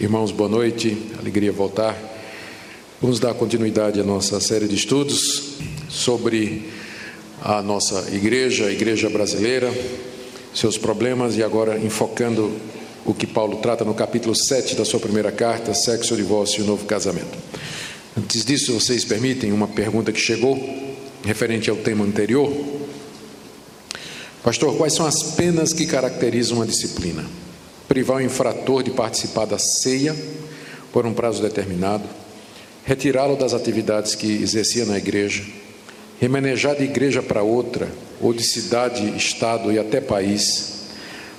Irmãos, 0.00 0.32
boa 0.32 0.48
noite, 0.48 0.96
alegria 1.18 1.52
voltar. 1.52 1.94
Vamos 3.02 3.20
dar 3.20 3.34
continuidade 3.34 4.00
à 4.00 4.02
nossa 4.02 4.40
série 4.40 4.66
de 4.66 4.74
estudos 4.74 5.58
sobre 5.90 6.70
a 7.42 7.60
nossa 7.60 8.08
igreja, 8.10 8.64
a 8.64 8.72
igreja 8.72 9.10
brasileira, 9.10 9.70
seus 10.54 10.78
problemas 10.78 11.36
e 11.36 11.42
agora 11.42 11.78
enfocando 11.78 12.50
o 13.04 13.12
que 13.12 13.26
Paulo 13.26 13.58
trata 13.58 13.84
no 13.84 13.92
capítulo 13.92 14.34
7 14.34 14.74
da 14.74 14.86
sua 14.86 14.98
primeira 14.98 15.30
carta, 15.30 15.74
sexo, 15.74 16.16
divórcio 16.16 16.64
e 16.64 16.66
novo 16.66 16.86
casamento. 16.86 17.36
Antes 18.16 18.42
disso, 18.42 18.72
vocês 18.72 19.04
permitem 19.04 19.52
uma 19.52 19.68
pergunta 19.68 20.10
que 20.10 20.18
chegou 20.18 20.58
referente 21.22 21.68
ao 21.68 21.76
tema 21.76 22.06
anterior. 22.06 22.50
Pastor, 24.42 24.78
quais 24.78 24.94
são 24.94 25.04
as 25.04 25.22
penas 25.22 25.74
que 25.74 25.84
caracterizam 25.84 26.56
uma 26.56 26.66
disciplina? 26.66 27.39
Privar 27.90 28.18
o 28.18 28.20
infrator 28.20 28.84
de 28.84 28.92
participar 28.92 29.46
da 29.46 29.58
ceia 29.58 30.14
por 30.92 31.04
um 31.04 31.12
prazo 31.12 31.42
determinado, 31.42 32.04
retirá-lo 32.84 33.34
das 33.34 33.52
atividades 33.52 34.14
que 34.14 34.40
exercia 34.40 34.84
na 34.84 34.96
igreja, 34.96 35.42
remanejar 36.20 36.76
de 36.76 36.84
igreja 36.84 37.20
para 37.20 37.42
outra, 37.42 37.90
ou 38.20 38.32
de 38.32 38.44
cidade, 38.44 39.16
estado 39.16 39.72
e 39.72 39.78
até 39.78 40.00
país, 40.00 40.84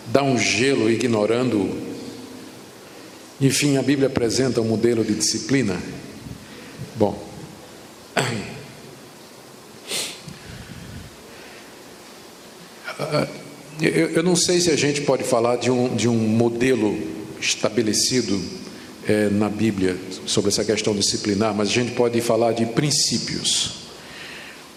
dar 0.07 0.23
um 0.23 0.37
gelo 0.37 0.91
ignorando. 0.91 1.69
Enfim, 3.39 3.77
a 3.77 3.81
Bíblia 3.81 4.07
apresenta 4.07 4.59
um 4.59 4.65
modelo 4.65 5.05
de 5.05 5.13
disciplina. 5.13 5.81
Bom, 6.97 7.17
Eu, 13.81 14.11
eu, 14.11 14.21
não 14.23 14.35
sei 14.35 14.61
se 14.61 14.69
a 14.69 14.75
gente 14.75 15.01
pode 15.01 15.23
falar 15.23 15.55
de 15.55 15.71
um, 15.71 15.95
de 15.95 16.07
um 16.07 16.13
modelo 16.13 16.95
estabelecido 17.39 18.39
é, 19.09 19.27
na 19.29 19.49
Bíblia 19.49 19.97
sobre 20.27 20.49
essa 20.49 20.63
questão 20.63 20.93
disciplinar, 20.93 21.55
mas 21.55 21.69
a 21.69 21.71
gente 21.71 21.93
pode 21.93 22.21
falar 22.21 22.51
de 22.51 22.63
princípios. 22.67 23.87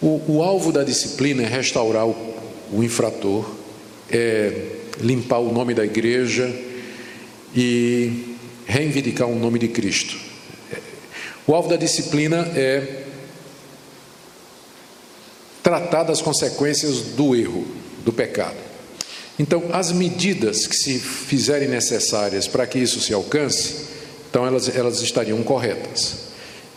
O, 0.01 0.23
o 0.27 0.43
alvo 0.43 0.73
da 0.73 0.83
disciplina 0.83 1.43
é 1.43 1.47
restaurar 1.47 2.07
o, 2.07 2.17
o 2.73 2.83
infrator, 2.83 3.45
é 4.11 4.69
limpar 4.99 5.41
o 5.41 5.53
nome 5.53 5.75
da 5.75 5.85
igreja 5.85 6.51
e 7.55 8.37
reivindicar 8.65 9.29
o 9.29 9.39
nome 9.39 9.59
de 9.59 9.69
Cristo. 9.69 10.17
O 11.47 11.55
alvo 11.55 11.69
da 11.69 11.77
disciplina 11.77 12.39
é 12.57 13.05
tratar 15.63 16.05
das 16.05 16.23
consequências 16.23 17.01
do 17.01 17.37
erro, 17.37 17.67
do 18.03 18.11
pecado. 18.11 18.64
Então, 19.39 19.65
as 19.73 19.91
medidas 19.91 20.67
que 20.67 20.77
se 20.77 20.99
fizerem 20.99 21.69
necessárias 21.69 22.47
para 22.47 22.67
que 22.67 22.79
isso 22.79 23.01
se 23.01 23.13
alcance, 23.13 23.75
então 24.31 24.47
elas, 24.47 24.69
elas 24.75 25.01
estariam 25.01 25.43
corretas. 25.43 26.25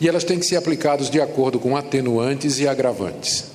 E 0.01 0.07
elas 0.07 0.23
têm 0.23 0.39
que 0.39 0.45
ser 0.45 0.55
aplicadas 0.55 1.09
de 1.09 1.21
acordo 1.21 1.59
com 1.59 1.75
atenuantes 1.75 2.59
e 2.59 2.67
agravantes. 2.67 3.45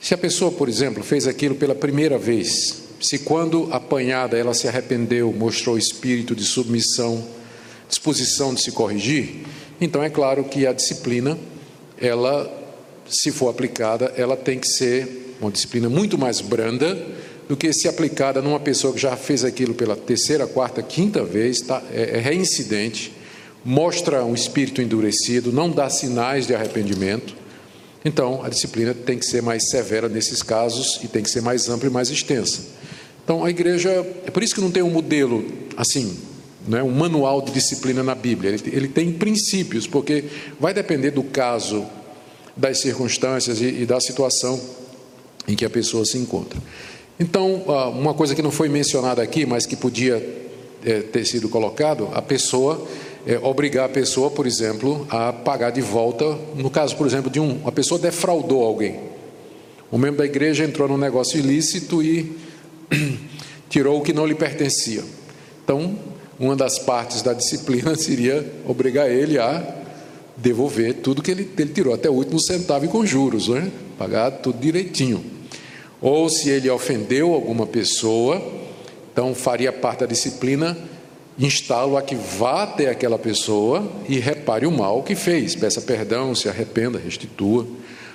Se 0.00 0.14
a 0.14 0.18
pessoa, 0.18 0.50
por 0.50 0.68
exemplo, 0.68 1.04
fez 1.04 1.26
aquilo 1.26 1.54
pela 1.54 1.74
primeira 1.74 2.18
vez, 2.18 2.82
se 3.00 3.18
quando 3.18 3.68
apanhada 3.72 4.36
ela 4.36 4.54
se 4.54 4.66
arrependeu, 4.66 5.32
mostrou 5.32 5.78
espírito 5.78 6.34
de 6.34 6.44
submissão, 6.44 7.24
disposição 7.88 8.54
de 8.54 8.62
se 8.62 8.72
corrigir, 8.72 9.46
então 9.80 10.02
é 10.02 10.10
claro 10.10 10.44
que 10.44 10.66
a 10.66 10.72
disciplina, 10.72 11.38
ela, 12.00 12.50
se 13.08 13.30
for 13.30 13.48
aplicada, 13.48 14.12
ela 14.16 14.36
tem 14.36 14.58
que 14.58 14.68
ser 14.68 15.36
uma 15.40 15.50
disciplina 15.50 15.88
muito 15.88 16.18
mais 16.18 16.40
branda 16.40 16.96
do 17.50 17.56
que 17.56 17.72
se 17.72 17.88
aplicada 17.88 18.40
numa 18.40 18.60
pessoa 18.60 18.94
que 18.94 19.00
já 19.00 19.16
fez 19.16 19.42
aquilo 19.42 19.74
pela 19.74 19.96
terceira, 19.96 20.46
quarta, 20.46 20.80
quinta 20.84 21.24
vez, 21.24 21.60
tá, 21.60 21.82
é, 21.92 22.18
é 22.18 22.20
reincidente, 22.20 23.12
mostra 23.64 24.24
um 24.24 24.36
espírito 24.36 24.80
endurecido, 24.80 25.50
não 25.50 25.68
dá 25.68 25.90
sinais 25.90 26.46
de 26.46 26.54
arrependimento. 26.54 27.34
Então, 28.04 28.44
a 28.44 28.48
disciplina 28.48 28.94
tem 28.94 29.18
que 29.18 29.26
ser 29.26 29.42
mais 29.42 29.68
severa 29.68 30.08
nesses 30.08 30.44
casos 30.44 31.00
e 31.02 31.08
tem 31.08 31.24
que 31.24 31.28
ser 31.28 31.40
mais 31.40 31.68
ampla 31.68 31.88
e 31.88 31.92
mais 31.92 32.08
extensa. 32.08 32.60
Então, 33.24 33.44
a 33.44 33.50
igreja, 33.50 33.90
é 34.24 34.30
por 34.30 34.44
isso 34.44 34.54
que 34.54 34.60
não 34.60 34.70
tem 34.70 34.84
um 34.84 34.90
modelo 34.90 35.44
assim, 35.76 36.16
né, 36.68 36.84
um 36.84 36.92
manual 36.92 37.42
de 37.42 37.50
disciplina 37.50 38.00
na 38.00 38.14
Bíblia. 38.14 38.52
Ele, 38.52 38.62
ele 38.66 38.88
tem 38.88 39.12
princípios, 39.12 39.88
porque 39.88 40.22
vai 40.60 40.72
depender 40.72 41.10
do 41.10 41.24
caso, 41.24 41.84
das 42.56 42.78
circunstâncias 42.78 43.60
e, 43.60 43.82
e 43.82 43.86
da 43.86 43.98
situação 43.98 44.60
em 45.48 45.56
que 45.56 45.64
a 45.64 45.70
pessoa 45.70 46.04
se 46.04 46.16
encontra. 46.16 46.60
Então, 47.20 47.56
uma 47.98 48.14
coisa 48.14 48.34
que 48.34 48.40
não 48.40 48.50
foi 48.50 48.70
mencionada 48.70 49.20
aqui, 49.20 49.44
mas 49.44 49.66
que 49.66 49.76
podia 49.76 50.16
eh, 50.82 51.00
ter 51.02 51.26
sido 51.26 51.50
colocado, 51.50 52.08
a 52.14 52.22
pessoa 52.22 52.88
é, 53.26 53.38
obrigar 53.42 53.84
a 53.84 53.88
pessoa, 53.90 54.30
por 54.30 54.46
exemplo, 54.46 55.06
a 55.10 55.30
pagar 55.30 55.68
de 55.68 55.82
volta, 55.82 56.24
no 56.56 56.70
caso, 56.70 56.96
por 56.96 57.06
exemplo, 57.06 57.30
de 57.30 57.38
um, 57.38 57.58
uma 57.58 57.70
pessoa 57.70 58.00
defraudou 58.00 58.64
alguém. 58.64 58.98
Um 59.92 59.98
membro 59.98 60.16
da 60.16 60.24
igreja 60.24 60.64
entrou 60.64 60.88
num 60.88 60.96
negócio 60.96 61.38
ilícito 61.38 62.02
e 62.02 62.34
tirou 63.68 63.98
o 63.98 64.02
que 64.02 64.14
não 64.14 64.24
lhe 64.24 64.34
pertencia. 64.34 65.04
Então, 65.62 65.98
uma 66.38 66.56
das 66.56 66.78
partes 66.78 67.20
da 67.20 67.34
disciplina 67.34 67.94
seria 68.00 68.50
obrigar 68.66 69.10
ele 69.10 69.38
a 69.38 69.76
devolver 70.38 70.94
tudo 70.94 71.20
que 71.20 71.30
ele, 71.30 71.50
ele 71.58 71.70
tirou, 71.70 71.92
até 71.92 72.08
o 72.08 72.14
último 72.14 72.40
centavo 72.40 72.86
e 72.86 72.88
com 72.88 73.04
juros, 73.04 73.48
né? 73.48 73.70
pagar 73.98 74.30
tudo 74.30 74.58
direitinho 74.58 75.38
ou 76.00 76.28
se 76.28 76.48
ele 76.48 76.70
ofendeu 76.70 77.34
alguma 77.34 77.66
pessoa, 77.66 78.42
então 79.12 79.34
faria 79.34 79.72
parte 79.72 80.00
da 80.00 80.06
disciplina 80.06 80.76
instá-lo 81.38 81.96
a 81.96 82.02
que 82.02 82.14
vá 82.14 82.64
até 82.64 82.90
aquela 82.90 83.18
pessoa 83.18 83.90
e 84.08 84.18
repare 84.18 84.66
o 84.66 84.70
mal 84.70 85.02
que 85.02 85.14
fez, 85.14 85.54
peça 85.54 85.80
perdão, 85.80 86.34
se 86.34 86.48
arrependa, 86.48 86.98
restitua. 86.98 87.66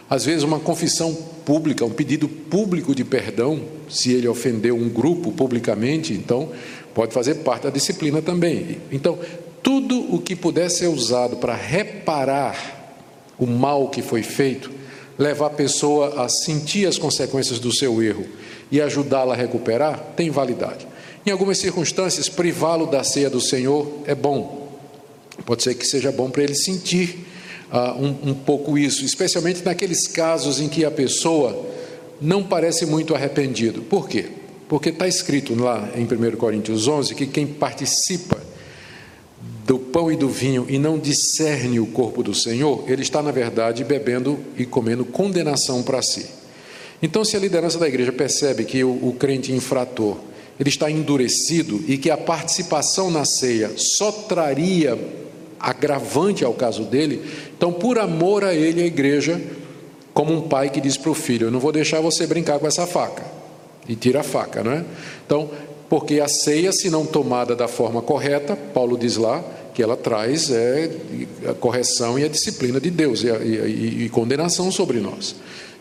Às 0.08 0.24
vezes, 0.26 0.44
uma 0.44 0.60
confissão 0.60 1.14
pública, 1.44 1.84
um 1.84 1.90
pedido 1.90 2.28
público 2.28 2.94
de 2.94 3.04
perdão, 3.04 3.62
se 3.90 4.14
ele 4.14 4.28
ofendeu 4.28 4.76
um 4.76 4.88
grupo 4.88 5.32
publicamente, 5.32 6.14
então 6.14 6.52
pode 6.94 7.14
fazer 7.14 7.36
parte 7.36 7.64
da 7.64 7.72
disciplina 7.72 8.22
também. 8.22 8.78
Então, 8.92 9.18
tudo 9.64 10.14
o 10.14 10.20
que 10.20 10.36
puder 10.36 10.70
ser 10.70 10.88
usado 10.88 11.38
para 11.38 11.56
reparar 11.56 12.94
o 13.40 13.48
mal 13.48 13.90
que 13.90 14.04
foi 14.04 14.22
feito, 14.22 14.72
levar 15.18 15.48
a 15.48 15.52
pessoa 15.52 16.24
a 16.24 16.30
sentir 16.30 16.88
as 16.88 16.98
consequências 16.98 17.60
do 17.60 17.72
seu 17.72 18.02
erro 18.02 18.26
e 18.72 18.82
ajudá-la 18.82 19.34
a 19.34 19.38
recuperar, 19.38 20.14
tem 20.16 20.30
validade. 20.30 20.88
Em 21.26 21.32
algumas 21.32 21.58
circunstâncias, 21.58 22.30
privá-lo 22.30 22.86
da 22.86 23.04
ceia 23.04 23.30
do 23.30 23.42
Senhor 23.42 23.88
é 24.06 24.14
bom. 24.14 24.70
Pode 25.46 25.64
ser 25.64 25.74
que 25.76 25.86
seja 25.86 26.12
bom 26.12 26.30
para 26.30 26.44
ele 26.44 26.56
sentir 26.56 27.26
uh, 27.72 28.00
um, 28.00 28.32
um 28.32 28.34
pouco 28.34 28.78
isso, 28.78 29.04
especialmente 29.04 29.64
naqueles 29.64 30.08
casos 30.08 30.60
em 30.60 30.70
que 30.70 30.86
a 30.86 30.92
pessoa 30.92 31.66
não 32.22 32.44
parece 32.44 32.86
muito 32.86 33.16
arrependido. 33.16 33.82
Por 33.82 34.08
quê? 34.08 34.26
Porque 34.68 34.90
está 34.90 35.08
escrito 35.08 35.56
lá 35.56 35.90
em 35.96 36.04
1 36.04 36.38
Coríntios 36.38 36.88
11 36.88 37.16
que 37.16 37.26
quem 37.26 37.46
participa 37.46 38.35
do 39.66 39.80
pão 39.80 40.12
e 40.12 40.16
do 40.16 40.30
vinho 40.30 40.68
e 40.70 40.78
não 40.78 41.00
discerne 41.00 41.80
o 41.80 41.88
corpo 41.88 42.22
do 42.22 42.36
Senhor, 42.36 42.84
ele 42.88 43.02
está, 43.02 43.24
na 43.24 43.32
verdade, 43.32 43.84
bebendo 43.84 44.38
e 44.56 44.64
comendo 44.64 45.04
condenação 45.04 45.82
para 45.82 46.04
si. 46.04 46.28
Então, 47.02 47.26
se 47.26 47.36
a 47.36 47.40
liderança 47.40 47.80
da 47.80 47.88
igreja 47.88 48.12
percebe 48.12 48.64
que 48.64 48.84
o, 48.84 48.92
o 48.92 49.14
crente 49.14 49.52
infrator 49.52 50.18
ele 50.60 50.70
está 50.70 50.90
endurecido 50.90 51.84
e 51.88 51.98
que 51.98 52.12
a 52.12 52.18
participação 52.18 53.10
na 53.10 53.26
ceia 53.26 53.72
só 53.76 54.12
traria 54.12 54.98
agravante 55.60 56.46
ao 56.46 56.54
caso 56.54 56.84
dele, 56.84 57.22
então, 57.58 57.74
por 57.74 57.98
amor 57.98 58.44
a 58.44 58.54
ele, 58.54 58.84
a 58.84 58.86
igreja, 58.86 59.42
como 60.14 60.32
um 60.32 60.48
pai 60.48 60.70
que 60.70 60.80
diz 60.80 60.96
para 60.96 61.10
o 61.10 61.16
filho: 61.16 61.48
Eu 61.48 61.52
não 61.52 61.60
vou 61.60 61.72
deixar 61.72 62.00
você 62.02 62.28
brincar 62.28 62.60
com 62.60 62.68
essa 62.68 62.86
faca, 62.86 63.26
e 63.90 63.96
tira 63.96 64.20
a 64.20 64.24
faca, 64.24 64.64
não 64.64 64.72
é? 64.72 64.86
Então, 65.26 65.50
porque 65.90 66.20
a 66.20 66.28
ceia, 66.28 66.72
se 66.72 66.90
não 66.90 67.06
tomada 67.06 67.56
da 67.56 67.68
forma 67.68 68.02
correta, 68.02 68.56
Paulo 68.56 68.98
diz 68.98 69.18
lá 69.18 69.44
que 69.74 69.84
ela 69.84 69.98
traz 69.98 70.50
é, 70.50 70.90
a 71.50 71.54
correção 71.54 72.18
e 72.18 72.24
a 72.24 72.30
disciplina 72.30 72.80
de 72.80 72.90
Deus 72.90 73.24
e, 73.24 73.28
e, 73.28 74.06
e 74.06 74.10
condenação 74.10 74.72
sobre 74.72 75.00
nós. 75.00 75.36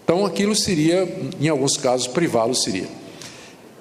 Então, 0.05 0.27
aquilo 0.27 0.55
seria, 0.55 1.09
em 1.41 1.49
alguns 1.49 1.77
casos, 1.77 2.07
privá-lo 2.07 2.55
seria. 2.55 2.89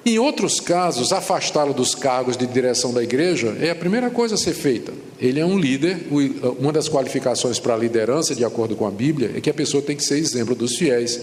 Em 0.05 0.19
outros 0.19 0.59
casos, 0.59 1.11
afastá-lo 1.11 1.73
dos 1.73 1.95
cargos 1.95 2.37
de 2.37 2.45
direção 2.45 2.93
da 2.93 3.01
igreja 3.01 3.55
é 3.59 3.69
a 3.69 3.75
primeira 3.75 4.09
coisa 4.09 4.35
a 4.35 4.37
ser 4.37 4.53
feita. 4.53 4.91
Ele 5.19 5.39
é 5.39 5.45
um 5.45 5.57
líder, 5.57 6.07
uma 6.59 6.73
das 6.73 6.89
qualificações 6.89 7.57
para 7.57 7.73
a 7.73 7.77
liderança, 7.77 8.35
de 8.35 8.43
acordo 8.43 8.75
com 8.75 8.85
a 8.85 8.91
Bíblia, 8.91 9.31
é 9.35 9.41
que 9.41 9.49
a 9.49 9.53
pessoa 9.53 9.81
tem 9.81 9.95
que 9.95 10.03
ser 10.03 10.17
exemplo 10.17 10.55
dos 10.55 10.75
fiéis. 10.75 11.21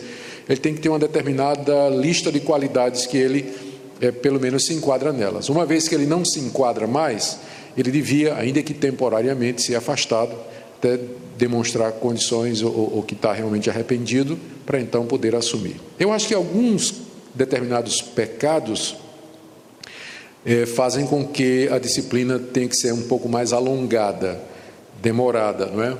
Ele 0.48 0.58
tem 0.58 0.74
que 0.74 0.80
ter 0.80 0.88
uma 0.88 0.98
determinada 0.98 1.90
lista 1.90 2.32
de 2.32 2.40
qualidades 2.40 3.06
que 3.06 3.18
ele 3.18 3.69
é, 4.00 4.10
pelo 4.10 4.40
menos 4.40 4.66
se 4.66 4.74
enquadra 4.74 5.12
nelas. 5.12 5.48
Uma 5.48 5.66
vez 5.66 5.88
que 5.88 5.94
ele 5.94 6.06
não 6.06 6.24
se 6.24 6.40
enquadra 6.40 6.86
mais, 6.86 7.38
ele 7.76 7.90
devia, 7.90 8.34
ainda 8.34 8.62
que 8.62 8.74
temporariamente, 8.74 9.62
ser 9.62 9.74
afastado, 9.74 10.34
até 10.78 10.98
demonstrar 11.36 11.92
condições 11.92 12.62
ou, 12.62 12.96
ou 12.96 13.02
que 13.02 13.14
está 13.14 13.32
realmente 13.32 13.68
arrependido, 13.68 14.38
para 14.64 14.80
então 14.80 15.06
poder 15.06 15.34
assumir. 15.34 15.76
Eu 15.98 16.12
acho 16.12 16.28
que 16.28 16.34
alguns 16.34 16.94
determinados 17.34 18.00
pecados 18.00 18.96
é, 20.44 20.64
fazem 20.66 21.06
com 21.06 21.26
que 21.26 21.68
a 21.70 21.78
disciplina 21.78 22.38
tenha 22.38 22.68
que 22.68 22.76
ser 22.76 22.92
um 22.92 23.02
pouco 23.02 23.28
mais 23.28 23.52
alongada, 23.52 24.40
demorada, 25.02 25.66
não 25.66 25.82
é? 25.82 25.96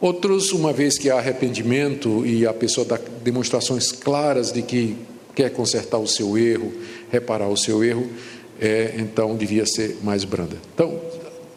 Outros, 0.00 0.52
uma 0.52 0.72
vez 0.72 0.98
que 0.98 1.08
há 1.08 1.16
arrependimento 1.16 2.26
e 2.26 2.46
a 2.46 2.52
pessoa 2.52 2.84
dá 2.84 2.98
demonstrações 3.22 3.90
claras 3.90 4.52
de 4.52 4.60
que 4.60 4.96
quer 5.34 5.50
consertar 5.50 5.98
o 5.98 6.06
seu 6.06 6.36
erro, 6.36 6.72
reparar 7.14 7.48
o 7.48 7.56
seu 7.56 7.84
erro, 7.84 8.10
é, 8.60 8.94
então 8.98 9.36
devia 9.36 9.64
ser 9.64 9.98
mais 10.02 10.24
branda. 10.24 10.56
Então, 10.74 11.00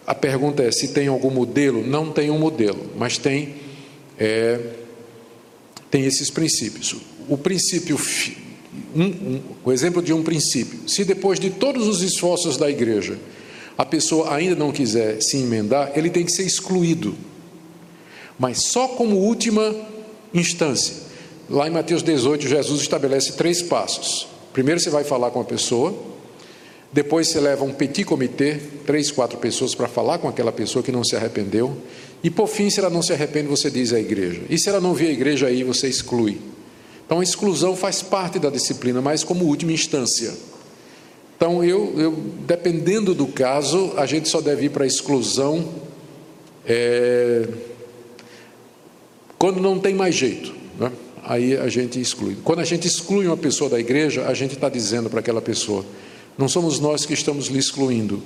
a 0.05 0.15
pergunta 0.15 0.63
é: 0.63 0.71
se 0.71 0.89
tem 0.89 1.07
algum 1.07 1.29
modelo? 1.29 1.85
Não 1.85 2.11
tem 2.11 2.29
um 2.29 2.39
modelo, 2.39 2.91
mas 2.95 3.17
tem, 3.17 3.55
é, 4.17 4.59
tem 5.89 6.05
esses 6.05 6.29
princípios. 6.29 6.95
O 7.27 7.37
princípio, 7.37 7.99
um, 8.95 9.03
um, 9.03 9.41
o 9.65 9.71
exemplo 9.73 10.01
de 10.01 10.13
um 10.13 10.23
princípio: 10.23 10.87
se 10.87 11.03
depois 11.03 11.39
de 11.39 11.49
todos 11.49 11.87
os 11.87 12.01
esforços 12.01 12.57
da 12.57 12.69
igreja 12.69 13.17
a 13.77 13.85
pessoa 13.85 14.33
ainda 14.33 14.55
não 14.55 14.71
quiser 14.71 15.21
se 15.21 15.37
emendar, 15.37 15.91
ele 15.95 16.09
tem 16.09 16.25
que 16.25 16.31
ser 16.31 16.43
excluído, 16.43 17.15
mas 18.39 18.63
só 18.71 18.87
como 18.87 19.17
última 19.17 19.75
instância. 20.33 20.95
Lá 21.47 21.67
em 21.67 21.71
Mateus 21.71 22.01
18, 22.01 22.47
Jesus 22.47 22.81
estabelece 22.81 23.33
três 23.33 23.61
passos. 23.61 24.27
Primeiro 24.57 24.79
você 24.79 24.89
vai 24.89 25.03
falar 25.03 25.29
com 25.29 25.39
a 25.39 25.43
pessoa, 25.43 25.93
depois 26.91 27.27
você 27.27 27.39
leva 27.39 27.63
um 27.63 27.71
petit 27.71 28.03
comitê, 28.03 28.57
três, 28.87 29.11
quatro 29.11 29.37
pessoas 29.37 29.75
para 29.75 29.87
falar 29.87 30.17
com 30.17 30.27
aquela 30.27 30.51
pessoa 30.51 30.81
que 30.81 30.91
não 30.91 31.03
se 31.03 31.15
arrependeu. 31.15 31.77
E 32.23 32.31
por 32.31 32.47
fim, 32.47 32.67
se 32.67 32.79
ela 32.79 32.89
não 32.89 33.03
se 33.03 33.13
arrepende, 33.13 33.47
você 33.47 33.69
diz 33.69 33.93
à 33.93 33.99
igreja. 33.99 34.41
E 34.49 34.57
se 34.57 34.67
ela 34.67 34.81
não 34.81 34.95
vê 34.95 35.09
a 35.09 35.11
igreja 35.11 35.45
aí, 35.45 35.63
você 35.63 35.87
exclui. 35.87 36.39
Então 37.05 37.19
a 37.19 37.23
exclusão 37.23 37.75
faz 37.75 38.01
parte 38.01 38.39
da 38.39 38.49
disciplina, 38.49 38.99
mas 38.99 39.23
como 39.23 39.45
última 39.45 39.73
instância. 39.73 40.33
Então 41.35 41.63
eu, 41.63 41.93
eu 41.95 42.11
dependendo 42.47 43.13
do 43.13 43.27
caso, 43.27 43.93
a 43.95 44.07
gente 44.07 44.27
só 44.27 44.41
deve 44.41 44.65
ir 44.65 44.69
para 44.69 44.85
a 44.85 44.87
exclusão 44.87 45.69
é, 46.65 47.47
quando 49.37 49.61
não 49.61 49.77
tem 49.77 49.93
mais 49.93 50.15
jeito. 50.15 50.51
Né? 50.79 50.91
Aí 51.27 51.55
a 51.57 51.67
gente 51.67 51.99
exclui. 51.99 52.37
Quando 52.43 52.59
a 52.59 52.65
gente 52.65 52.87
exclui 52.87 53.27
uma 53.27 53.37
pessoa 53.37 53.69
da 53.69 53.79
igreja, 53.79 54.25
a 54.27 54.33
gente 54.33 54.53
está 54.53 54.69
dizendo 54.69 55.09
para 55.09 55.19
aquela 55.19 55.41
pessoa 55.41 55.85
não 56.37 56.47
somos 56.47 56.79
nós 56.79 57.05
que 57.05 57.13
estamos 57.13 57.47
lhe 57.47 57.57
excluindo. 57.57 58.21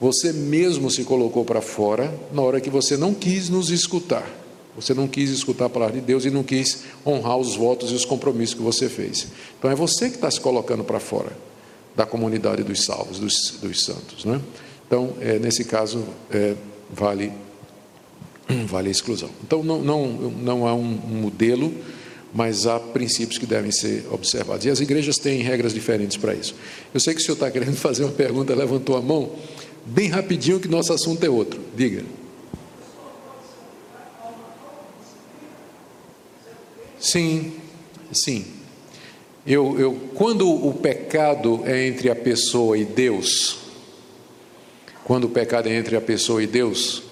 Você 0.00 0.32
mesmo 0.32 0.90
se 0.90 1.02
colocou 1.04 1.44
para 1.44 1.62
fora 1.62 2.12
na 2.32 2.42
hora 2.42 2.60
que 2.60 2.68
você 2.68 2.96
não 2.96 3.14
quis 3.14 3.48
nos 3.48 3.70
escutar. 3.70 4.28
Você 4.76 4.92
não 4.92 5.06
quis 5.08 5.30
escutar 5.30 5.66
a 5.66 5.68
palavra 5.70 5.98
de 5.98 6.04
Deus 6.04 6.24
e 6.24 6.30
não 6.30 6.42
quis 6.42 6.82
honrar 7.06 7.38
os 7.38 7.56
votos 7.56 7.90
e 7.90 7.94
os 7.94 8.04
compromissos 8.04 8.54
que 8.54 8.62
você 8.62 8.88
fez. 8.88 9.28
Então 9.58 9.70
é 9.70 9.74
você 9.74 10.10
que 10.10 10.16
está 10.16 10.30
se 10.30 10.40
colocando 10.40 10.84
para 10.84 11.00
fora 11.00 11.32
da 11.96 12.04
comunidade 12.04 12.62
dos 12.64 12.84
salvos, 12.84 13.18
dos, 13.18 13.58
dos 13.62 13.84
santos. 13.84 14.24
Né? 14.24 14.40
Então, 14.86 15.14
é, 15.20 15.38
nesse 15.38 15.64
caso, 15.64 16.04
é, 16.30 16.54
vale, 16.90 17.32
vale 18.66 18.88
a 18.88 18.90
exclusão. 18.90 19.30
Então, 19.44 19.62
não, 19.62 19.80
não, 19.80 20.06
não 20.08 20.66
há 20.66 20.74
um 20.74 20.82
modelo 20.82 21.72
mas 22.34 22.66
há 22.66 22.80
princípios 22.80 23.38
que 23.38 23.46
devem 23.46 23.70
ser 23.70 24.04
observados. 24.10 24.66
E 24.66 24.70
as 24.70 24.80
igrejas 24.80 25.18
têm 25.18 25.40
regras 25.40 25.72
diferentes 25.72 26.16
para 26.16 26.34
isso. 26.34 26.56
Eu 26.92 26.98
sei 26.98 27.14
que 27.14 27.20
o 27.20 27.22
senhor 27.22 27.34
está 27.34 27.48
querendo 27.48 27.76
fazer 27.78 28.02
uma 28.02 28.12
pergunta, 28.12 28.52
levantou 28.54 28.96
a 28.96 29.00
mão, 29.00 29.36
bem 29.86 30.08
rapidinho, 30.08 30.58
que 30.58 30.66
nosso 30.66 30.92
assunto 30.92 31.22
é 31.24 31.30
outro. 31.30 31.60
Diga. 31.76 32.02
Sim, 36.98 37.52
sim. 38.12 38.46
Eu, 39.46 39.78
eu, 39.78 39.92
quando 40.14 40.50
o 40.50 40.72
pecado 40.74 41.62
é 41.66 41.86
entre 41.86 42.10
a 42.10 42.16
pessoa 42.16 42.76
e 42.76 42.84
Deus, 42.84 43.58
quando 45.04 45.24
o 45.24 45.28
pecado 45.28 45.68
é 45.68 45.76
entre 45.76 45.94
a 45.96 46.00
pessoa 46.00 46.42
e 46.42 46.46
Deus, 46.46 47.02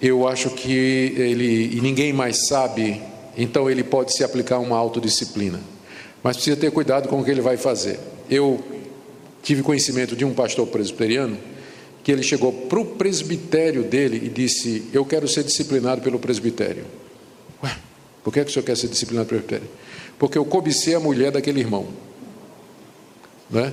eu 0.00 0.28
acho 0.28 0.50
que 0.50 0.70
ele 0.70 1.74
e 1.74 1.80
ninguém 1.80 2.12
mais 2.12 2.46
sabe 2.46 3.02
então 3.36 3.70
ele 3.70 3.82
pode 3.82 4.14
se 4.14 4.22
aplicar 4.22 4.58
uma 4.58 4.76
autodisciplina. 4.76 5.60
Mas 6.22 6.36
precisa 6.36 6.56
ter 6.56 6.70
cuidado 6.70 7.08
com 7.08 7.20
o 7.20 7.24
que 7.24 7.30
ele 7.30 7.40
vai 7.40 7.56
fazer. 7.56 7.98
Eu 8.30 8.62
tive 9.42 9.62
conhecimento 9.62 10.16
de 10.16 10.24
um 10.24 10.32
pastor 10.32 10.66
presbiteriano 10.66 11.36
que 12.02 12.12
ele 12.12 12.22
chegou 12.22 12.52
para 12.52 12.80
o 12.80 12.84
presbitério 12.84 13.82
dele 13.82 14.20
e 14.24 14.28
disse: 14.28 14.88
Eu 14.92 15.04
quero 15.04 15.28
ser 15.28 15.44
disciplinado 15.44 16.00
pelo 16.00 16.18
presbitério. 16.18 16.84
Ué, 17.62 17.76
por 18.22 18.32
que, 18.32 18.40
é 18.40 18.44
que 18.44 18.50
o 18.50 18.52
senhor 18.52 18.64
quer 18.64 18.76
ser 18.76 18.88
disciplinado 18.88 19.28
pelo 19.28 19.42
presbitério? 19.42 19.74
Porque 20.18 20.38
eu 20.38 20.44
cobicei 20.44 20.94
a 20.94 21.00
mulher 21.00 21.32
daquele 21.32 21.60
irmão. 21.60 21.88
Né? 23.50 23.72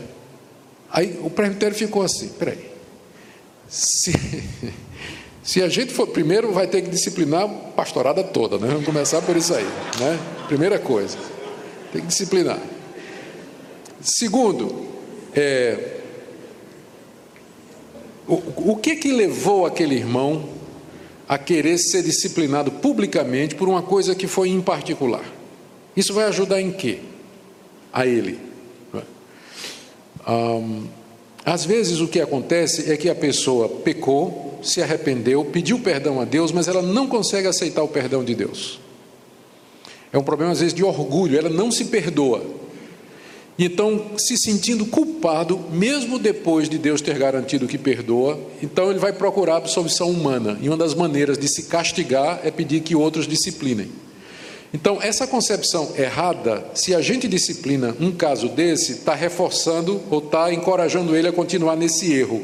Aí 0.89 1.19
o 1.23 1.29
presbitério 1.29 1.75
ficou 1.75 2.01
assim: 2.03 2.29
peraí. 2.29 2.71
Se, 3.69 4.11
se 5.43 5.61
a 5.61 5.69
gente 5.69 5.93
for 5.93 6.07
primeiro, 6.07 6.51
vai 6.51 6.67
ter 6.67 6.81
que 6.81 6.89
disciplinar 6.89 7.43
a 7.43 7.47
pastorada 7.47 8.23
toda, 8.23 8.57
né? 8.57 8.67
Vamos 8.67 8.85
começar 8.85 9.21
por 9.21 9.35
isso 9.35 9.53
aí, 9.53 9.65
né? 9.99 10.19
Primeira 10.47 10.77
coisa, 10.77 11.17
tem 11.91 12.01
que 12.01 12.07
disciplinar. 12.07 12.59
Segundo, 14.01 14.87
é, 15.33 15.97
o, 18.27 18.71
o 18.71 18.75
que 18.75 18.95
que 18.95 19.11
levou 19.11 19.65
aquele 19.65 19.95
irmão 19.95 20.49
a 21.27 21.37
querer 21.37 21.77
ser 21.77 22.03
disciplinado 22.03 22.71
publicamente 22.71 23.55
por 23.55 23.67
uma 23.67 23.81
coisa 23.81 24.13
que 24.13 24.27
foi 24.27 24.49
em 24.49 24.61
particular? 24.61 25.23
Isso 25.95 26.13
vai 26.13 26.25
ajudar 26.25 26.61
em 26.61 26.71
quê? 26.71 26.99
A 27.91 28.05
ele. 28.05 28.39
Um, 30.27 30.87
às 31.43 31.65
vezes 31.65 31.99
o 31.99 32.07
que 32.07 32.21
acontece 32.21 32.91
é 32.91 32.95
que 32.95 33.09
a 33.09 33.15
pessoa 33.15 33.67
pecou, 33.67 34.50
se 34.61 34.81
arrependeu, 34.81 35.45
pediu 35.45 35.79
perdão 35.79 36.19
a 36.19 36.25
Deus, 36.25 36.51
mas 36.51 36.67
ela 36.67 36.81
não 36.81 37.07
consegue 37.07 37.47
aceitar 37.47 37.83
o 37.83 37.87
perdão 37.87 38.23
de 38.23 38.35
Deus. 38.35 38.79
É 40.13 40.17
um 40.17 40.23
problema, 40.23 40.51
às 40.51 40.59
vezes, 40.59 40.73
de 40.73 40.83
orgulho, 40.83 41.37
ela 41.37 41.49
não 41.49 41.71
se 41.71 41.85
perdoa. 41.85 42.43
Então, 43.57 44.17
se 44.17 44.37
sentindo 44.37 44.85
culpado, 44.85 45.59
mesmo 45.71 46.17
depois 46.17 46.67
de 46.67 46.77
Deus 46.77 46.99
ter 47.01 47.17
garantido 47.17 47.67
que 47.67 47.77
perdoa, 47.77 48.39
então 48.61 48.89
ele 48.89 48.99
vai 48.99 49.13
procurar 49.13 49.53
a 49.53 49.57
absolvição 49.57 50.09
humana. 50.09 50.57
E 50.61 50.67
uma 50.67 50.77
das 50.77 50.95
maneiras 50.95 51.37
de 51.37 51.47
se 51.47 51.63
castigar 51.63 52.39
é 52.43 52.49
pedir 52.49 52.81
que 52.81 52.95
outros 52.95 53.27
disciplinem. 53.27 53.89
Então, 54.73 54.99
essa 55.01 55.27
concepção 55.27 55.91
errada, 55.97 56.65
se 56.73 56.95
a 56.95 57.01
gente 57.01 57.27
disciplina 57.27 57.95
um 57.99 58.11
caso 58.11 58.47
desse, 58.47 58.93
está 58.93 59.13
reforçando 59.13 60.01
ou 60.09 60.19
está 60.19 60.51
encorajando 60.53 61.15
ele 61.15 61.27
a 61.27 61.33
continuar 61.33 61.75
nesse 61.75 62.11
erro. 62.13 62.41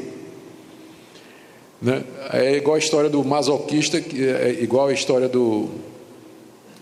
Né? 1.80 2.04
É 2.32 2.56
igual 2.56 2.76
a 2.76 2.78
história 2.78 3.08
do 3.08 3.24
masoquista, 3.24 3.98
é 3.98 4.58
igual 4.60 4.88
a 4.88 4.92
história 4.92 5.28
do, 5.28 5.68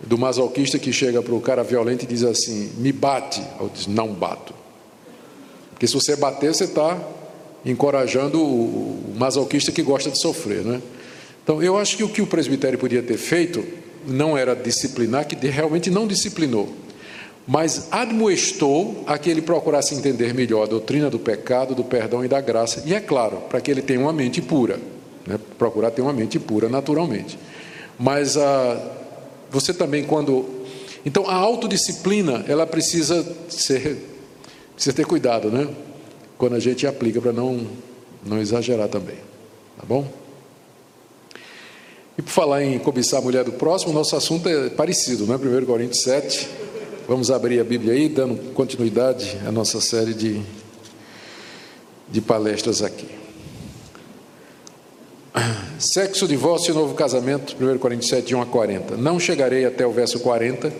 do 0.03 0.17
masoquista 0.17 0.79
que 0.79 0.91
chega 0.91 1.21
para 1.21 1.33
o 1.33 1.41
cara 1.41 1.63
violento 1.63 2.03
e 2.03 2.07
diz 2.07 2.23
assim: 2.23 2.71
me 2.77 2.91
bate. 2.91 3.41
Ou 3.59 3.69
diz: 3.69 3.87
não 3.87 4.13
bato. 4.13 4.53
Porque 5.71 5.87
se 5.87 5.93
você 5.93 6.15
bater, 6.15 6.53
você 6.53 6.63
está 6.63 6.99
encorajando 7.63 8.41
o, 8.41 9.13
o 9.13 9.15
masoquista 9.15 9.71
que 9.71 9.83
gosta 9.83 10.09
de 10.09 10.17
sofrer. 10.17 10.63
Né? 10.63 10.81
Então, 11.43 11.61
eu 11.61 11.77
acho 11.77 11.95
que 11.95 12.03
o 12.03 12.09
que 12.09 12.21
o 12.21 12.27
presbitério 12.27 12.79
podia 12.79 13.03
ter 13.03 13.17
feito 13.17 13.63
não 14.07 14.37
era 14.37 14.55
disciplinar, 14.55 15.27
que 15.27 15.35
realmente 15.47 15.91
não 15.91 16.07
disciplinou, 16.07 16.73
mas 17.47 17.87
admoestou 17.91 19.03
a 19.07 19.17
que 19.17 19.29
ele 19.29 19.41
procurasse 19.41 19.95
entender 19.95 20.33
melhor 20.33 20.63
a 20.63 20.67
doutrina 20.67 21.09
do 21.09 21.17
pecado, 21.17 21.73
do 21.73 21.83
perdão 21.83 22.25
e 22.25 22.27
da 22.27 22.41
graça, 22.41 22.83
e 22.85 22.93
é 22.93 22.99
claro, 22.99 23.37
para 23.49 23.61
que 23.61 23.71
ele 23.71 23.81
tenha 23.81 23.99
uma 23.99 24.11
mente 24.11 24.41
pura, 24.41 24.79
né? 25.25 25.39
procurar 25.57 25.91
ter 25.91 26.01
uma 26.01 26.11
mente 26.11 26.37
pura 26.37 26.67
naturalmente. 26.67 27.39
Mas 27.97 28.35
ah, 28.37 28.95
você 29.49 29.73
também, 29.73 30.03
quando. 30.03 30.45
Então, 31.05 31.27
a 31.27 31.33
autodisciplina, 31.33 32.43
ela 32.47 32.67
precisa 32.67 33.25
ser. 33.49 33.97
Precisa 34.75 34.95
ter 34.95 35.05
cuidado, 35.05 35.49
né? 35.49 35.67
Quando 36.37 36.55
a 36.55 36.59
gente 36.59 36.85
aplica, 36.85 37.19
para 37.19 37.33
não, 37.33 37.65
não 38.23 38.39
exagerar 38.39 38.87
também. 38.87 39.15
Tá 39.77 39.83
bom? 39.87 40.07
E 42.17 42.21
por 42.21 42.29
falar 42.29 42.63
em 42.63 42.77
cobiçar 42.77 43.19
a 43.19 43.23
mulher 43.23 43.43
do 43.43 43.53
próximo, 43.53 43.93
nosso 43.93 44.15
assunto 44.15 44.47
é 44.47 44.69
parecido, 44.69 45.25
né? 45.25 45.35
1 45.35 45.65
Coríntios 45.65 46.01
7. 46.01 46.47
Vamos 47.07 47.31
abrir 47.31 47.61
a 47.61 47.63
Bíblia 47.63 47.93
aí, 47.93 48.09
dando 48.09 48.51
continuidade 48.51 49.39
à 49.47 49.51
nossa 49.51 49.79
série 49.79 50.13
de, 50.13 50.41
de 52.09 52.19
palestras 52.19 52.81
aqui. 52.83 53.07
Sexo, 55.79 56.27
divórcio 56.27 56.71
e 56.71 56.73
novo 56.73 56.95
casamento, 56.95 57.55
1 57.63 57.77
Coríntios 57.77 58.09
7, 58.09 58.35
1 58.35 58.41
a 58.41 58.45
40. 58.45 58.97
Não 58.97 59.17
chegarei 59.21 59.63
até 59.63 59.87
o 59.87 59.91
verso 59.93 60.19
40. 60.19 60.73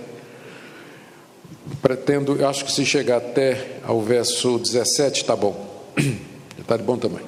Pretendo, 1.82 2.46
acho 2.46 2.66
que 2.66 2.74
se 2.74 2.86
chegar 2.86 3.18
até 3.20 3.78
ao 3.86 4.02
verso 4.02 4.60
17, 4.60 5.22
está 5.22 5.34
bom. 5.34 5.66
Está 6.60 6.76
de 6.76 6.84
bom 6.84 6.98
tamanho. 6.98 7.26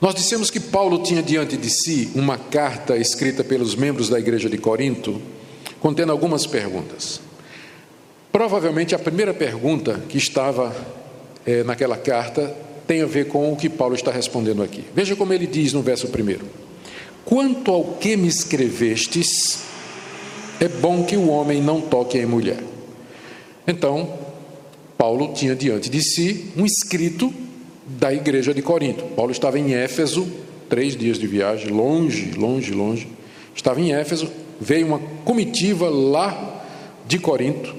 Nós 0.00 0.14
dissemos 0.14 0.50
que 0.50 0.60
Paulo 0.60 1.02
tinha 1.02 1.20
diante 1.20 1.56
de 1.56 1.68
si 1.68 2.12
uma 2.14 2.38
carta 2.38 2.96
escrita 2.96 3.42
pelos 3.42 3.74
membros 3.74 4.08
da 4.08 4.20
igreja 4.20 4.48
de 4.48 4.56
Corinto 4.56 5.20
contendo 5.82 6.12
algumas 6.12 6.46
perguntas. 6.46 7.20
Provavelmente 8.30 8.94
a 8.94 8.98
primeira 8.98 9.34
pergunta 9.34 10.00
que 10.08 10.16
estava 10.16 10.74
é, 11.44 11.64
naquela 11.64 11.96
carta 11.96 12.56
tem 12.86 13.02
a 13.02 13.06
ver 13.06 13.26
com 13.26 13.52
o 13.52 13.56
que 13.56 13.68
Paulo 13.68 13.94
está 13.94 14.12
respondendo 14.12 14.62
aqui. 14.62 14.84
Veja 14.94 15.16
como 15.16 15.32
ele 15.32 15.46
diz 15.46 15.72
no 15.72 15.82
verso 15.82 16.06
1: 16.06 16.38
Quanto 17.24 17.70
ao 17.72 17.84
que 17.94 18.16
me 18.16 18.28
escrevestes, 18.28 19.64
é 20.60 20.68
bom 20.68 21.04
que 21.04 21.16
o 21.16 21.28
homem 21.28 21.60
não 21.60 21.80
toque 21.80 22.16
em 22.16 22.26
mulher. 22.26 22.62
Então, 23.66 24.18
Paulo 24.96 25.32
tinha 25.34 25.56
diante 25.56 25.90
de 25.90 26.00
si 26.00 26.52
um 26.56 26.64
escrito 26.64 27.34
da 27.86 28.14
igreja 28.14 28.54
de 28.54 28.62
Corinto. 28.62 29.04
Paulo 29.16 29.32
estava 29.32 29.58
em 29.58 29.74
Éfeso, 29.74 30.30
três 30.68 30.96
dias 30.96 31.18
de 31.18 31.26
viagem, 31.26 31.68
longe, 31.68 32.30
longe, 32.36 32.72
longe. 32.72 33.08
Estava 33.54 33.80
em 33.80 33.92
Éfeso, 33.92 34.30
veio 34.62 34.86
uma 34.86 35.00
comitiva 35.24 35.90
lá 35.90 36.64
de 37.06 37.18
Corinto, 37.18 37.74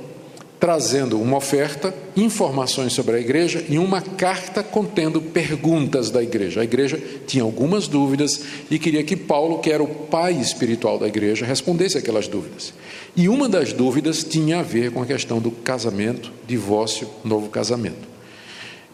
trazendo 0.59 1.19
uma 1.19 1.37
oferta, 1.37 1.93
informações 2.15 2.93
sobre 2.93 3.17
a 3.17 3.19
igreja 3.19 3.65
e 3.67 3.77
uma 3.77 4.01
carta 4.01 4.63
contendo 4.63 5.21
perguntas 5.21 6.09
da 6.09 6.23
igreja. 6.23 6.61
A 6.61 6.63
igreja 6.63 7.01
tinha 7.27 7.43
algumas 7.43 7.87
dúvidas 7.87 8.41
e 8.71 8.79
queria 8.79 9.03
que 9.03 9.15
Paulo, 9.15 9.59
que 9.59 9.69
era 9.69 9.83
o 9.83 9.87
pai 9.87 10.33
espiritual 10.33 10.97
da 10.97 11.07
igreja, 11.07 11.45
respondesse 11.45 11.97
aquelas 11.97 12.29
dúvidas. 12.29 12.73
E 13.13 13.27
uma 13.27 13.49
das 13.49 13.73
dúvidas 13.73 14.23
tinha 14.23 14.59
a 14.59 14.63
ver 14.63 14.91
com 14.91 15.01
a 15.01 15.05
questão 15.05 15.39
do 15.39 15.51
casamento, 15.51 16.31
divórcio, 16.47 17.09
novo 17.25 17.49
casamento. 17.49 18.13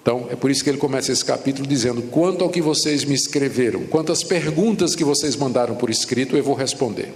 Então, 0.02 0.28
é 0.32 0.36
por 0.36 0.50
isso 0.50 0.64
que 0.64 0.72
ele 0.72 0.80
começa 0.80 1.12
esse 1.12 1.24
capítulo 1.24 1.68
dizendo: 1.68 2.02
Quanto 2.04 2.44
ao 2.44 2.50
que 2.50 2.64
vocês 2.64 3.06
me 3.06 3.14
escreveram, 3.14 3.84
quantas 3.84 4.24
perguntas 4.24 4.96
que 4.96 5.04
vocês 5.04 5.36
mandaram 5.36 5.76
por 5.76 5.92
escrito, 5.92 6.36
eu 6.36 6.44
vou 6.44 6.56
responder. 6.56 7.14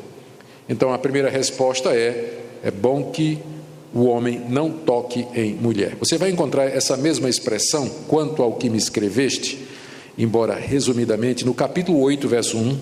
Então, 0.67 0.93
a 0.93 0.97
primeira 0.97 1.29
resposta 1.29 1.89
é: 1.89 2.39
é 2.63 2.71
bom 2.71 3.11
que 3.11 3.39
o 3.93 4.05
homem 4.05 4.41
não 4.49 4.71
toque 4.71 5.27
em 5.35 5.53
mulher. 5.53 5.95
Você 5.99 6.17
vai 6.17 6.31
encontrar 6.31 6.65
essa 6.65 6.97
mesma 6.97 7.29
expressão, 7.29 7.87
quanto 8.07 8.41
ao 8.41 8.53
que 8.53 8.69
me 8.69 8.77
escreveste, 8.77 9.59
embora 10.17 10.55
resumidamente, 10.55 11.45
no 11.45 11.53
capítulo 11.53 11.99
8, 11.99 12.27
verso 12.27 12.57
1, 12.57 12.79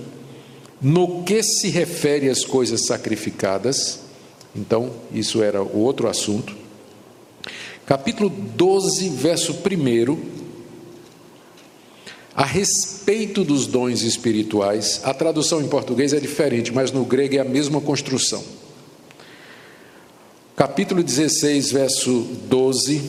no 0.81 1.23
que 1.23 1.43
se 1.43 1.67
refere 1.69 2.29
às 2.29 2.45
coisas 2.45 2.85
sacrificadas. 2.85 3.99
Então, 4.55 4.91
isso 5.13 5.43
era 5.43 5.61
o 5.61 5.79
outro 5.79 6.07
assunto. 6.07 6.55
Capítulo 7.85 8.29
12, 8.29 9.09
verso 9.09 9.53
1, 9.53 10.30
a 12.33 12.45
respeito 12.45 13.43
dos 13.43 13.67
dons 13.67 14.01
espirituais, 14.01 15.01
a 15.03 15.13
tradução 15.13 15.61
em 15.61 15.67
português 15.67 16.13
é 16.13 16.19
diferente, 16.19 16.73
mas 16.73 16.91
no 16.91 17.03
grego 17.03 17.35
é 17.35 17.39
a 17.39 17.45
mesma 17.45 17.81
construção 17.81 18.43
capítulo 20.61 21.01
16, 21.01 21.71
verso 21.71 22.21
12, 22.47 23.01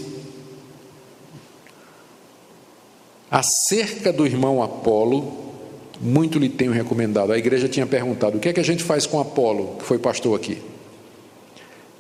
acerca 3.31 4.11
do 4.11 4.25
irmão 4.25 4.63
Apolo, 4.63 5.53
muito 6.01 6.39
lhe 6.39 6.49
tenho 6.49 6.73
recomendado. 6.73 7.31
A 7.31 7.37
igreja 7.37 7.69
tinha 7.69 7.87
perguntado: 7.87 8.39
o 8.39 8.41
que 8.41 8.49
é 8.49 8.55
que 8.55 8.61
a 8.61 8.65
gente 8.65 8.83
faz 8.83 9.05
com 9.05 9.21
Apolo, 9.21 9.77
que 9.79 9.85
foi 9.85 9.99
pastor 9.99 10.35
aqui? 10.35 10.63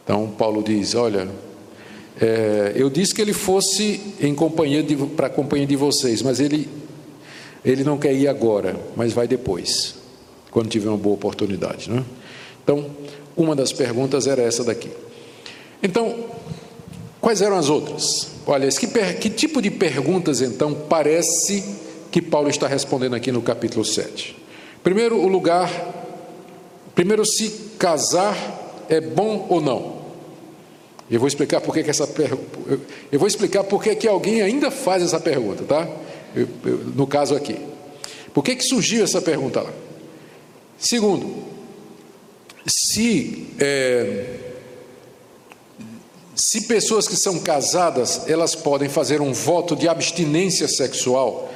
Então 0.02 0.26
Paulo 0.28 0.62
diz: 0.62 0.94
olha, 0.94 1.28
é, 2.18 2.72
eu 2.74 2.88
disse 2.88 3.14
que 3.14 3.20
ele 3.20 3.34
fosse 3.34 4.00
em 4.22 4.34
companhia 4.34 4.82
para 5.14 5.26
a 5.26 5.30
companhia 5.30 5.66
de 5.66 5.76
vocês, 5.76 6.22
mas 6.22 6.40
ele 6.40 6.66
ele 7.64 7.84
não 7.84 7.98
quer 7.98 8.12
ir 8.12 8.28
agora, 8.28 8.76
mas 8.96 9.12
vai 9.12 9.28
depois, 9.28 9.94
quando 10.50 10.68
tiver 10.68 10.88
uma 10.88 10.98
boa 10.98 11.14
oportunidade, 11.14 11.88
não 11.88 11.98
é? 11.98 12.04
Então, 12.62 12.86
uma 13.36 13.56
das 13.56 13.72
perguntas 13.72 14.26
era 14.26 14.42
essa 14.42 14.62
daqui. 14.62 14.90
Então, 15.82 16.26
quais 17.20 17.40
eram 17.42 17.56
as 17.56 17.68
outras? 17.68 18.28
Olha, 18.46 18.68
que, 18.68 18.86
que 19.14 19.30
tipo 19.30 19.60
de 19.62 19.70
perguntas 19.70 20.40
então 20.40 20.74
parece 20.74 21.64
que 22.10 22.20
Paulo 22.20 22.48
está 22.48 22.66
respondendo 22.66 23.14
aqui 23.14 23.32
no 23.32 23.42
capítulo 23.42 23.84
7? 23.84 24.36
Primeiro, 24.82 25.16
o 25.16 25.28
lugar. 25.28 25.70
Primeiro, 26.94 27.24
se 27.24 27.48
casar 27.78 28.36
é 28.88 29.00
bom 29.00 29.46
ou 29.48 29.60
não. 29.60 30.02
Eu 31.10 31.18
vou 31.18 31.28
explicar 31.28 31.60
por 31.60 31.74
que 31.74 31.80
essa 31.88 32.06
pergunta. 32.06 32.58
Eu 33.10 33.18
vou 33.18 33.28
explicar 33.28 33.64
por 33.64 33.82
que 33.82 34.06
alguém 34.08 34.42
ainda 34.42 34.70
faz 34.70 35.02
essa 35.02 35.20
pergunta, 35.20 35.64
tá? 35.64 35.88
No 36.94 37.06
caso 37.06 37.34
aqui. 37.34 37.56
Por 38.32 38.42
que, 38.42 38.56
que 38.56 38.64
surgiu 38.64 39.04
essa 39.04 39.20
pergunta 39.20 39.60
lá? 39.60 39.72
Segundo, 40.78 41.44
se 42.66 43.48
é, 43.58 44.38
se 46.34 46.62
pessoas 46.62 47.06
que 47.06 47.16
são 47.16 47.38
casadas, 47.38 48.28
elas 48.28 48.54
podem 48.54 48.88
fazer 48.88 49.20
um 49.20 49.32
voto 49.32 49.76
de 49.76 49.86
abstinência 49.86 50.66
sexual 50.66 51.52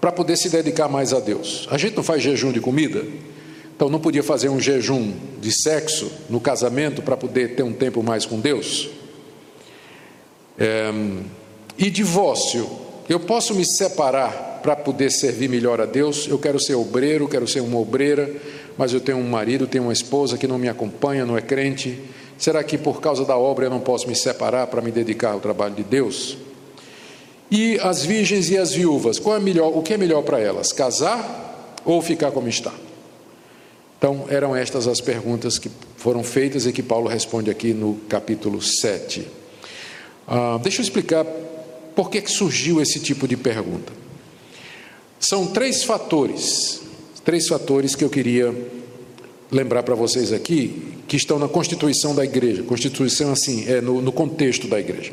para 0.00 0.10
poder 0.10 0.36
se 0.36 0.48
dedicar 0.48 0.88
mais 0.88 1.12
a 1.12 1.20
Deus. 1.20 1.66
A 1.70 1.78
gente 1.78 1.96
não 1.96 2.02
faz 2.02 2.22
jejum 2.22 2.52
de 2.52 2.60
comida, 2.60 3.04
então 3.74 3.88
não 3.88 4.00
podia 4.00 4.22
fazer 4.22 4.48
um 4.48 4.60
jejum 4.60 5.14
de 5.40 5.52
sexo 5.52 6.10
no 6.28 6.40
casamento 6.40 7.02
para 7.02 7.16
poder 7.16 7.54
ter 7.54 7.62
um 7.62 7.72
tempo 7.72 8.02
mais 8.02 8.26
com 8.26 8.40
Deus. 8.40 8.90
É, 10.58 10.90
e 11.78 11.88
divórcio, 11.88 12.68
eu 13.08 13.20
posso 13.20 13.54
me 13.54 13.64
separar 13.64 14.60
para 14.62 14.74
poder 14.74 15.10
servir 15.10 15.48
melhor 15.48 15.80
a 15.80 15.86
Deus. 15.86 16.26
Eu 16.26 16.38
quero 16.38 16.58
ser 16.58 16.74
obreiro, 16.74 17.28
quero 17.28 17.46
ser 17.46 17.60
uma 17.60 17.78
obreira, 17.78 18.30
mas 18.76 18.92
eu 18.92 19.00
tenho 19.00 19.18
um 19.18 19.28
marido, 19.28 19.66
tenho 19.66 19.84
uma 19.84 19.92
esposa 19.92 20.36
que 20.36 20.48
não 20.48 20.58
me 20.58 20.68
acompanha, 20.68 21.24
não 21.24 21.36
é 21.36 21.40
crente 21.40 21.98
Será 22.38 22.62
que 22.62 22.76
por 22.76 23.00
causa 23.00 23.24
da 23.24 23.36
obra 23.36 23.66
eu 23.66 23.70
não 23.70 23.80
posso 23.80 24.06
me 24.06 24.14
separar 24.14 24.66
para 24.66 24.82
me 24.82 24.90
dedicar 24.90 25.32
ao 25.32 25.40
trabalho 25.40 25.74
de 25.74 25.82
Deus? 25.82 26.36
E 27.50 27.78
as 27.80 28.04
virgens 28.04 28.50
e 28.50 28.58
as 28.58 28.72
viúvas, 28.72 29.18
qual 29.18 29.36
é 29.36 29.40
melhor, 29.40 29.76
o 29.76 29.82
que 29.82 29.94
é 29.94 29.96
melhor 29.96 30.22
para 30.22 30.38
elas? 30.38 30.72
Casar 30.72 31.78
ou 31.84 32.02
ficar 32.02 32.32
como 32.32 32.48
está? 32.48 32.72
Então, 33.98 34.26
eram 34.28 34.54
estas 34.54 34.86
as 34.86 35.00
perguntas 35.00 35.58
que 35.58 35.70
foram 35.96 36.22
feitas 36.22 36.66
e 36.66 36.72
que 36.72 36.82
Paulo 36.82 37.08
responde 37.08 37.50
aqui 37.50 37.72
no 37.72 37.94
capítulo 38.08 38.60
7. 38.60 39.26
Ah, 40.28 40.58
deixa 40.62 40.80
eu 40.80 40.82
explicar 40.82 41.24
por 41.96 42.10
que, 42.10 42.20
que 42.20 42.30
surgiu 42.30 42.80
esse 42.80 43.00
tipo 43.00 43.26
de 43.26 43.38
pergunta. 43.38 43.92
São 45.18 45.46
três 45.46 45.82
fatores, 45.82 46.82
três 47.24 47.48
fatores 47.48 47.94
que 47.94 48.04
eu 48.04 48.10
queria 48.10 48.54
lembrar 49.50 49.82
para 49.82 49.94
vocês 49.94 50.30
aqui, 50.30 50.92
que 51.08 51.16
estão 51.16 51.38
na 51.38 51.48
constituição 51.48 52.14
da 52.14 52.22
igreja. 52.22 52.62
Constituição, 52.62 53.32
assim, 53.32 53.64
é 53.66 53.80
no, 53.80 54.02
no 54.02 54.12
contexto 54.12 54.68
da 54.68 54.78
igreja. 54.78 55.12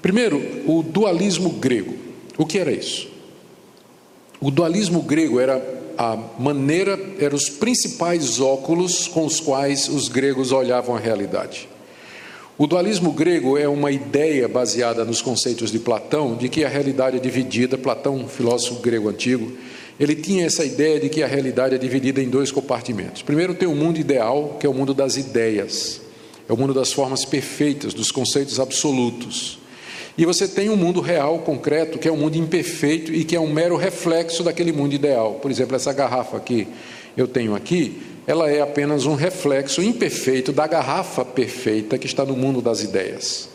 Primeiro, 0.00 0.38
o 0.66 0.82
dualismo 0.82 1.50
grego. 1.50 1.94
O 2.38 2.46
que 2.46 2.58
era 2.58 2.70
isso? 2.70 3.08
O 4.40 4.50
dualismo 4.50 5.02
grego 5.02 5.40
era 5.40 5.60
a 5.98 6.16
maneira, 6.38 6.98
eram 7.18 7.36
os 7.36 7.48
principais 7.48 8.40
óculos 8.40 9.08
com 9.08 9.24
os 9.24 9.40
quais 9.40 9.88
os 9.88 10.08
gregos 10.08 10.52
olhavam 10.52 10.94
a 10.94 10.98
realidade. 10.98 11.68
O 12.58 12.66
dualismo 12.66 13.12
grego 13.12 13.56
é 13.56 13.66
uma 13.66 13.90
ideia 13.90 14.46
baseada 14.46 15.06
nos 15.06 15.22
conceitos 15.22 15.72
de 15.72 15.78
Platão 15.78 16.36
de 16.36 16.50
que 16.50 16.64
a 16.64 16.68
realidade 16.68 17.16
é 17.16 17.20
dividida, 17.20 17.78
Platão, 17.78 18.28
filósofo 18.28 18.82
grego 18.82 19.08
antigo, 19.08 19.50
ele 19.98 20.14
tinha 20.14 20.44
essa 20.44 20.62
ideia 20.62 21.00
de 21.00 21.08
que 21.08 21.22
a 21.22 21.26
realidade 21.26 21.74
é 21.74 21.78
dividida 21.78 22.20
em 22.20 22.28
dois 22.28 22.52
compartimentos. 22.52 23.22
Primeiro, 23.22 23.54
tem 23.54 23.66
o 23.66 23.74
mundo 23.74 23.98
ideal, 23.98 24.58
que 24.60 24.66
é 24.66 24.68
o 24.68 24.74
mundo 24.74 24.92
das 24.92 25.16
ideias, 25.16 26.02
é 26.46 26.52
o 26.52 26.56
mundo 26.56 26.74
das 26.74 26.92
formas 26.92 27.24
perfeitas, 27.24 27.94
dos 27.94 28.10
conceitos 28.10 28.60
absolutos. 28.60 29.58
E 30.18 30.26
você 30.26 30.46
tem 30.46 30.68
um 30.68 30.76
mundo 30.76 31.00
real, 31.00 31.38
concreto, 31.38 31.98
que 31.98 32.06
é 32.06 32.12
um 32.12 32.18
mundo 32.18 32.36
imperfeito 32.36 33.14
e 33.14 33.24
que 33.24 33.34
é 33.34 33.40
um 33.40 33.50
mero 33.50 33.76
reflexo 33.76 34.42
daquele 34.42 34.72
mundo 34.72 34.94
ideal. 34.94 35.38
Por 35.40 35.50
exemplo, 35.50 35.74
essa 35.74 35.92
garrafa 35.92 36.38
que 36.38 36.68
eu 37.16 37.26
tenho 37.26 37.54
aqui, 37.54 38.11
ela 38.26 38.50
é 38.50 38.60
apenas 38.60 39.06
um 39.06 39.14
reflexo 39.14 39.82
imperfeito 39.82 40.52
da 40.52 40.66
garrafa 40.66 41.24
perfeita 41.24 41.98
que 41.98 42.06
está 42.06 42.24
no 42.24 42.36
mundo 42.36 42.60
das 42.62 42.82
ideias. 42.82 43.48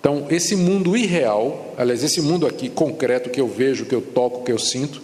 Então, 0.00 0.26
esse 0.30 0.56
mundo 0.56 0.96
irreal, 0.96 1.74
aliás, 1.78 2.02
esse 2.02 2.20
mundo 2.20 2.46
aqui 2.46 2.68
concreto 2.68 3.30
que 3.30 3.40
eu 3.40 3.46
vejo, 3.46 3.84
que 3.84 3.94
eu 3.94 4.00
toco, 4.00 4.44
que 4.44 4.50
eu 4.50 4.58
sinto, 4.58 5.00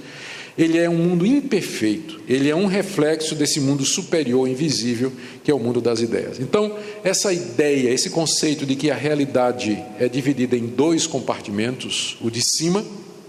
ele 0.58 0.76
é 0.76 0.90
um 0.90 0.96
mundo 0.96 1.24
imperfeito, 1.24 2.20
ele 2.28 2.50
é 2.50 2.56
um 2.56 2.66
reflexo 2.66 3.36
desse 3.36 3.60
mundo 3.60 3.84
superior, 3.84 4.48
invisível, 4.48 5.12
que 5.44 5.52
é 5.52 5.54
o 5.54 5.58
mundo 5.58 5.80
das 5.80 6.00
ideias. 6.00 6.40
Então, 6.40 6.76
essa 7.04 7.32
ideia, 7.32 7.90
esse 7.90 8.10
conceito 8.10 8.66
de 8.66 8.74
que 8.74 8.90
a 8.90 8.96
realidade 8.96 9.80
é 10.00 10.08
dividida 10.08 10.56
em 10.56 10.66
dois 10.66 11.06
compartimentos, 11.06 12.16
o 12.20 12.28
de 12.28 12.42
cima 12.42 12.84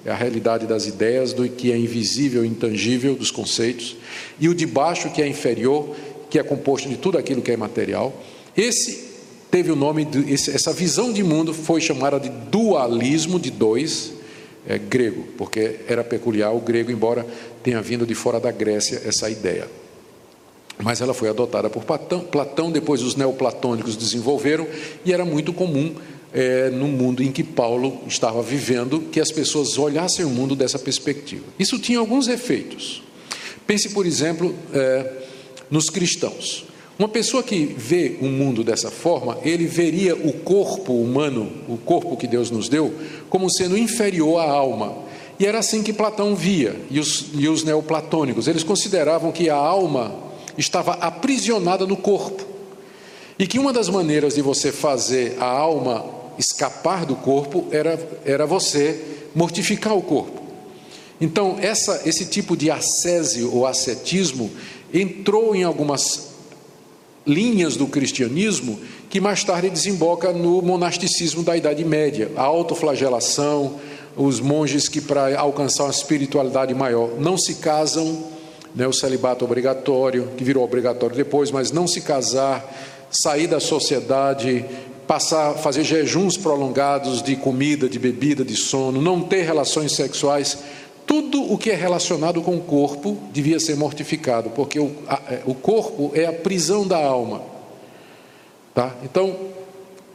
é 0.09 0.11
a 0.11 0.15
realidade 0.15 0.65
das 0.65 0.87
ideias, 0.87 1.33
do 1.33 1.47
que 1.47 1.71
é 1.71 1.77
invisível 1.77 2.43
e 2.43 2.47
intangível 2.47 3.15
dos 3.15 3.29
conceitos, 3.29 3.95
e 4.39 4.49
o 4.49 4.55
de 4.55 4.65
baixo, 4.65 5.11
que 5.11 5.21
é 5.21 5.27
inferior, 5.27 5.95
que 6.31 6.39
é 6.39 6.43
composto 6.43 6.89
de 6.89 6.97
tudo 6.97 7.15
aquilo 7.15 7.43
que 7.43 7.51
é 7.51 7.57
material. 7.57 8.11
Esse 8.57 9.07
teve 9.51 9.71
o 9.71 9.75
nome, 9.75 10.05
de, 10.05 10.33
essa 10.33 10.73
visão 10.73 11.13
de 11.13 11.23
mundo 11.23 11.53
foi 11.53 11.79
chamada 11.79 12.19
de 12.19 12.29
dualismo 12.29 13.39
de 13.39 13.51
dois, 13.51 14.13
é, 14.67 14.79
grego, 14.79 15.25
porque 15.37 15.81
era 15.87 16.03
peculiar 16.03 16.55
o 16.55 16.59
grego, 16.59 16.91
embora 16.91 17.23
tenha 17.61 17.79
vindo 17.79 18.03
de 18.03 18.15
fora 18.15 18.39
da 18.39 18.51
Grécia 18.51 19.03
essa 19.05 19.29
ideia. 19.29 19.67
Mas 20.81 21.01
ela 21.01 21.13
foi 21.13 21.29
adotada 21.29 21.69
por 21.69 21.83
Platão, 21.83 22.21
Platão 22.21 22.71
depois 22.71 23.03
os 23.03 23.15
neoplatônicos 23.15 23.95
desenvolveram, 23.95 24.67
e 25.05 25.13
era 25.13 25.23
muito 25.23 25.53
comum 25.53 25.93
é, 26.33 26.69
no 26.69 26.87
mundo 26.87 27.23
em 27.23 27.31
que 27.31 27.43
Paulo 27.43 28.01
estava 28.07 28.41
vivendo, 28.41 29.01
que 29.11 29.19
as 29.19 29.31
pessoas 29.31 29.77
olhassem 29.77 30.25
o 30.25 30.29
mundo 30.29 30.55
dessa 30.55 30.77
perspectiva. 30.77 31.45
Isso 31.57 31.79
tinha 31.79 31.99
alguns 31.99 32.27
efeitos. 32.27 33.01
Pense, 33.65 33.89
por 33.89 34.05
exemplo, 34.05 34.55
é, 34.73 35.11
nos 35.69 35.89
cristãos. 35.89 36.65
Uma 36.97 37.07
pessoa 37.07 37.41
que 37.41 37.73
vê 37.77 38.17
o 38.19 38.25
mundo 38.25 38.61
dessa 38.61 38.91
forma, 38.91 39.37
ele 39.43 39.65
veria 39.65 40.15
o 40.15 40.33
corpo 40.33 40.93
humano, 40.93 41.49
o 41.67 41.77
corpo 41.77 42.17
que 42.17 42.27
Deus 42.27 42.51
nos 42.51 42.67
deu, 42.67 42.93
como 43.29 43.49
sendo 43.49 43.77
inferior 43.77 44.39
à 44.39 44.49
alma. 44.49 44.97
E 45.39 45.45
era 45.45 45.59
assim 45.59 45.81
que 45.81 45.93
Platão 45.93 46.35
via, 46.35 46.75
e 46.91 46.99
os, 46.99 47.27
e 47.33 47.47
os 47.47 47.63
neoplatônicos. 47.63 48.49
Eles 48.49 48.63
consideravam 48.63 49.31
que 49.31 49.49
a 49.49 49.55
alma 49.55 50.13
estava 50.57 50.91
aprisionada 50.95 51.85
no 51.87 51.95
corpo. 51.95 52.45
E 53.37 53.47
que 53.47 53.57
uma 53.57 53.71
das 53.71 53.87
maneiras 53.87 54.35
de 54.35 54.41
você 54.41 54.69
fazer 54.69 55.37
a 55.39 55.45
alma 55.45 56.18
escapar 56.39 57.05
do 57.05 57.17
corpo 57.17 57.67
era, 57.69 57.99
era 58.25 58.45
você 58.45 58.99
mortificar 59.35 59.95
o 59.95 60.01
corpo. 60.01 60.41
Então, 61.19 61.57
essa, 61.59 62.01
esse 62.05 62.25
tipo 62.25 62.55
de 62.55 62.71
ascese 62.71 63.43
ou 63.43 63.67
ascetismo 63.67 64.49
entrou 64.93 65.53
em 65.53 65.63
algumas 65.63 66.29
linhas 67.27 67.75
do 67.75 67.85
cristianismo 67.87 68.79
que 69.09 69.19
mais 69.19 69.43
tarde 69.43 69.69
desemboca 69.69 70.31
no 70.31 70.61
monasticismo 70.61 71.43
da 71.43 71.57
Idade 71.57 71.83
Média, 71.83 72.31
a 72.37 72.43
autoflagelação, 72.43 73.79
os 74.15 74.39
monges 74.39 74.87
que 74.87 75.01
para 75.01 75.37
alcançar 75.37 75.83
uma 75.83 75.91
espiritualidade 75.91 76.73
maior 76.73 77.19
não 77.19 77.37
se 77.37 77.55
casam, 77.55 78.23
né, 78.73 78.87
o 78.87 78.93
celibato 78.93 79.43
obrigatório, 79.43 80.29
que 80.37 80.43
virou 80.43 80.63
obrigatório 80.63 81.15
depois, 81.15 81.51
mas 81.51 81.71
não 81.71 81.87
se 81.87 82.01
casar, 82.01 82.63
sair 83.11 83.47
da 83.47 83.59
sociedade, 83.59 84.65
passar 85.09 85.55
fazer 85.55 85.83
jejuns 85.83 86.37
prolongados 86.37 87.23
de 87.23 87.35
comida, 87.35 87.89
de 87.89 87.97
bebida, 87.97 88.45
de 88.45 88.55
sono, 88.55 89.01
não 89.01 89.23
ter 89.23 89.41
relações 89.41 89.93
sexuais, 89.93 90.59
tudo 91.07 91.51
o 91.51 91.57
que 91.57 91.71
é 91.71 91.73
relacionado 91.73 92.43
com 92.43 92.55
o 92.55 92.61
corpo 92.61 93.17
devia 93.33 93.59
ser 93.59 93.75
mortificado, 93.75 94.51
porque 94.51 94.79
o, 94.79 94.91
a, 95.07 95.19
é, 95.27 95.41
o 95.47 95.55
corpo 95.55 96.11
é 96.13 96.27
a 96.27 96.31
prisão 96.31 96.87
da 96.87 97.03
alma. 97.03 97.41
Tá? 98.75 98.95
Então, 99.03 99.35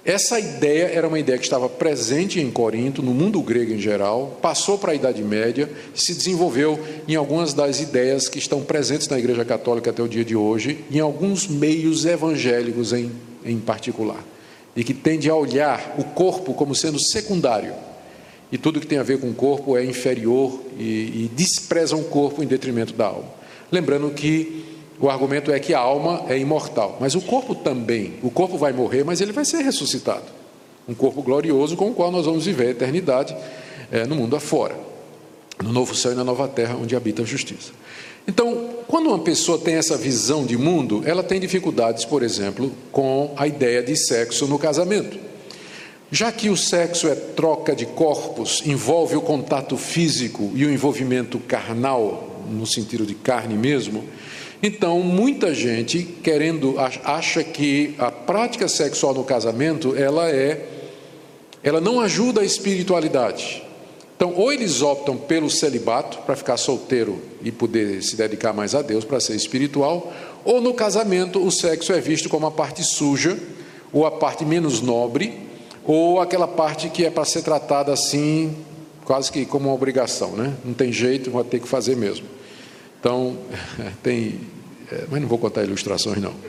essa 0.04 0.38
ideia 0.38 0.84
era 0.84 1.08
uma 1.08 1.18
ideia 1.18 1.38
que 1.38 1.44
estava 1.44 1.68
presente 1.68 2.38
em 2.38 2.48
Corinto, 2.48 3.02
no 3.02 3.12
mundo 3.12 3.42
grego 3.42 3.72
em 3.72 3.80
geral, 3.80 4.38
passou 4.40 4.78
para 4.78 4.92
a 4.92 4.94
Idade 4.94 5.24
Média 5.24 5.68
se 5.92 6.14
desenvolveu 6.14 6.78
em 7.08 7.16
algumas 7.16 7.52
das 7.52 7.80
ideias 7.80 8.28
que 8.28 8.38
estão 8.38 8.62
presentes 8.62 9.08
na 9.08 9.18
Igreja 9.18 9.44
Católica 9.44 9.90
até 9.90 10.00
o 10.00 10.08
dia 10.08 10.24
de 10.24 10.36
hoje, 10.36 10.84
em 10.88 11.00
alguns 11.00 11.48
meios 11.48 12.04
evangélicos 12.04 12.92
em, 12.92 13.10
em 13.44 13.58
particular, 13.58 14.24
e 14.76 14.82
que 14.82 14.94
tende 14.94 15.28
a 15.30 15.34
olhar 15.34 15.94
o 15.98 16.04
corpo 16.04 16.54
como 16.54 16.74
sendo 16.74 16.98
secundário 16.98 17.74
e 18.54 18.58
tudo 18.58 18.80
que 18.80 18.86
tem 18.86 18.98
a 18.98 19.02
ver 19.02 19.18
com 19.18 19.28
o 19.28 19.34
corpo 19.34 19.76
é 19.76 19.84
inferior 19.84 20.60
e, 20.78 20.82
e 20.82 21.30
desprezam 21.34 22.00
o 22.00 22.04
corpo 22.04 22.40
em 22.40 22.46
detrimento 22.46 22.92
da 22.92 23.06
alma. 23.06 23.28
Lembrando 23.72 24.08
que 24.10 24.64
o 25.00 25.10
argumento 25.10 25.50
é 25.50 25.58
que 25.58 25.74
a 25.74 25.80
alma 25.80 26.24
é 26.28 26.38
imortal, 26.38 26.96
mas 27.00 27.16
o 27.16 27.20
corpo 27.20 27.54
também. 27.54 28.14
O 28.22 28.30
corpo 28.30 28.56
vai 28.56 28.72
morrer, 28.72 29.02
mas 29.02 29.20
ele 29.20 29.32
vai 29.32 29.44
ser 29.44 29.62
ressuscitado. 29.62 30.24
Um 30.88 30.94
corpo 30.94 31.20
glorioso 31.20 31.76
com 31.76 31.90
o 31.90 31.94
qual 31.94 32.12
nós 32.12 32.26
vamos 32.26 32.46
viver 32.46 32.68
a 32.68 32.70
eternidade 32.70 33.36
é, 33.90 34.06
no 34.06 34.14
mundo 34.14 34.36
afora, 34.36 34.76
no 35.60 35.72
novo 35.72 35.94
céu 35.94 36.12
e 36.12 36.14
na 36.14 36.22
nova 36.22 36.46
terra, 36.46 36.76
onde 36.80 36.94
habita 36.94 37.22
a 37.22 37.24
justiça. 37.24 37.72
Então, 38.26 38.70
quando 38.88 39.08
uma 39.08 39.18
pessoa 39.18 39.58
tem 39.58 39.74
essa 39.74 39.96
visão 39.96 40.46
de 40.46 40.56
mundo, 40.56 41.02
ela 41.04 41.22
tem 41.22 41.40
dificuldades, 41.40 42.04
por 42.04 42.22
exemplo, 42.22 42.72
com 42.90 43.34
a 43.36 43.46
ideia 43.46 43.82
de 43.82 43.96
sexo 43.96 44.46
no 44.46 44.58
casamento. 44.58 45.18
Já 46.10 46.30
que 46.30 46.48
o 46.48 46.56
sexo 46.56 47.08
é 47.08 47.14
troca 47.14 47.74
de 47.74 47.86
corpos, 47.86 48.62
envolve 48.64 49.16
o 49.16 49.20
contato 49.20 49.76
físico 49.76 50.52
e 50.54 50.64
o 50.64 50.72
envolvimento 50.72 51.38
carnal, 51.40 52.44
no 52.48 52.66
sentido 52.66 53.04
de 53.04 53.14
carne 53.14 53.56
mesmo, 53.56 54.04
então 54.62 55.00
muita 55.00 55.52
gente 55.52 56.02
querendo 56.22 56.76
acha 56.78 57.42
que 57.42 57.94
a 57.98 58.10
prática 58.10 58.68
sexual 58.68 59.12
no 59.12 59.24
casamento 59.24 59.96
ela 59.96 60.30
é 60.30 60.68
ela 61.62 61.80
não 61.80 62.00
ajuda 62.00 62.42
a 62.42 62.44
espiritualidade. 62.44 63.63
Então, 64.16 64.32
ou 64.36 64.52
eles 64.52 64.80
optam 64.80 65.16
pelo 65.16 65.50
celibato 65.50 66.18
para 66.18 66.36
ficar 66.36 66.56
solteiro 66.56 67.20
e 67.42 67.50
poder 67.50 68.02
se 68.02 68.16
dedicar 68.16 68.52
mais 68.52 68.74
a 68.74 68.82
Deus 68.82 69.04
para 69.04 69.18
ser 69.18 69.34
espiritual, 69.34 70.12
ou 70.44 70.60
no 70.60 70.72
casamento 70.72 71.44
o 71.44 71.50
sexo 71.50 71.92
é 71.92 72.00
visto 72.00 72.28
como 72.28 72.46
a 72.46 72.50
parte 72.50 72.84
suja 72.84 73.36
ou 73.92 74.06
a 74.06 74.10
parte 74.10 74.44
menos 74.44 74.80
nobre 74.80 75.44
ou 75.84 76.20
aquela 76.20 76.48
parte 76.48 76.88
que 76.88 77.04
é 77.04 77.10
para 77.10 77.24
ser 77.24 77.42
tratada 77.42 77.92
assim, 77.92 78.56
quase 79.04 79.30
que 79.30 79.44
como 79.44 79.68
uma 79.68 79.74
obrigação, 79.74 80.32
né? 80.32 80.54
Não 80.64 80.72
tem 80.72 80.92
jeito, 80.92 81.30
vai 81.30 81.44
ter 81.44 81.60
que 81.60 81.68
fazer 81.68 81.96
mesmo. 81.96 82.26
Então, 82.98 83.36
tem. 84.02 84.40
É, 84.90 85.04
mas 85.10 85.20
não 85.20 85.28
vou 85.28 85.38
contar 85.38 85.62
ilustrações, 85.64 86.18
não. 86.18 86.34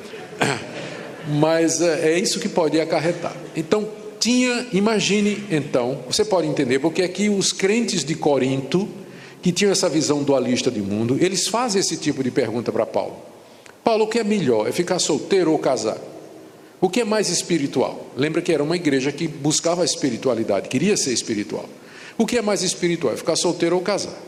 Mas 1.39 1.81
é, 1.81 2.11
é 2.11 2.19
isso 2.19 2.39
que 2.39 2.47
pode 2.47 2.79
acarretar. 2.79 3.35
Então, 3.55 3.87
tinha, 4.25 4.65
imagine 4.73 5.43
então, 5.51 5.99
você 6.07 6.25
pode 6.25 6.47
entender, 6.47 6.79
porque 6.79 7.03
aqui 7.03 7.29
os 7.29 7.53
crentes 7.53 8.03
de 8.03 8.15
Corinto, 8.15 8.89
que 9.39 9.51
tinham 9.51 9.71
essa 9.71 9.87
visão 9.87 10.23
dualista 10.23 10.71
de 10.71 10.81
mundo, 10.81 11.15
eles 11.21 11.47
fazem 11.47 11.79
esse 11.79 11.95
tipo 11.95 12.23
de 12.23 12.31
pergunta 12.31 12.71
para 12.71 12.87
Paulo. 12.87 13.17
Paulo, 13.83 14.05
o 14.05 14.07
que 14.07 14.17
é 14.17 14.23
melhor? 14.23 14.67
É 14.67 14.71
ficar 14.71 14.97
solteiro 14.97 15.51
ou 15.51 15.59
casar? 15.59 15.99
O 16.81 16.89
que 16.89 17.01
é 17.01 17.05
mais 17.05 17.29
espiritual? 17.29 18.13
Lembra 18.17 18.41
que 18.41 18.51
era 18.51 18.63
uma 18.63 18.75
igreja 18.75 19.11
que 19.11 19.27
buscava 19.27 19.83
a 19.83 19.85
espiritualidade, 19.85 20.69
queria 20.69 20.97
ser 20.97 21.13
espiritual. 21.13 21.69
O 22.17 22.25
que 22.25 22.39
é 22.39 22.41
mais 22.41 22.63
espiritual? 22.63 23.13
É 23.13 23.17
ficar 23.17 23.35
solteiro 23.35 23.75
ou 23.75 23.83
casar. 23.83 24.19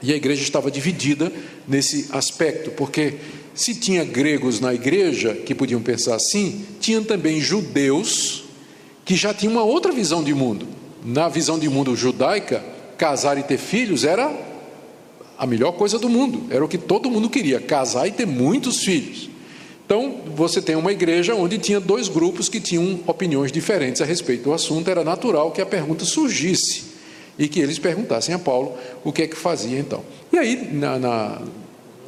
E 0.00 0.12
a 0.12 0.16
igreja 0.16 0.44
estava 0.44 0.70
dividida 0.70 1.32
nesse 1.66 2.06
aspecto, 2.12 2.70
porque 2.70 3.14
se 3.52 3.74
tinha 3.74 4.04
gregos 4.04 4.60
na 4.60 4.72
igreja 4.72 5.34
que 5.34 5.56
podiam 5.56 5.82
pensar 5.82 6.14
assim, 6.14 6.64
tinha 6.78 7.00
também 7.00 7.40
judeus 7.40 8.41
que 9.04 9.16
já 9.16 9.34
tinham 9.34 9.54
uma 9.54 9.62
outra 9.62 9.92
visão 9.92 10.22
de 10.22 10.32
mundo. 10.34 10.66
Na 11.04 11.28
visão 11.28 11.58
de 11.58 11.68
mundo 11.68 11.96
judaica, 11.96 12.64
casar 12.96 13.36
e 13.36 13.42
ter 13.42 13.58
filhos 13.58 14.04
era 14.04 14.32
a 15.36 15.46
melhor 15.46 15.72
coisa 15.72 15.98
do 15.98 16.08
mundo, 16.08 16.44
era 16.50 16.64
o 16.64 16.68
que 16.68 16.78
todo 16.78 17.10
mundo 17.10 17.28
queria, 17.28 17.60
casar 17.60 18.06
e 18.06 18.12
ter 18.12 18.26
muitos 18.26 18.84
filhos. 18.84 19.28
Então, 19.84 20.20
você 20.36 20.62
tem 20.62 20.76
uma 20.76 20.92
igreja 20.92 21.34
onde 21.34 21.58
tinha 21.58 21.80
dois 21.80 22.08
grupos 22.08 22.48
que 22.48 22.60
tinham 22.60 23.00
opiniões 23.06 23.50
diferentes 23.50 24.00
a 24.00 24.04
respeito 24.04 24.44
do 24.44 24.52
assunto, 24.52 24.88
era 24.88 25.02
natural 25.02 25.50
que 25.50 25.60
a 25.60 25.66
pergunta 25.66 26.04
surgisse 26.04 26.84
e 27.38 27.48
que 27.48 27.58
eles 27.60 27.78
perguntassem 27.78 28.34
a 28.34 28.38
Paulo 28.38 28.74
o 29.02 29.12
que 29.12 29.22
é 29.22 29.26
que 29.26 29.36
fazia 29.36 29.78
então. 29.78 30.04
E 30.32 30.38
aí, 30.38 30.68
na, 30.72 30.98
na, 30.98 31.42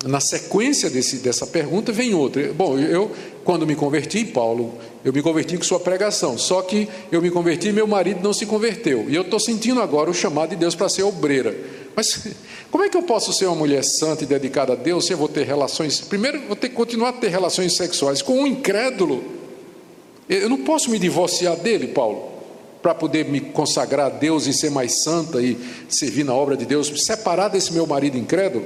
na 0.07 0.21
sequência 0.21 0.89
desse, 0.89 1.17
dessa 1.17 1.47
pergunta, 1.47 1.93
vem 1.93 2.15
outra. 2.15 2.53
Bom, 2.53 2.79
eu, 2.79 3.11
quando 3.43 3.67
me 3.67 3.75
converti, 3.75 4.25
Paulo, 4.25 4.79
eu 5.05 5.13
me 5.13 5.21
converti 5.21 5.59
com 5.59 5.63
sua 5.63 5.79
pregação, 5.79 6.39
só 6.39 6.63
que 6.63 6.89
eu 7.13 7.21
me 7.21 7.31
converti 7.31 7.69
e 7.69 7.73
meu 7.73 7.87
marido 7.87 8.21
não 8.23 8.33
se 8.33 8.47
converteu. 8.47 9.05
E 9.07 9.15
eu 9.15 9.21
estou 9.21 9.39
sentindo 9.39 9.83
agora 9.83 10.09
o 10.09 10.15
chamado 10.15 10.51
de 10.51 10.57
Deus 10.57 10.75
para 10.75 10.89
ser 10.89 11.03
obreira. 11.03 11.55
Mas 11.95 12.27
como 12.73 12.85
é 12.85 12.89
que 12.89 12.97
eu 12.97 13.03
posso 13.03 13.31
ser 13.31 13.45
uma 13.45 13.55
mulher 13.55 13.85
santa 13.85 14.25
e 14.25 14.27
dedicada 14.27 14.73
a 14.73 14.77
Deus 14.77 15.05
se 15.05 15.13
eu 15.13 15.19
vou 15.19 15.29
ter 15.29 15.45
relações? 15.45 16.01
Primeiro, 16.01 16.41
vou 16.47 16.57
ter 16.57 16.71
que 16.71 16.75
continuar 16.75 17.11
a 17.11 17.13
ter 17.13 17.29
relações 17.29 17.77
sexuais 17.77 18.23
com 18.23 18.41
um 18.41 18.47
incrédulo. 18.47 19.23
Eu 20.27 20.49
não 20.49 20.65
posso 20.65 20.91
me 20.91 20.99
divorciar 20.99 21.55
dele, 21.57 21.89
Paulo, 21.89 22.33
para 22.81 22.95
poder 22.95 23.27
me 23.27 23.41
consagrar 23.41 24.07
a 24.07 24.09
Deus 24.09 24.47
e 24.47 24.55
ser 24.55 24.71
mais 24.71 25.03
santa 25.03 25.43
e 25.43 25.59
servir 25.87 26.25
na 26.25 26.33
obra 26.33 26.57
de 26.57 26.65
Deus, 26.65 27.05
separar 27.05 27.49
desse 27.49 27.75
meu 27.75 27.87
marido 27.87 28.17
incrédulo. 28.17 28.65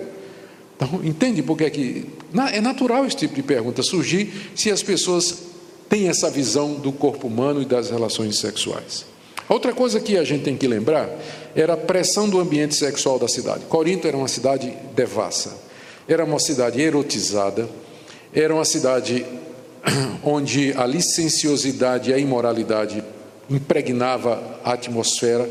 Então, 0.77 1.01
entende 1.03 1.42
por 1.42 1.59
que 1.59 1.64
é 1.64 1.70
que. 1.70 2.07
É 2.53 2.61
natural 2.61 3.05
esse 3.05 3.16
tipo 3.16 3.35
de 3.35 3.42
pergunta 3.42 3.83
surgir 3.83 4.53
se 4.55 4.70
as 4.70 4.85
pessoas 4.85 5.48
têm 5.88 6.09
essa 6.09 6.31
visão 6.31 6.74
do 6.74 6.92
corpo 6.92 7.27
humano 7.27 7.62
e 7.62 7.64
das 7.64 7.90
relações 7.90 8.38
sexuais. 8.38 9.07
Outra 9.48 9.72
coisa 9.72 9.98
que 9.98 10.16
a 10.16 10.24
gente 10.24 10.44
tem 10.44 10.57
que 10.57 10.68
lembrar 10.68 11.09
era 11.57 11.72
a 11.72 11.77
pressão 11.77 12.29
do 12.29 12.38
ambiente 12.38 12.74
sexual 12.74 13.18
da 13.18 13.27
cidade. 13.27 13.64
Corinto 13.64 14.07
era 14.07 14.16
uma 14.16 14.29
cidade 14.29 14.72
devassa, 14.94 15.57
era 16.07 16.24
uma 16.24 16.38
cidade 16.38 16.81
erotizada, 16.81 17.68
era 18.33 18.55
uma 18.55 18.64
cidade 18.64 19.24
onde 20.22 20.74
a 20.77 20.87
licenciosidade 20.87 22.11
e 22.11 22.14
a 22.14 22.18
imoralidade 22.18 23.03
impregnava 23.48 24.42
a 24.62 24.74
atmosfera, 24.74 25.48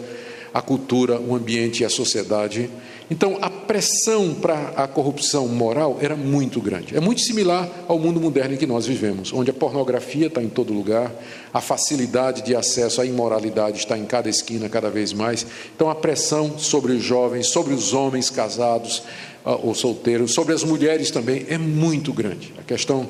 a 0.53 0.61
cultura, 0.61 1.19
o 1.19 1.35
ambiente 1.35 1.81
e 1.81 1.85
a 1.85 1.89
sociedade. 1.89 2.69
Então, 3.09 3.37
a 3.41 3.49
pressão 3.67 4.33
para 4.33 4.69
a 4.77 4.87
corrupção 4.87 5.47
moral 5.47 5.97
era 5.99 6.15
muito 6.15 6.61
grande. 6.61 6.95
É 6.95 7.01
muito 7.01 7.19
similar 7.19 7.69
ao 7.87 7.99
mundo 7.99 8.19
moderno 8.19 8.55
em 8.55 8.57
que 8.57 8.65
nós 8.65 8.87
vivemos, 8.87 9.33
onde 9.33 9.51
a 9.51 9.53
pornografia 9.53 10.27
está 10.27 10.41
em 10.41 10.47
todo 10.47 10.73
lugar, 10.73 11.11
a 11.53 11.59
facilidade 11.59 12.41
de 12.41 12.55
acesso 12.55 13.01
à 13.01 13.05
imoralidade 13.05 13.77
está 13.79 13.97
em 13.97 14.05
cada 14.05 14.29
esquina 14.29 14.69
cada 14.69 14.89
vez 14.89 15.11
mais. 15.11 15.45
Então, 15.75 15.89
a 15.89 15.95
pressão 15.95 16.57
sobre 16.57 16.93
os 16.93 17.03
jovens, 17.03 17.47
sobre 17.47 17.73
os 17.73 17.93
homens 17.93 18.29
casados 18.29 19.03
ah, 19.43 19.55
ou 19.55 19.75
solteiros, 19.75 20.33
sobre 20.33 20.53
as 20.53 20.63
mulheres 20.63 21.11
também 21.11 21.45
é 21.49 21.57
muito 21.57 22.13
grande. 22.13 22.53
A 22.57 22.63
questão 22.63 23.07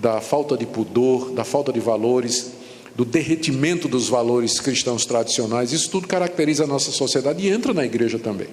da 0.00 0.20
falta 0.20 0.56
de 0.56 0.64
pudor, 0.64 1.32
da 1.32 1.44
falta 1.44 1.72
de 1.72 1.80
valores, 1.80 2.52
do 2.96 3.04
derretimento 3.04 3.86
dos 3.86 4.08
valores 4.08 4.58
cristãos 4.58 5.04
tradicionais. 5.04 5.72
Isso 5.72 5.90
tudo 5.90 6.08
caracteriza 6.08 6.64
a 6.64 6.66
nossa 6.66 6.90
sociedade 6.90 7.46
e 7.46 7.50
entra 7.50 7.74
na 7.74 7.84
igreja 7.84 8.18
também. 8.18 8.48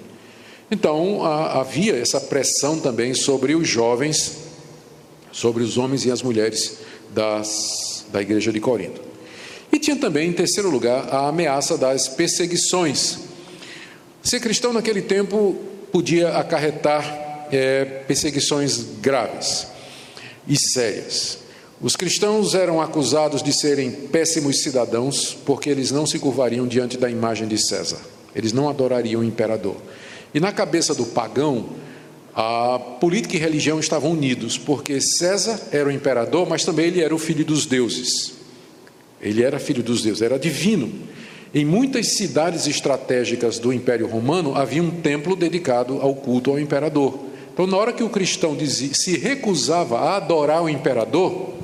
Então, 0.70 1.24
havia 1.24 1.96
essa 1.96 2.20
pressão 2.20 2.80
também 2.80 3.14
sobre 3.14 3.54
os 3.54 3.68
jovens, 3.68 4.38
sobre 5.30 5.62
os 5.62 5.78
homens 5.78 6.04
e 6.04 6.10
as 6.10 6.22
mulheres 6.22 6.78
das, 7.14 8.04
da 8.12 8.20
igreja 8.20 8.52
de 8.52 8.60
Corinto. 8.60 9.00
E 9.72 9.78
tinha 9.78 9.96
também, 9.96 10.28
em 10.28 10.32
terceiro 10.32 10.68
lugar, 10.68 11.08
a 11.12 11.28
ameaça 11.28 11.78
das 11.78 12.08
perseguições. 12.08 13.18
Ser 14.22 14.40
cristão 14.40 14.72
naquele 14.72 15.02
tempo 15.02 15.56
podia 15.92 16.30
acarretar 16.36 17.48
é, 17.52 17.84
perseguições 17.84 18.84
graves 19.00 19.68
e 20.48 20.58
sérias. 20.58 21.38
Os 21.80 21.94
cristãos 21.94 22.54
eram 22.54 22.80
acusados 22.80 23.42
de 23.42 23.52
serem 23.52 23.90
péssimos 23.90 24.62
cidadãos 24.62 25.36
porque 25.44 25.68
eles 25.68 25.90
não 25.90 26.06
se 26.06 26.18
curvariam 26.18 26.66
diante 26.66 26.96
da 26.96 27.10
imagem 27.10 27.46
de 27.46 27.58
César. 27.58 28.00
Eles 28.34 28.52
não 28.52 28.68
adorariam 28.68 29.20
o 29.20 29.24
imperador. 29.24 29.76
E 30.36 30.40
na 30.40 30.52
cabeça 30.52 30.94
do 30.94 31.06
pagão, 31.06 31.64
a 32.34 32.78
política 33.00 33.36
e 33.36 33.40
religião 33.40 33.80
estavam 33.80 34.10
unidos, 34.10 34.58
porque 34.58 35.00
César 35.00 35.58
era 35.72 35.88
o 35.88 35.90
imperador, 35.90 36.46
mas 36.46 36.62
também 36.62 36.88
ele 36.88 37.00
era 37.00 37.14
o 37.14 37.18
filho 37.18 37.42
dos 37.42 37.64
deuses. 37.64 38.34
Ele 39.18 39.42
era 39.42 39.58
filho 39.58 39.82
dos 39.82 40.02
deuses, 40.02 40.20
era 40.20 40.38
divino. 40.38 40.92
Em 41.54 41.64
muitas 41.64 42.08
cidades 42.08 42.66
estratégicas 42.66 43.58
do 43.58 43.72
Império 43.72 44.06
Romano 44.06 44.54
havia 44.54 44.82
um 44.82 44.90
templo 44.90 45.34
dedicado 45.34 46.02
ao 46.02 46.14
culto 46.14 46.50
ao 46.50 46.60
imperador. 46.60 47.18
Então, 47.54 47.66
na 47.66 47.78
hora 47.78 47.94
que 47.94 48.04
o 48.04 48.10
cristão 48.10 48.54
dizia, 48.54 48.92
se 48.92 49.16
recusava 49.16 50.00
a 50.00 50.16
adorar 50.16 50.62
o 50.62 50.68
imperador, 50.68 51.54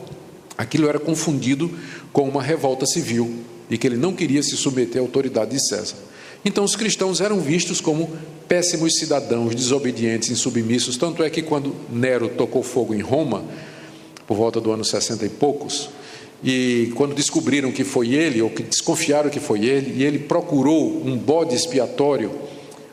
aquilo 0.56 0.88
era 0.88 0.98
confundido 0.98 1.70
com 2.10 2.26
uma 2.26 2.42
revolta 2.42 2.86
civil 2.86 3.40
e 3.68 3.76
que 3.76 3.86
ele 3.86 3.98
não 3.98 4.14
queria 4.14 4.42
se 4.42 4.56
submeter 4.56 5.02
à 5.02 5.04
autoridade 5.04 5.50
de 5.50 5.60
César. 5.60 5.96
Então, 6.44 6.64
os 6.64 6.74
cristãos 6.74 7.20
eram 7.20 7.38
vistos 7.38 7.80
como 7.80 8.10
péssimos 8.52 8.96
cidadãos, 8.96 9.54
desobedientes, 9.54 10.28
insubmissos. 10.28 10.98
Tanto 10.98 11.22
é 11.22 11.30
que, 11.30 11.40
quando 11.40 11.74
Nero 11.90 12.28
tocou 12.28 12.62
fogo 12.62 12.92
em 12.92 13.00
Roma, 13.00 13.42
por 14.26 14.36
volta 14.36 14.60
do 14.60 14.70
ano 14.70 14.84
60 14.84 15.24
e 15.24 15.30
poucos, 15.30 15.88
e 16.44 16.92
quando 16.94 17.14
descobriram 17.14 17.72
que 17.72 17.82
foi 17.82 18.12
ele, 18.12 18.42
ou 18.42 18.50
que 18.50 18.62
desconfiaram 18.62 19.30
que 19.30 19.40
foi 19.40 19.64
ele, 19.64 19.94
e 19.96 20.04
ele 20.04 20.18
procurou 20.18 21.00
um 21.02 21.16
bode 21.16 21.54
expiatório, 21.54 22.30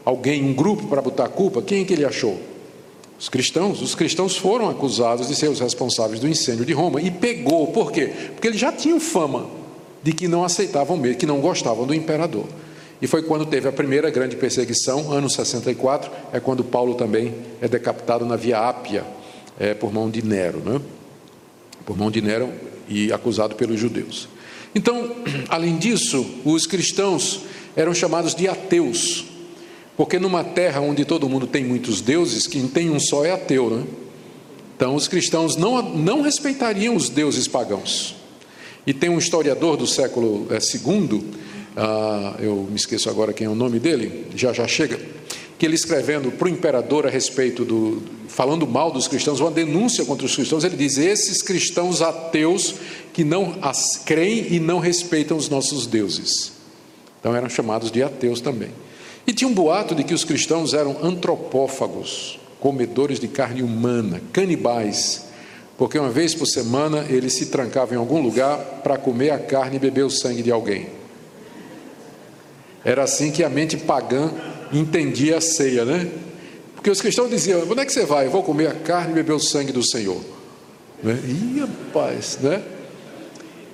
alguém, 0.06 0.46
um 0.46 0.54
grupo 0.54 0.88
para 0.88 1.02
botar 1.02 1.26
a 1.26 1.28
culpa, 1.28 1.62
quem 1.62 1.82
é 1.82 1.84
que 1.84 1.92
ele 1.92 2.06
achou? 2.06 2.40
Os 3.20 3.28
cristãos. 3.28 3.82
Os 3.82 3.94
cristãos 3.94 4.38
foram 4.38 4.70
acusados 4.70 5.28
de 5.28 5.36
ser 5.36 5.50
os 5.50 5.60
responsáveis 5.60 6.22
do 6.22 6.28
incêndio 6.30 6.64
de 6.64 6.72
Roma 6.72 7.02
e 7.02 7.12
pegou. 7.12 7.68
Por 7.68 7.92
quê? 7.92 8.14
Porque 8.34 8.48
eles 8.48 8.62
já 8.62 8.72
tinham 8.72 8.98
fama 8.98 9.50
de 10.02 10.14
que 10.14 10.26
não 10.26 10.46
aceitavam 10.46 10.96
mesmo, 10.96 11.18
que 11.18 11.26
não 11.26 11.42
gostavam 11.42 11.86
do 11.86 11.94
imperador. 11.94 12.46
E 13.02 13.08
foi 13.08 13.22
quando 13.24 13.46
teve 13.46 13.68
a 13.68 13.72
primeira 13.72 14.10
grande 14.10 14.36
perseguição, 14.36 15.12
ano 15.12 15.30
64, 15.30 16.12
é 16.34 16.40
quando 16.40 16.64
Paulo 16.64 16.96
também 16.96 17.34
é 17.62 17.68
decapitado 17.68 18.26
na 18.26 18.36
Via 18.36 18.60
Ápia, 18.60 19.06
é, 19.60 19.74
por 19.74 19.94
mão 19.94 20.10
de 20.10 20.22
Nero, 20.22 20.60
né? 20.60 20.82
por 21.86 21.98
mão 21.98 22.12
de 22.12 22.22
Nero 22.22 22.52
e 22.88 23.12
acusado 23.12 23.56
pelos 23.56 23.80
judeus. 23.80 24.28
Então, 24.76 25.16
além 25.50 25.78
disso, 25.78 26.26
os 26.44 26.68
cristãos 26.68 27.42
eram 27.76 27.94
chamados 27.94 28.36
de 28.36 28.48
ateus, 28.48 29.26
porque 29.96 30.20
numa 30.20 30.44
terra 30.44 30.82
onde 30.82 31.06
todo 31.06 31.30
mundo 31.30 31.48
tem 31.48 31.64
muitos 31.64 32.02
deuses, 32.02 32.48
quem 32.48 32.68
tem 32.68 32.90
um 32.90 33.00
só 33.00 33.26
é 33.26 33.32
ateu, 33.32 33.70
né? 33.70 33.84
Então, 34.76 34.96
os 34.96 35.10
cristãos 35.10 35.58
não, 35.58 35.82
não 35.82 36.22
respeitariam 36.22 36.96
os 36.96 37.10
deuses 37.10 37.48
pagãos. 37.48 38.16
E 38.88 38.94
tem 38.94 39.10
um 39.10 39.18
historiador 39.18 39.76
do 39.76 39.86
século 39.86 40.48
II, 40.50 40.56
é, 40.56 40.60
ah, 41.76 42.36
eu 42.40 42.68
me 42.70 42.76
esqueço 42.76 43.10
agora 43.10 43.34
quem 43.34 43.48
é 43.48 43.50
o 43.50 43.56
nome 43.56 43.80
dele, 43.80 44.28
já 44.36 44.52
já 44.54 44.68
chega, 44.68 45.00
que 45.58 45.66
ele 45.66 45.76
escrevendo 45.76 46.32
para 46.32 46.48
o 46.48 46.50
imperador 46.50 47.06
a 47.06 47.10
respeito 47.10 47.66
do, 47.66 48.02
falando 48.28 48.66
mal 48.66 48.92
dos 48.92 49.08
cristãos, 49.08 49.40
uma 49.42 49.52
denúncia 49.52 50.06
contra 50.06 50.26
os 50.26 50.36
cristãos, 50.36 50.64
ele 50.64 50.78
diz: 50.78 50.98
esses 50.98 51.42
cristãos 51.42 52.02
ateus 52.02 52.76
que 53.12 53.24
não 53.24 53.58
as 53.62 53.98
creem 53.98 54.54
e 54.54 54.60
não 54.60 54.80
respeitam 54.80 55.36
os 55.36 55.50
nossos 55.50 55.86
deuses. 55.86 56.54
Então 57.20 57.36
eram 57.36 57.50
chamados 57.50 57.92
de 57.92 58.02
ateus 58.02 58.40
também. 58.40 58.70
E 59.28 59.34
tinha 59.34 59.48
um 59.50 59.54
boato 59.54 59.94
de 59.94 60.04
que 60.04 60.14
os 60.14 60.24
cristãos 60.24 60.74
eram 60.74 60.98
antropófagos, 61.04 62.40
comedores 62.60 63.20
de 63.20 63.28
carne 63.28 63.62
humana, 63.62 64.22
canibais, 64.32 65.26
porque 65.78 66.00
uma 66.00 66.10
vez 66.10 66.34
por 66.34 66.46
semana 66.46 67.06
eles 67.10 67.34
se 67.34 67.48
trancavam 67.48 67.96
em 67.96 68.00
algum 68.00 68.22
lugar 68.22 68.58
para 68.84 68.98
comer 68.98 69.32
a 69.32 69.40
carne 69.40 69.76
e 69.76 69.80
beber 69.80 70.06
o 70.06 70.10
sangue 70.10 70.42
de 70.42 70.52
alguém. 70.52 70.88
Era 72.84 73.04
assim 73.04 73.32
que 73.32 73.44
a 73.44 73.50
mente 73.50 73.78
pagã 73.78 74.32
entendia 74.72 75.38
a 75.38 75.42
ceia, 75.42 75.86
né? 75.86 76.10
Porque 76.76 76.90
os 76.90 77.02
cristãos 77.02 77.30
diziam: 77.30 77.62
onde 77.70 77.82
é 77.82 77.86
que 77.86 77.92
você 77.92 78.06
vai? 78.06 78.28
Eu 78.28 78.32
vou 78.32 78.44
comer 78.44 78.68
a 78.68 78.74
carne 78.74 79.12
e 79.12 79.16
beber 79.16 79.34
o 79.34 79.40
sangue 79.40 79.72
do 79.72 79.84
Senhor. 79.84 80.20
Né? 81.04 81.18
Ih, 81.26 81.60
rapaz, 81.60 82.40
né? 82.42 82.62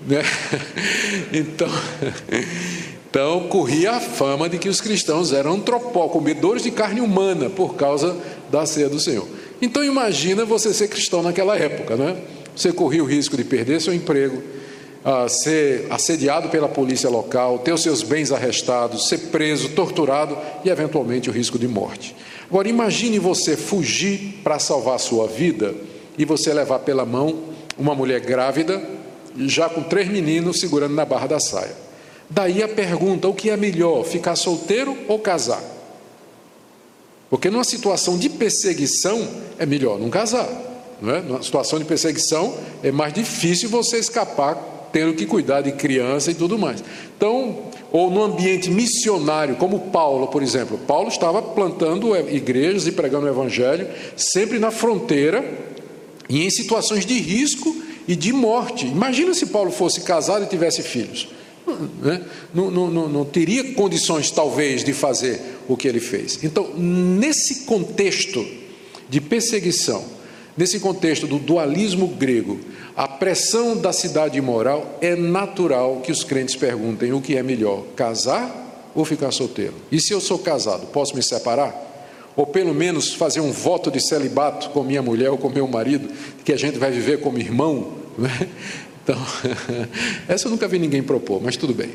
né? 0.08 0.22
Então, 1.32 1.68
então, 3.10 3.48
corria 3.48 3.94
a 3.94 4.00
fama 4.00 4.50
de 4.50 4.58
que 4.58 4.70
os 4.70 4.82
cristãos 4.82 5.32
eram 5.32 5.54
antropó, 5.54 6.08
comedores 6.08 6.64
de 6.64 6.72
carne 6.72 7.02
humana, 7.02 7.50
por 7.50 7.76
causa 7.76 8.18
da 8.52 8.66
ceia 8.66 8.90
do 8.90 9.00
Senhor. 9.00 9.28
Então, 9.62 9.84
imagina 9.84 10.46
você 10.46 10.74
ser 10.74 10.88
cristão 10.88 11.22
naquela 11.22 11.58
época, 11.58 11.96
né? 11.96 12.18
Você 12.56 12.72
corria 12.72 13.04
o 13.04 13.08
risco 13.08 13.36
de 13.36 13.44
perder 13.44 13.82
seu 13.82 13.94
emprego, 13.94 14.42
uh, 15.06 15.30
ser 15.30 15.86
assediado 15.92 16.50
pela 16.50 16.68
polícia 16.68 17.10
local, 17.10 17.60
ter 17.60 17.72
os 17.72 17.84
seus 17.84 18.02
bens 18.02 18.32
arrestados, 18.32 19.08
ser 19.08 19.20
preso, 19.30 19.70
torturado 19.70 20.36
e, 20.64 20.70
eventualmente, 20.70 21.30
o 21.30 21.34
risco 21.34 21.60
de 21.60 21.68
morte. 21.68 22.16
Agora, 22.50 22.68
imagine 22.68 23.20
você 23.20 23.56
fugir 23.56 24.40
para 24.44 24.58
salvar 24.58 24.96
a 24.96 25.00
sua 25.00 25.28
vida 25.28 25.76
e 26.18 26.26
você 26.26 26.52
levar 26.52 26.80
pela 26.80 27.06
mão 27.06 27.54
uma 27.78 27.94
mulher 27.94 28.20
grávida, 28.22 28.82
já 29.38 29.70
com 29.70 29.84
três 29.84 30.08
meninos 30.08 30.60
segurando 30.60 30.96
na 30.96 31.06
barra 31.06 31.28
da 31.28 31.40
saia. 31.40 31.76
Daí 32.30 32.64
a 32.64 32.68
pergunta: 32.68 33.28
o 33.28 33.34
que 33.34 33.50
é 33.50 33.58
melhor, 33.58 34.04
ficar 34.04 34.36
solteiro 34.36 34.98
ou 35.08 35.20
casar? 35.20 35.62
Porque 37.30 37.50
numa 37.50 37.64
situação 37.64 38.18
de 38.18 38.30
perseguição 38.30 39.28
é 39.60 39.66
melhor 39.66 40.00
não 40.00 40.10
casar. 40.10 40.48
Não 41.02 41.14
é? 41.14 41.22
Numa 41.22 41.44
situação 41.44 41.78
de 41.78 41.86
perseguição 41.86 42.56
é 42.82 42.92
mais 42.92 43.14
difícil 43.14 43.68
você 43.70 43.98
escapar 43.98 44.75
tendo 44.96 45.14
que 45.14 45.26
cuidar 45.26 45.60
de 45.60 45.74
criança 45.74 46.32
e 46.32 46.34
tudo 46.34 46.58
mais. 46.58 46.82
Então, 47.18 47.64
ou 47.92 48.10
no 48.10 48.24
ambiente 48.24 48.72
missionário, 48.72 49.58
como 49.58 49.92
Paulo, 49.92 50.28
por 50.28 50.42
exemplo. 50.42 50.78
Paulo 50.88 51.10
estava 51.10 51.42
plantando 51.42 52.16
igrejas 52.16 52.88
e 52.88 52.94
pregando 52.94 53.26
o 53.26 53.30
evangelho, 53.30 53.90
sempre 54.16 54.58
na 54.58 54.72
fronteira 54.72 55.44
e 56.30 56.46
em 56.46 56.50
situações 56.50 57.06
de 57.06 57.20
risco 57.20 57.76
e 58.08 58.16
de 58.16 58.32
morte. 58.32 58.88
Imagina 58.88 59.34
se 59.34 59.48
Paulo 59.48 59.70
fosse 59.70 60.00
casado 60.00 60.46
e 60.46 60.48
tivesse 60.48 60.82
filhos. 60.82 61.28
Né? 62.02 62.22
Não, 62.54 62.72
não, 62.72 62.90
não, 62.90 63.10
não 63.10 63.26
teria 63.26 63.74
condições, 63.74 64.32
talvez, 64.32 64.82
de 64.82 64.94
fazer 64.94 65.42
o 65.68 65.76
que 65.76 65.90
ele 65.90 66.00
fez. 66.00 66.42
Então, 66.42 66.74
nesse 66.74 67.66
contexto 67.66 68.48
de 69.10 69.20
perseguição, 69.20 70.15
nesse 70.58 70.80
contexto 70.80 71.28
do 71.28 71.38
dualismo 71.38 72.08
grego, 72.08 72.60
a 72.96 73.08
pressão 73.08 73.78
da 73.78 73.92
cidade 73.92 74.40
moral, 74.42 74.98
é 75.02 75.16
natural 75.16 76.02
que 76.02 76.12
os 76.12 76.24
crentes 76.24 76.56
perguntem 76.56 77.14
o 77.14 77.22
que 77.22 77.36
é 77.36 77.44
melhor, 77.44 77.84
casar 77.96 78.92
ou 78.96 79.04
ficar 79.04 79.32
solteiro? 79.32 79.74
E 79.92 80.00
se 80.00 80.14
eu 80.14 80.22
sou 80.22 80.40
casado, 80.40 80.88
posso 80.88 81.16
me 81.16 81.22
separar? 81.22 81.84
Ou 82.36 82.46
pelo 82.46 82.74
menos 82.74 83.14
fazer 83.14 83.40
um 83.40 83.52
voto 83.52 83.92
de 83.92 84.00
celibato 84.02 84.70
com 84.70 84.84
minha 84.84 85.02
mulher 85.02 85.30
ou 85.30 85.38
com 85.38 85.50
meu 85.50 85.68
marido, 85.68 86.10
que 86.44 86.54
a 86.54 86.58
gente 86.58 86.78
vai 86.78 86.92
viver 86.92 87.20
como 87.20 87.38
irmão? 87.38 87.94
Né? 88.18 88.50
Então, 89.04 89.18
essa 90.28 90.48
eu 90.48 90.52
nunca 90.52 90.68
vi 90.68 90.80
ninguém 90.80 91.04
propor, 91.04 91.42
mas 91.42 91.56
tudo 91.56 91.74
bem. 91.74 91.90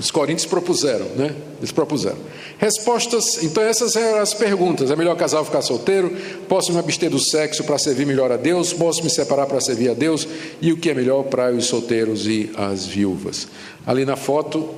Os 0.00 0.10
coríntios 0.10 0.46
propuseram, 0.46 1.04
né? 1.14 1.34
Eles 1.58 1.70
propuseram. 1.70 2.16
Respostas, 2.56 3.44
então 3.44 3.62
essas 3.62 3.94
eram 3.96 4.20
as 4.20 4.32
perguntas. 4.32 4.90
É 4.90 4.96
melhor 4.96 5.14
casar 5.14 5.40
ou 5.40 5.44
ficar 5.44 5.60
solteiro? 5.60 6.16
Posso 6.48 6.72
me 6.72 6.78
abster 6.78 7.10
do 7.10 7.18
sexo 7.18 7.62
para 7.64 7.76
servir 7.76 8.06
melhor 8.06 8.32
a 8.32 8.38
Deus? 8.38 8.72
Posso 8.72 9.04
me 9.04 9.10
separar 9.10 9.44
para 9.44 9.60
servir 9.60 9.90
a 9.90 9.94
Deus? 9.94 10.26
E 10.58 10.72
o 10.72 10.78
que 10.78 10.88
é 10.88 10.94
melhor 10.94 11.24
para 11.24 11.52
os 11.52 11.66
solteiros 11.66 12.26
e 12.26 12.50
as 12.56 12.86
viúvas? 12.86 13.46
Ali 13.86 14.06
na 14.06 14.16
foto 14.16 14.70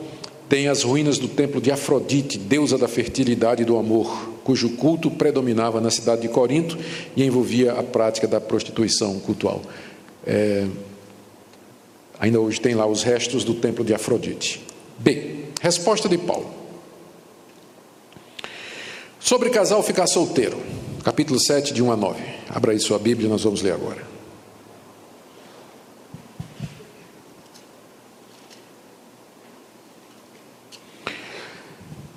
tem 0.48 0.66
as 0.66 0.82
ruínas 0.82 1.18
do 1.18 1.28
templo 1.28 1.60
de 1.60 1.70
Afrodite, 1.70 2.36
deusa 2.36 2.76
da 2.76 2.88
fertilidade 2.88 3.62
e 3.62 3.64
do 3.64 3.76
amor, 3.76 4.28
cujo 4.42 4.70
culto 4.70 5.08
predominava 5.08 5.80
na 5.80 5.90
cidade 5.90 6.22
de 6.22 6.28
Corinto 6.28 6.76
e 7.16 7.22
envolvia 7.22 7.74
a 7.74 7.82
prática 7.84 8.26
da 8.26 8.40
prostituição 8.40 9.20
cultual. 9.20 9.62
É, 10.26 10.66
ainda 12.18 12.40
hoje 12.40 12.60
tem 12.60 12.74
lá 12.74 12.86
os 12.86 13.04
restos 13.04 13.44
do 13.44 13.54
templo 13.54 13.84
de 13.84 13.94
Afrodite. 13.94 14.71
Bem, 15.02 15.46
resposta 15.60 16.08
de 16.08 16.16
Paulo. 16.16 16.48
Sobre 19.18 19.50
casal 19.50 19.82
ficar 19.82 20.06
solteiro, 20.06 20.62
capítulo 21.02 21.40
7, 21.40 21.74
de 21.74 21.82
1 21.82 21.90
a 21.90 21.96
9. 21.96 22.22
Abra 22.48 22.70
aí 22.70 22.78
sua 22.78 23.00
Bíblia, 23.00 23.26
e 23.26 23.30
nós 23.30 23.42
vamos 23.42 23.62
ler 23.62 23.72
agora. 23.72 24.00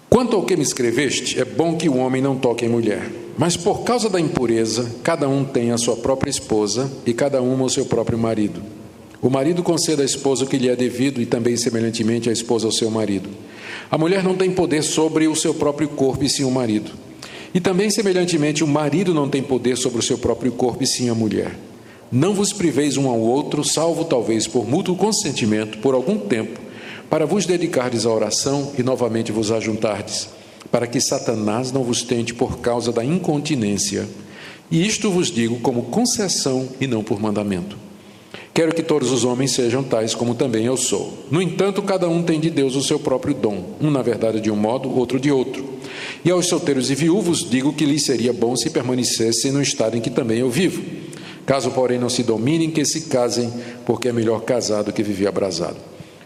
Quanto 0.08 0.36
ao 0.36 0.46
que 0.46 0.56
me 0.56 0.62
escreveste, 0.62 1.40
é 1.40 1.44
bom 1.44 1.76
que 1.76 1.90
o 1.90 1.98
homem 1.98 2.22
não 2.22 2.38
toque 2.38 2.66
em 2.66 2.70
mulher, 2.70 3.12
mas 3.36 3.58
por 3.58 3.84
causa 3.84 4.08
da 4.10 4.20
impureza, 4.20 4.96
cada 5.02 5.28
um 5.28 5.44
tem 5.44 5.72
a 5.72 5.78
sua 5.78 5.96
própria 5.96 6.30
esposa 6.30 6.92
e 7.04 7.16
cada 7.16 7.42
uma 7.42 7.66
o 7.66 7.70
seu 7.70 7.88
próprio 7.88 8.20
marido. 8.20 8.75
O 9.26 9.30
marido 9.32 9.64
conceda 9.64 10.04
à 10.04 10.06
esposa 10.06 10.44
o 10.44 10.48
que 10.48 10.56
lhe 10.56 10.70
é 10.70 10.76
devido 10.76 11.20
e 11.20 11.26
também, 11.26 11.58
semelhantemente, 11.58 12.30
a 12.30 12.32
esposa 12.32 12.68
ao 12.68 12.72
seu 12.72 12.92
marido. 12.92 13.28
A 13.90 13.98
mulher 13.98 14.24
não 14.24 14.36
tem 14.36 14.52
poder 14.52 14.84
sobre 14.84 15.26
o 15.28 15.36
seu 15.36 15.52
próprio 15.52 15.90
corpo 15.90 16.24
e 16.24 16.30
sim 16.30 16.44
o 16.44 16.52
marido. 16.52 16.92
E 17.52 17.60
também, 17.60 17.90
semelhantemente, 17.90 18.64
o 18.64 18.68
marido 18.68 19.16
não 19.16 19.28
tem 19.28 19.42
poder 19.42 19.78
sobre 19.78 19.98
o 19.98 20.04
seu 20.04 20.20
próprio 20.20 20.52
corpo 20.52 20.84
e 20.84 20.86
sim 20.86 21.10
a 21.10 21.16
mulher. 21.16 21.58
Não 22.12 22.36
vos 22.36 22.54
priveis 22.54 22.98
um 22.98 23.10
ao 23.10 23.20
outro, 23.20 23.64
salvo 23.64 24.06
talvez 24.06 24.46
por 24.46 24.70
mútuo 24.70 24.96
consentimento, 24.96 25.80
por 25.80 25.96
algum 25.96 26.20
tempo, 26.20 26.60
para 27.10 27.26
vos 27.26 27.48
dedicardes 27.48 28.06
à 28.06 28.12
oração 28.12 28.74
e 28.78 28.84
novamente 28.84 29.32
vos 29.32 29.52
ajuntardes, 29.52 30.30
para 30.72 30.86
que 30.86 31.02
Satanás 31.02 31.72
não 31.72 31.84
vos 31.84 32.04
tente 32.04 32.32
por 32.32 32.60
causa 32.60 32.92
da 32.92 33.04
incontinência. 33.04 34.08
E 34.70 34.86
isto 34.86 35.10
vos 35.10 35.32
digo 35.32 35.60
como 35.62 35.86
concessão 35.86 36.70
e 36.80 36.86
não 36.86 37.04
por 37.04 37.20
mandamento. 37.20 37.85
Quero 38.56 38.74
que 38.74 38.82
todos 38.82 39.12
os 39.12 39.26
homens 39.26 39.52
sejam 39.52 39.84
tais 39.84 40.16
como 40.16 40.34
também 40.34 40.66
eu 40.66 40.78
sou. 40.78 41.14
No 41.30 41.42
entanto, 41.42 41.82
cada 41.82 42.08
um 42.08 42.24
tem 42.24 42.40
de 42.40 42.50
Deus 42.50 42.74
o 42.78 42.82
seu 42.82 42.98
próprio 42.98 43.34
dom, 43.34 43.76
um 43.82 43.92
na 43.92 44.02
verdade 44.02 44.40
de 44.40 44.50
um 44.50 44.56
modo, 44.56 44.90
outro 44.98 45.20
de 45.20 45.30
outro. 45.30 45.62
E 46.24 46.32
aos 46.32 46.46
solteiros 46.46 46.90
e 46.90 46.96
viúvos 46.96 47.50
digo 47.50 47.74
que 47.74 47.84
lhes 47.84 48.04
seria 48.04 48.32
bom 48.32 48.56
se 48.56 48.70
permanecessem 48.70 49.52
no 49.52 49.62
estado 49.62 49.98
em 49.98 50.02
que 50.02 50.10
também 50.10 50.40
eu 50.40 50.50
vivo. 50.50 50.82
Caso, 51.46 51.70
porém, 51.72 52.00
não 52.00 52.08
se 52.08 52.24
dominem, 52.24 52.72
que 52.72 52.86
se 52.86 53.02
casem, 53.02 53.52
porque 53.86 54.08
é 54.08 54.14
melhor 54.14 54.40
casado 54.44 54.94
que 54.94 55.04
viver 55.04 55.28
abrasado. 55.28 55.76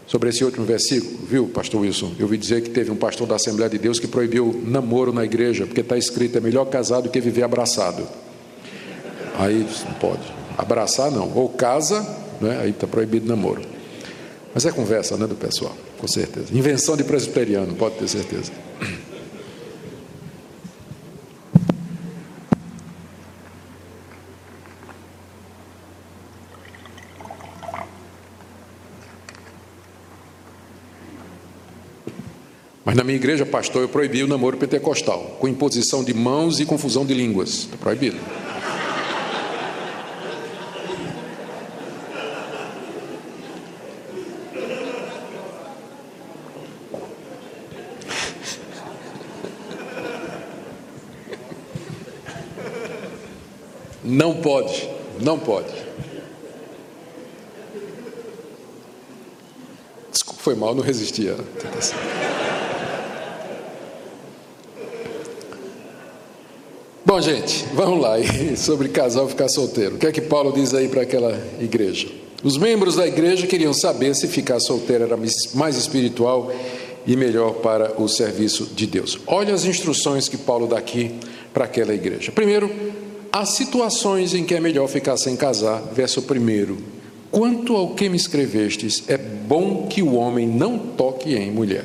Sobre 0.06 0.28
esse 0.28 0.44
último 0.44 0.64
versículo, 0.64 1.18
viu, 1.28 1.48
pastor 1.48 1.80
Wilson? 1.80 2.12
Eu 2.16 2.26
ouvi 2.26 2.38
dizer 2.38 2.62
que 2.62 2.70
teve 2.70 2.92
um 2.92 2.96
pastor 2.96 3.26
da 3.26 3.34
Assembleia 3.34 3.68
de 3.68 3.78
Deus 3.78 3.98
que 3.98 4.06
proibiu 4.06 4.62
namoro 4.64 5.12
na 5.12 5.24
igreja, 5.24 5.66
porque 5.66 5.80
está 5.80 5.98
escrito: 5.98 6.38
é 6.38 6.40
melhor 6.40 6.66
casado 6.66 7.10
que 7.10 7.20
viver 7.20 7.42
abraçado. 7.42 8.06
Aí 9.36 9.66
não 9.84 9.94
pode. 9.94 10.39
Abraçar 10.60 11.10
não. 11.10 11.32
Ou 11.34 11.48
casa, 11.48 12.06
né? 12.38 12.60
aí 12.62 12.70
está 12.70 12.86
proibido 12.86 13.26
namoro. 13.26 13.62
Mas 14.52 14.66
é 14.66 14.70
conversa, 14.70 15.16
né, 15.16 15.26
do 15.26 15.34
pessoal, 15.34 15.74
com 15.98 16.06
certeza. 16.06 16.48
Invenção 16.52 16.98
de 16.98 17.02
presbiteriano, 17.02 17.74
pode 17.74 17.94
ter 17.94 18.08
certeza. 18.08 18.52
Mas 32.84 32.96
na 32.96 33.04
minha 33.04 33.16
igreja, 33.16 33.46
pastor, 33.46 33.80
eu 33.82 33.88
proibi 33.88 34.22
o 34.22 34.26
namoro 34.26 34.58
pentecostal, 34.58 35.38
com 35.38 35.48
imposição 35.48 36.04
de 36.04 36.12
mãos 36.12 36.60
e 36.60 36.66
confusão 36.66 37.06
de 37.06 37.14
línguas. 37.14 37.60
Está 37.60 37.78
proibido. 37.78 38.18
Não 54.10 54.29
pode, 54.40 54.88
não 55.20 55.38
pode. 55.38 55.72
Desculpa, 60.10 60.40
foi 60.42 60.54
mal, 60.54 60.74
não 60.74 60.82
resistia. 60.82 61.36
Bom, 67.04 67.20
gente, 67.20 67.66
vamos 67.74 68.00
lá. 68.00 68.14
Sobre 68.56 68.88
casal 68.88 69.28
ficar 69.28 69.48
solteiro. 69.48 69.96
O 69.96 69.98
que 69.98 70.06
é 70.06 70.12
que 70.12 70.20
Paulo 70.20 70.52
diz 70.52 70.74
aí 70.74 70.88
para 70.88 71.02
aquela 71.02 71.36
igreja? 71.60 72.08
Os 72.42 72.56
membros 72.56 72.96
da 72.96 73.06
igreja 73.06 73.46
queriam 73.46 73.72
saber 73.72 74.14
se 74.14 74.26
ficar 74.26 74.60
solteiro 74.60 75.04
era 75.04 75.16
mais 75.54 75.76
espiritual 75.76 76.52
e 77.06 77.16
melhor 77.16 77.54
para 77.54 78.00
o 78.00 78.08
serviço 78.08 78.66
de 78.74 78.86
Deus. 78.86 79.18
Olha 79.26 79.52
as 79.52 79.64
instruções 79.64 80.28
que 80.28 80.36
Paulo 80.36 80.66
dá 80.66 80.78
aqui 80.78 81.14
para 81.52 81.64
aquela 81.64 81.92
igreja. 81.92 82.30
Primeiro, 82.32 82.70
há 83.32 83.44
situações 83.46 84.34
em 84.34 84.44
que 84.44 84.54
é 84.54 84.60
melhor 84.60 84.88
ficar 84.88 85.16
sem 85.16 85.36
casar. 85.36 85.82
Verso 85.92 86.22
primeiro. 86.22 86.78
Quanto 87.30 87.76
ao 87.76 87.94
que 87.94 88.08
me 88.08 88.16
escrevestes, 88.16 89.04
é 89.06 89.16
bom 89.16 89.86
que 89.86 90.02
o 90.02 90.14
homem 90.14 90.46
não 90.48 90.78
toque 90.78 91.34
em 91.34 91.50
mulher. 91.50 91.84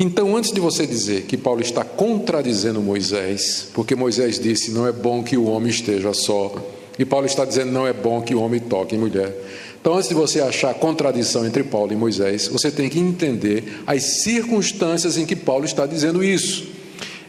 Então, 0.00 0.36
antes 0.36 0.52
de 0.52 0.60
você 0.60 0.86
dizer 0.86 1.22
que 1.22 1.36
Paulo 1.36 1.60
está 1.60 1.84
contradizendo 1.84 2.80
Moisés, 2.80 3.68
porque 3.74 3.94
Moisés 3.94 4.38
disse: 4.38 4.70
não 4.70 4.86
é 4.86 4.92
bom 4.92 5.22
que 5.22 5.36
o 5.36 5.44
homem 5.46 5.68
esteja 5.68 6.14
só, 6.14 6.54
e 6.98 7.04
Paulo 7.04 7.26
está 7.26 7.44
dizendo: 7.44 7.72
não 7.72 7.86
é 7.86 7.92
bom 7.92 8.22
que 8.22 8.34
o 8.34 8.40
homem 8.40 8.60
toque 8.60 8.94
em 8.94 8.98
mulher. 8.98 9.36
Então, 9.80 9.94
antes 9.94 10.08
de 10.08 10.14
você 10.14 10.40
achar 10.40 10.72
contradição 10.74 11.44
entre 11.44 11.64
Paulo 11.64 11.92
e 11.92 11.96
Moisés, 11.96 12.48
você 12.48 12.70
tem 12.70 12.88
que 12.88 12.98
entender 12.98 13.82
as 13.86 14.02
circunstâncias 14.22 15.16
em 15.16 15.26
que 15.26 15.36
Paulo 15.36 15.64
está 15.64 15.84
dizendo 15.84 16.22
isso. 16.22 16.77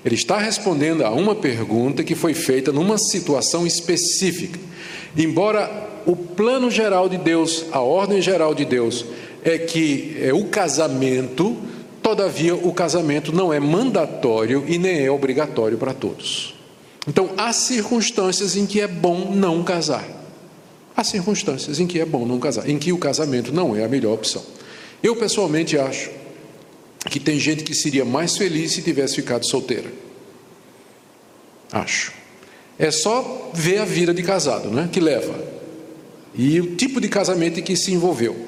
Ele 0.03 0.15
está 0.15 0.37
respondendo 0.37 1.03
a 1.03 1.11
uma 1.11 1.35
pergunta 1.35 2.03
que 2.03 2.15
foi 2.15 2.33
feita 2.33 2.71
numa 2.71 2.97
situação 2.97 3.67
específica. 3.67 4.59
Embora 5.17 5.89
o 6.05 6.15
plano 6.15 6.71
geral 6.71 7.09
de 7.09 7.17
Deus, 7.17 7.65
a 7.71 7.81
ordem 7.81 8.21
geral 8.21 8.55
de 8.55 8.65
Deus, 8.65 9.05
é 9.43 9.57
que 9.57 10.17
é 10.21 10.33
o 10.33 10.45
casamento 10.45 11.57
Todavia, 12.09 12.55
o 12.55 12.73
casamento 12.73 13.31
não 13.31 13.53
é 13.53 13.59
mandatório 13.59 14.63
e 14.67 14.79
nem 14.79 15.05
é 15.05 15.11
obrigatório 15.11 15.77
para 15.77 15.93
todos. 15.93 16.55
Então, 17.07 17.29
há 17.37 17.51
circunstâncias 17.53 18.55
em 18.55 18.65
que 18.65 18.81
é 18.81 18.87
bom 18.87 19.31
não 19.31 19.63
casar. 19.63 20.03
Há 20.95 21.03
circunstâncias 21.03 21.79
em 21.79 21.85
que 21.85 21.99
é 21.99 22.05
bom 22.05 22.25
não 22.25 22.39
casar, 22.39 22.67
em 22.67 22.79
que 22.79 22.91
o 22.91 22.97
casamento 22.97 23.53
não 23.53 23.75
é 23.75 23.83
a 23.83 23.87
melhor 23.87 24.13
opção. 24.13 24.41
Eu 25.03 25.15
pessoalmente 25.15 25.77
acho 25.77 26.09
que 27.07 27.19
tem 27.19 27.39
gente 27.39 27.63
que 27.63 27.73
seria 27.73 28.03
mais 28.03 28.35
feliz 28.35 28.73
se 28.73 28.81
tivesse 28.81 29.15
ficado 29.15 29.45
solteira. 29.45 29.91
Acho. 31.71 32.11
É 32.77 32.91
só 32.91 33.51
ver 33.53 33.79
a 33.79 33.85
vida 33.85 34.13
de 34.13 34.23
casado, 34.23 34.69
né? 34.69 34.89
Que 34.91 34.99
leva. 34.99 35.37
E 36.35 36.59
o 36.59 36.75
tipo 36.75 36.99
de 36.99 37.07
casamento 37.07 37.59
em 37.59 37.63
que 37.63 37.75
se 37.75 37.93
envolveu. 37.93 38.47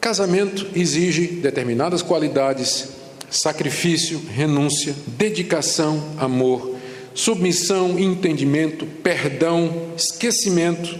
Casamento 0.00 0.66
exige 0.74 1.26
determinadas 1.26 2.02
qualidades: 2.02 2.88
sacrifício, 3.30 4.20
renúncia, 4.34 4.94
dedicação, 5.06 6.14
amor, 6.18 6.76
submissão, 7.14 7.98
entendimento, 7.98 8.86
perdão, 9.02 9.92
esquecimento. 9.96 10.98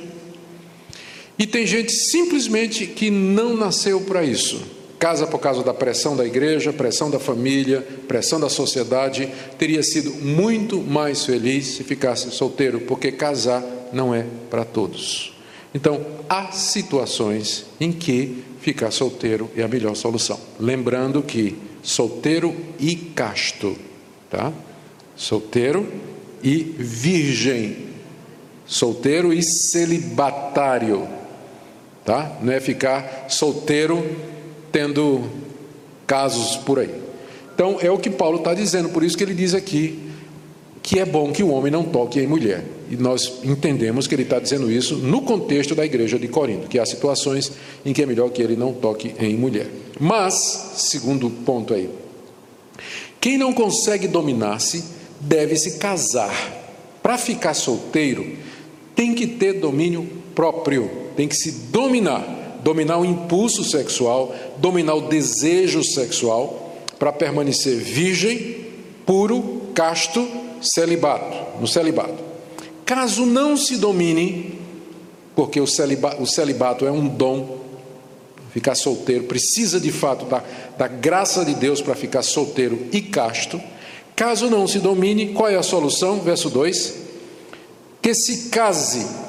E 1.38 1.46
tem 1.46 1.66
gente 1.66 1.92
simplesmente 1.92 2.86
que 2.86 3.10
não 3.10 3.56
nasceu 3.56 4.00
para 4.02 4.24
isso. 4.24 4.73
Casa 5.04 5.26
por 5.26 5.38
causa 5.38 5.62
da 5.62 5.74
pressão 5.74 6.16
da 6.16 6.24
igreja, 6.24 6.72
pressão 6.72 7.10
da 7.10 7.18
família, 7.20 7.86
pressão 8.08 8.40
da 8.40 8.48
sociedade, 8.48 9.30
teria 9.58 9.82
sido 9.82 10.10
muito 10.24 10.80
mais 10.80 11.26
feliz 11.26 11.76
se 11.76 11.84
ficasse 11.84 12.30
solteiro, 12.30 12.80
porque 12.80 13.12
casar 13.12 13.62
não 13.92 14.14
é 14.14 14.24
para 14.48 14.64
todos. 14.64 15.36
Então, 15.74 16.00
há 16.26 16.52
situações 16.52 17.66
em 17.78 17.92
que 17.92 18.42
ficar 18.62 18.90
solteiro 18.90 19.50
é 19.54 19.62
a 19.62 19.68
melhor 19.68 19.94
solução. 19.94 20.40
Lembrando 20.58 21.22
que 21.22 21.54
solteiro 21.82 22.56
e 22.80 22.96
casto, 22.96 23.76
tá? 24.30 24.54
Solteiro 25.14 25.86
e 26.42 26.74
virgem. 26.78 27.88
Solteiro 28.64 29.34
e 29.34 29.42
celibatário, 29.42 31.06
tá? 32.06 32.38
Não 32.40 32.50
é 32.50 32.58
ficar 32.58 33.26
solteiro 33.28 34.32
tendo 34.74 35.22
casos 36.04 36.56
por 36.56 36.80
aí. 36.80 36.90
Então 37.54 37.78
é 37.80 37.88
o 37.92 37.96
que 37.96 38.10
Paulo 38.10 38.38
está 38.38 38.52
dizendo, 38.52 38.88
por 38.88 39.04
isso 39.04 39.16
que 39.16 39.22
ele 39.22 39.32
diz 39.32 39.54
aqui 39.54 40.00
que 40.82 40.98
é 40.98 41.04
bom 41.04 41.32
que 41.32 41.44
o 41.44 41.48
homem 41.50 41.70
não 41.70 41.84
toque 41.84 42.18
em 42.18 42.26
mulher. 42.26 42.64
E 42.90 42.96
nós 42.96 43.40
entendemos 43.44 44.08
que 44.08 44.14
ele 44.16 44.24
está 44.24 44.40
dizendo 44.40 44.70
isso 44.70 44.96
no 44.96 45.22
contexto 45.22 45.76
da 45.76 45.86
igreja 45.86 46.18
de 46.18 46.26
Corinto, 46.26 46.66
que 46.68 46.78
há 46.78 46.84
situações 46.84 47.52
em 47.86 47.92
que 47.92 48.02
é 48.02 48.06
melhor 48.06 48.28
que 48.30 48.42
ele 48.42 48.56
não 48.56 48.72
toque 48.72 49.14
em 49.18 49.36
mulher. 49.36 49.68
Mas, 49.98 50.34
segundo 50.74 51.30
ponto 51.30 51.72
aí, 51.72 51.88
quem 53.20 53.38
não 53.38 53.52
consegue 53.52 54.08
dominar-se 54.08 54.84
deve 55.20 55.56
se 55.56 55.78
casar. 55.78 56.34
Para 57.00 57.16
ficar 57.16 57.54
solteiro, 57.54 58.26
tem 58.94 59.14
que 59.14 59.26
ter 59.26 59.54
domínio 59.54 60.06
próprio, 60.34 60.90
tem 61.16 61.28
que 61.28 61.36
se 61.36 61.50
dominar, 61.70 62.58
dominar 62.64 62.98
o 62.98 63.04
impulso 63.04 63.62
sexual, 63.62 64.34
dominar 64.58 64.94
o 64.94 65.08
desejo 65.08 65.82
sexual, 65.82 66.64
para 66.98 67.12
permanecer 67.12 67.76
virgem, 67.76 68.64
puro, 69.04 69.68
casto, 69.74 70.26
celibato, 70.62 71.60
no 71.60 71.66
celibato. 71.66 72.22
Caso 72.84 73.26
não 73.26 73.56
se 73.56 73.76
domine, 73.76 74.58
porque 75.34 75.60
o 75.60 75.66
celibato, 75.66 76.22
o 76.22 76.26
celibato 76.26 76.86
é 76.86 76.90
um 76.90 77.06
dom, 77.06 77.58
ficar 78.50 78.74
solteiro 78.76 79.24
precisa 79.24 79.80
de 79.80 79.90
fato 79.90 80.26
da, 80.26 80.42
da 80.78 80.86
graça 80.86 81.44
de 81.44 81.54
Deus 81.54 81.82
para 81.82 81.94
ficar 81.94 82.22
solteiro 82.22 82.86
e 82.92 83.00
casto. 83.00 83.60
Caso 84.14 84.48
não 84.48 84.68
se 84.68 84.78
domine, 84.78 85.32
qual 85.32 85.48
é 85.48 85.56
a 85.56 85.62
solução? 85.62 86.20
Verso 86.20 86.48
2: 86.48 86.94
que 88.00 88.14
se 88.14 88.50
case. 88.50 89.24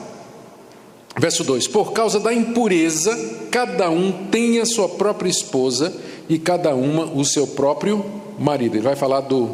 Verso 1.18 1.44
2: 1.44 1.68
Por 1.68 1.94
causa 1.94 2.20
da 2.20 2.34
impureza, 2.34 3.16
cada 3.50 3.90
um 3.90 4.12
tenha 4.30 4.66
sua 4.66 4.90
própria 4.90 5.30
esposa 5.30 5.94
e 6.28 6.38
cada 6.38 6.76
uma 6.76 7.06
o 7.06 7.24
seu 7.24 7.48
próprio 7.48 8.06
marido. 8.38 8.76
Ele 8.76 8.84
vai 8.84 8.96
falar 8.96 9.22
do 9.22 9.50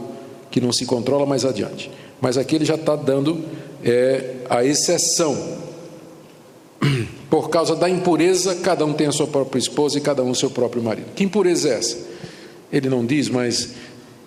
que 0.50 0.60
não 0.60 0.71
se 0.71 0.86
controla 0.86 1.26
mais 1.26 1.45
adiante. 1.45 1.91
Mas 2.19 2.38
aqui 2.38 2.56
ele 2.56 2.65
já 2.65 2.76
está 2.76 2.95
dando 2.95 3.43
é, 3.84 4.36
a 4.50 4.63
exceção. 4.63 5.38
Por 7.30 7.50
causa 7.50 7.76
da 7.76 7.89
impureza, 7.89 8.56
cada 8.56 8.86
um 8.86 8.93
tem 8.93 9.08
a 9.08 9.12
sua 9.12 9.28
própria 9.28 9.60
esposa 9.60 9.97
e 9.97 10.02
cada 10.02 10.21
um 10.24 10.32
o 10.32 10.36
seu 10.36 10.50
próprio 10.50 10.84
marido. 10.84 11.08
Que 11.15 11.24
impureza 11.24 11.69
é 11.69 11.74
essa? 11.74 11.97
Ele 12.71 12.89
não 12.89 13.06
diz, 13.06 13.30
mas 13.30 13.69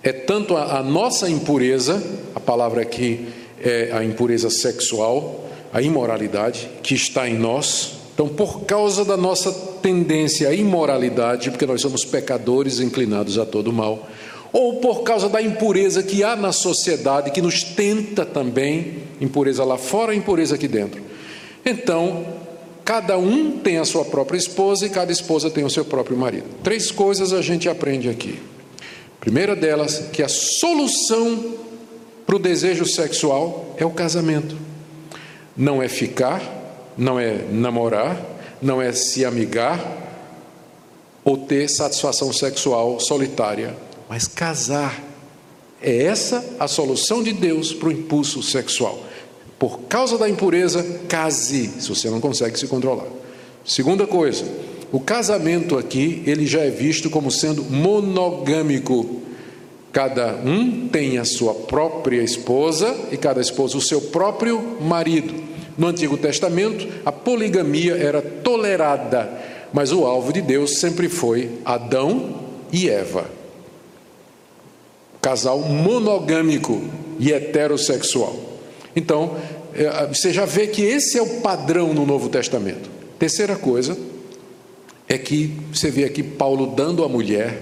é 0.03 0.13
tanto 0.13 0.57
a, 0.57 0.79
a 0.79 0.83
nossa 0.83 1.29
impureza, 1.29 2.03
a 2.35 2.41
palavra 2.41 2.83
aqui 2.83 3.27
é 3.61 3.91
a 3.93 4.05
impureza 4.05 4.51
sexual, 4.51 5.45
a 5.75 5.83
imoralidade 5.83 6.71
que 6.85 6.95
está 6.95 7.29
em 7.29 7.37
nós. 7.37 7.95
Então, 8.15 8.29
por 8.29 8.61
causa 8.61 9.05
da 9.05 9.17
nossa 9.17 9.51
tendência 9.83 10.49
à 10.49 10.55
imoralidade, 10.55 11.51
porque 11.51 11.67
nós 11.67 11.81
somos 11.81 12.05
pecadores 12.05 12.79
inclinados 12.79 13.39
a 13.41 13.45
todo 13.45 13.73
mal, 13.73 14.09
ou 14.53 14.75
por 14.75 15.03
causa 15.03 15.29
da 15.29 15.43
impureza 15.43 16.01
que 16.01 16.23
há 16.23 16.37
na 16.37 16.53
sociedade, 16.53 17.33
que 17.33 17.43
nos 17.43 17.65
tenta 17.65 18.25
também, 18.25 18.99
impureza 19.21 19.65
lá 19.65 19.77
fora, 19.77 20.15
impureza 20.15 20.55
aqui 20.55 20.69
dentro. 20.69 21.03
Então, 21.67 22.25
cada 22.85 23.19
um 23.19 23.59
tem 23.59 23.79
a 23.79 23.85
sua 23.85 24.05
própria 24.05 24.39
esposa 24.39 24.87
e 24.87 24.91
cada 24.91 25.11
esposa 25.11 25.51
tem 25.51 25.65
o 25.65 25.71
seu 25.71 25.85
próprio 25.85 26.17
marido. 26.17 26.47
Três 26.63 26.93
coisas 26.93 27.33
a 27.33 27.43
gente 27.43 27.69
aprende 27.69 28.09
aqui. 28.09 28.39
Primeira 29.19 29.57
delas, 29.57 30.09
que 30.13 30.23
a 30.23 30.29
solução 30.29 31.57
para 32.25 32.37
o 32.37 32.39
desejo 32.39 32.87
sexual 32.87 33.75
é 33.77 33.85
o 33.85 33.91
casamento. 33.91 34.57
Não 35.57 35.83
é 35.83 35.89
ficar, 35.89 36.43
não 36.97 37.19
é 37.19 37.39
namorar, 37.51 38.21
não 38.61 38.81
é 38.81 38.93
se 38.93 39.25
amigar 39.25 39.81
ou 41.25 41.39
ter 41.39 41.69
satisfação 41.69 42.33
sexual 42.33 43.01
solitária 43.01 43.75
mas 44.09 44.27
casar. 44.29 45.03
É 45.83 46.05
essa 46.05 46.45
a 46.59 46.67
solução 46.67 47.23
de 47.23 47.33
Deus 47.33 47.73
para 47.73 47.89
o 47.89 47.93
impulso 47.93 48.43
sexual. 48.43 49.03
Por 49.59 49.81
causa 49.81 50.17
da 50.17 50.29
impureza, 50.29 50.83
case, 51.09 51.69
se 51.81 51.89
você 51.89 52.09
não 52.09 52.21
consegue 52.21 52.59
se 52.59 52.67
controlar. 52.67 53.07
Segunda 53.65 54.07
coisa, 54.07 54.45
o 54.91 55.01
casamento 55.01 55.77
aqui, 55.77 56.23
ele 56.27 56.47
já 56.47 56.61
é 56.61 56.71
visto 56.71 57.11
como 57.11 57.31
sendo 57.31 57.65
monogâmico. 57.65 59.23
Cada 59.95 60.35
um 60.45 60.87
tem 60.89 61.17
a 61.17 61.25
sua 61.25 61.55
própria 61.55 62.23
esposa 62.23 62.95
e 63.11 63.17
cada 63.17 63.41
esposa 63.41 63.79
o 63.79 63.81
seu 63.81 64.03
próprio 64.03 64.77
marido. 64.83 65.33
No 65.79 65.87
Antigo 65.87 66.19
Testamento, 66.19 66.87
a 67.07 67.11
poligamia 67.11 67.97
era 67.97 68.21
tolerada, 68.21 69.33
mas 69.73 69.91
o 69.91 70.05
alvo 70.05 70.35
de 70.35 70.43
Deus 70.43 70.79
sempre 70.79 71.09
foi 71.09 71.53
Adão 71.65 72.41
e 72.71 72.91
Eva 72.91 73.25
casal 75.25 75.59
monogâmico 75.61 76.83
e 77.19 77.33
heterossexual. 77.33 78.39
Então, 78.95 79.39
é, 79.73 80.07
você 80.07 80.31
já 80.31 80.45
vê 80.45 80.67
que 80.67 80.83
esse 80.83 81.17
é 81.17 81.23
o 81.23 81.41
padrão 81.41 81.95
no 81.95 82.05
Novo 82.05 82.29
Testamento. 82.29 82.91
Terceira 83.19 83.57
coisa 83.57 83.97
é 85.09 85.17
que 85.17 85.57
você 85.73 85.91
vê 85.91 86.05
aqui 86.05 86.23
Paulo 86.23 86.67
dando 86.77 87.03
à 87.03 87.09
mulher 87.09 87.59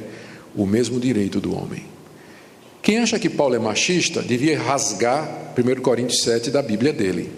o 0.57 0.67
mesmo 0.67 0.99
direito 0.99 1.41
do 1.41 1.57
homem. 1.57 1.92
Quem 2.83 2.99
acha 2.99 3.19
que 3.19 3.31
Paulo 3.31 3.55
é 3.55 3.61
machista 3.61 4.21
devia 4.21 4.61
rasgar 4.61 5.53
1 5.57 5.81
Coríntios 5.81 6.23
7 6.23 6.51
da 6.51 6.61
Bíblia 6.61 6.93
dele. 6.93 7.31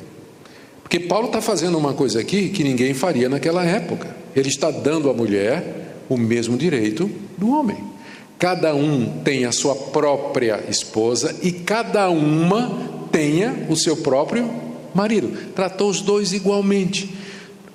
Porque 0.83 0.99
Paulo 0.99 1.27
está 1.27 1.43
fazendo 1.43 1.77
uma 1.77 1.93
coisa 1.93 2.21
aqui 2.21 2.49
que 2.49 2.65
ninguém 2.65 2.95
faria 2.95 3.29
naquela 3.29 3.63
época. 3.63 4.17
Ele 4.35 4.49
está 4.49 4.71
dando 4.71 5.11
à 5.11 5.13
mulher 5.13 6.03
o 6.09 6.17
mesmo 6.17 6.57
direito 6.57 7.11
do 7.37 7.51
homem. 7.51 7.77
Cada 8.39 8.75
um 8.75 9.21
tem 9.23 9.45
a 9.45 9.53
sua 9.53 9.75
própria 9.75 10.65
esposa 10.69 11.37
e 11.43 11.53
cada 11.53 12.09
uma 12.09 13.07
tenha 13.13 13.67
o 13.69 13.77
seu 13.77 13.99
próprio 13.99 14.51
marido. 14.95 15.31
Tratou 15.55 15.91
os 15.91 16.01
dois 16.01 16.33
igualmente. 16.33 17.15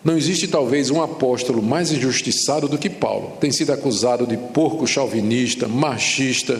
Não 0.04 0.18
existe 0.18 0.48
talvez 0.48 0.90
um 0.90 1.02
apóstolo 1.02 1.62
mais 1.62 1.92
injustiçado 1.92 2.68
do 2.68 2.78
que 2.78 2.90
Paulo. 2.90 3.34
Tem 3.40 3.52
sido 3.52 3.74
acusado 3.74 4.26
de 4.26 4.38
porco 4.38 4.88
chauvinista, 4.88 5.68
machista, 5.68 6.60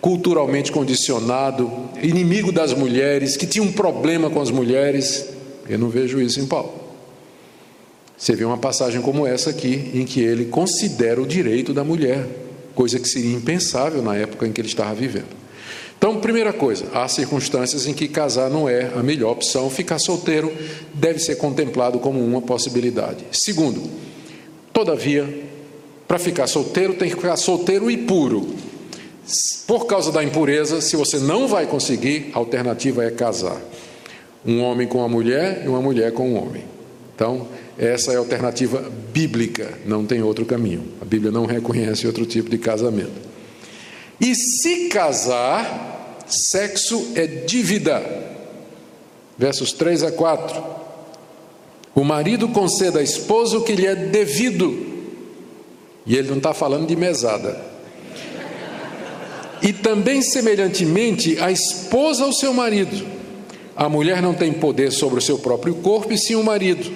culturalmente 0.00 0.70
condicionado, 0.70 1.70
inimigo 2.02 2.52
das 2.52 2.72
mulheres, 2.72 3.36
que 3.36 3.46
tinha 3.46 3.62
um 3.62 3.72
problema 3.72 4.30
com 4.30 4.40
as 4.40 4.50
mulheres. 4.50 5.26
Eu 5.68 5.78
não 5.78 5.88
vejo 5.88 6.20
isso 6.20 6.40
em 6.40 6.46
Paulo. 6.46 6.72
Você 8.16 8.34
vê 8.34 8.44
uma 8.44 8.58
passagem 8.58 9.00
como 9.00 9.26
essa 9.26 9.50
aqui, 9.50 9.90
em 9.94 10.04
que 10.04 10.20
ele 10.20 10.46
considera 10.46 11.20
o 11.20 11.26
direito 11.26 11.72
da 11.72 11.84
mulher 11.84 12.26
coisa 12.78 13.00
que 13.00 13.08
seria 13.08 13.34
impensável 13.34 14.00
na 14.00 14.14
época 14.14 14.46
em 14.46 14.52
que 14.52 14.60
ele 14.60 14.68
estava 14.68 14.94
vivendo. 14.94 15.36
Então, 15.98 16.20
primeira 16.20 16.52
coisa, 16.52 16.84
há 16.94 17.08
circunstâncias 17.08 17.88
em 17.88 17.92
que 17.92 18.06
casar 18.06 18.48
não 18.48 18.68
é 18.68 18.92
a 18.94 19.02
melhor 19.02 19.32
opção, 19.32 19.68
ficar 19.68 19.98
solteiro 19.98 20.52
deve 20.94 21.18
ser 21.18 21.34
contemplado 21.38 21.98
como 21.98 22.24
uma 22.24 22.40
possibilidade. 22.40 23.24
Segundo, 23.32 23.82
todavia, 24.72 25.42
para 26.06 26.20
ficar 26.20 26.46
solteiro 26.46 26.94
tem 26.94 27.10
que 27.10 27.16
ficar 27.16 27.36
solteiro 27.36 27.90
e 27.90 27.96
puro. 27.96 28.54
Por 29.66 29.86
causa 29.86 30.10
da 30.10 30.24
impureza, 30.24 30.80
se 30.80 30.96
você 30.96 31.18
não 31.18 31.46
vai 31.46 31.66
conseguir, 31.66 32.30
a 32.32 32.38
alternativa 32.38 33.04
é 33.04 33.10
casar. 33.10 33.60
Um 34.46 34.62
homem 34.62 34.86
com 34.86 34.98
uma 34.98 35.08
mulher 35.08 35.62
e 35.64 35.68
uma 35.68 35.82
mulher 35.82 36.12
com 36.12 36.30
um 36.30 36.42
homem. 36.42 36.64
Então, 37.14 37.48
essa 37.76 38.12
é 38.12 38.16
a 38.16 38.20
alternativa 38.20 38.90
bíblica, 39.12 39.78
não 39.84 40.06
tem 40.06 40.22
outro 40.22 40.46
caminho. 40.46 40.84
A 41.02 41.04
Bíblia 41.04 41.30
não 41.30 41.44
reconhece 41.44 42.06
outro 42.06 42.24
tipo 42.24 42.48
de 42.48 42.56
casamento. 42.56 43.28
E 44.20 44.34
se 44.34 44.88
casar, 44.88 46.24
sexo 46.26 47.12
é 47.14 47.26
dívida. 47.26 48.02
Versos 49.36 49.72
3 49.72 50.04
a 50.04 50.12
4. 50.12 50.62
O 51.94 52.02
marido 52.04 52.48
conceda 52.48 53.00
à 53.00 53.02
esposa 53.02 53.58
o 53.58 53.64
que 53.64 53.72
lhe 53.72 53.86
é 53.86 53.94
devido. 53.94 54.86
E 56.06 56.16
ele 56.16 56.28
não 56.28 56.38
está 56.38 56.54
falando 56.54 56.86
de 56.86 56.96
mesada. 56.96 57.67
E 59.62 59.72
também, 59.72 60.22
semelhantemente, 60.22 61.38
a 61.40 61.50
esposa 61.50 62.24
ao 62.24 62.32
seu 62.32 62.52
marido. 62.52 63.04
A 63.76 63.88
mulher 63.88 64.20
não 64.22 64.34
tem 64.34 64.52
poder 64.52 64.90
sobre 64.92 65.18
o 65.18 65.22
seu 65.22 65.38
próprio 65.38 65.74
corpo, 65.76 66.12
e 66.12 66.18
sim 66.18 66.34
o 66.34 66.44
marido. 66.44 66.90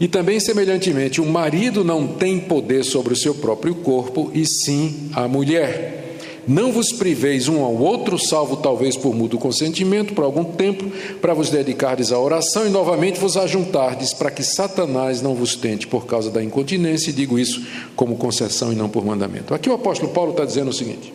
E 0.00 0.08
também, 0.08 0.40
semelhantemente, 0.40 1.20
o 1.20 1.26
marido 1.26 1.84
não 1.84 2.06
tem 2.06 2.40
poder 2.40 2.84
sobre 2.84 3.12
o 3.12 3.16
seu 3.16 3.34
próprio 3.34 3.74
corpo, 3.76 4.30
e 4.34 4.44
sim 4.44 5.10
a 5.12 5.28
mulher. 5.28 6.02
Não 6.46 6.70
vos 6.70 6.92
priveis 6.92 7.48
um 7.48 7.64
ao 7.64 7.74
outro, 7.74 8.18
salvo 8.18 8.56
talvez 8.56 8.98
por 8.98 9.14
mútuo 9.14 9.38
consentimento, 9.38 10.12
por 10.12 10.24
algum 10.24 10.44
tempo, 10.44 10.84
para 11.20 11.32
vos 11.32 11.48
dedicardes 11.48 12.12
à 12.12 12.18
oração 12.18 12.66
e 12.66 12.70
novamente 12.70 13.18
vos 13.18 13.36
ajuntardes, 13.36 14.12
para 14.12 14.30
que 14.30 14.42
Satanás 14.42 15.22
não 15.22 15.34
vos 15.34 15.56
tente 15.56 15.86
por 15.86 16.04
causa 16.04 16.30
da 16.30 16.44
incontinência, 16.44 17.08
e 17.08 17.14
digo 17.14 17.38
isso 17.38 17.64
como 17.96 18.16
concessão 18.16 18.70
e 18.72 18.76
não 18.76 18.90
por 18.90 19.06
mandamento. 19.06 19.54
Aqui 19.54 19.70
o 19.70 19.74
apóstolo 19.74 20.12
Paulo 20.12 20.32
está 20.32 20.44
dizendo 20.44 20.68
o 20.68 20.74
seguinte: 20.74 21.14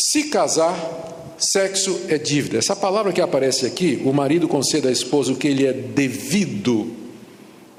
se 0.00 0.24
casar, 0.24 1.34
sexo 1.36 2.02
é 2.08 2.16
dívida. 2.16 2.58
Essa 2.58 2.76
palavra 2.76 3.12
que 3.12 3.20
aparece 3.20 3.66
aqui, 3.66 4.00
o 4.04 4.12
marido 4.12 4.46
concede 4.46 4.86
à 4.86 4.90
esposa 4.92 5.32
o 5.32 5.36
que 5.36 5.48
ele 5.48 5.66
é 5.66 5.72
devido 5.72 6.98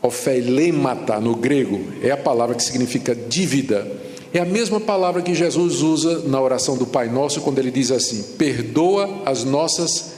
Ofeilemata, 0.01 1.20
no 1.20 1.36
grego, 1.36 1.82
é 2.01 2.11
a 2.11 2.17
palavra 2.17 2.55
que 2.55 2.63
significa 2.63 3.13
dívida. 3.13 3.86
É 4.34 4.39
a 4.39 4.45
mesma 4.45 4.80
palavra 4.80 5.22
que 5.22 5.34
Jesus 5.34 5.82
usa 5.82 6.20
na 6.20 6.39
oração 6.39 6.78
do 6.78 6.86
Pai 6.86 7.09
Nosso, 7.09 7.41
quando 7.41 7.59
ele 7.59 7.72
diz 7.72 7.91
assim: 7.91 8.24
perdoa 8.38 9.24
as 9.26 9.43
nossas 9.43 10.13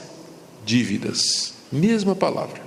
dívidas. 0.64 1.54
Mesma 1.72 2.14
palavra. 2.14 2.60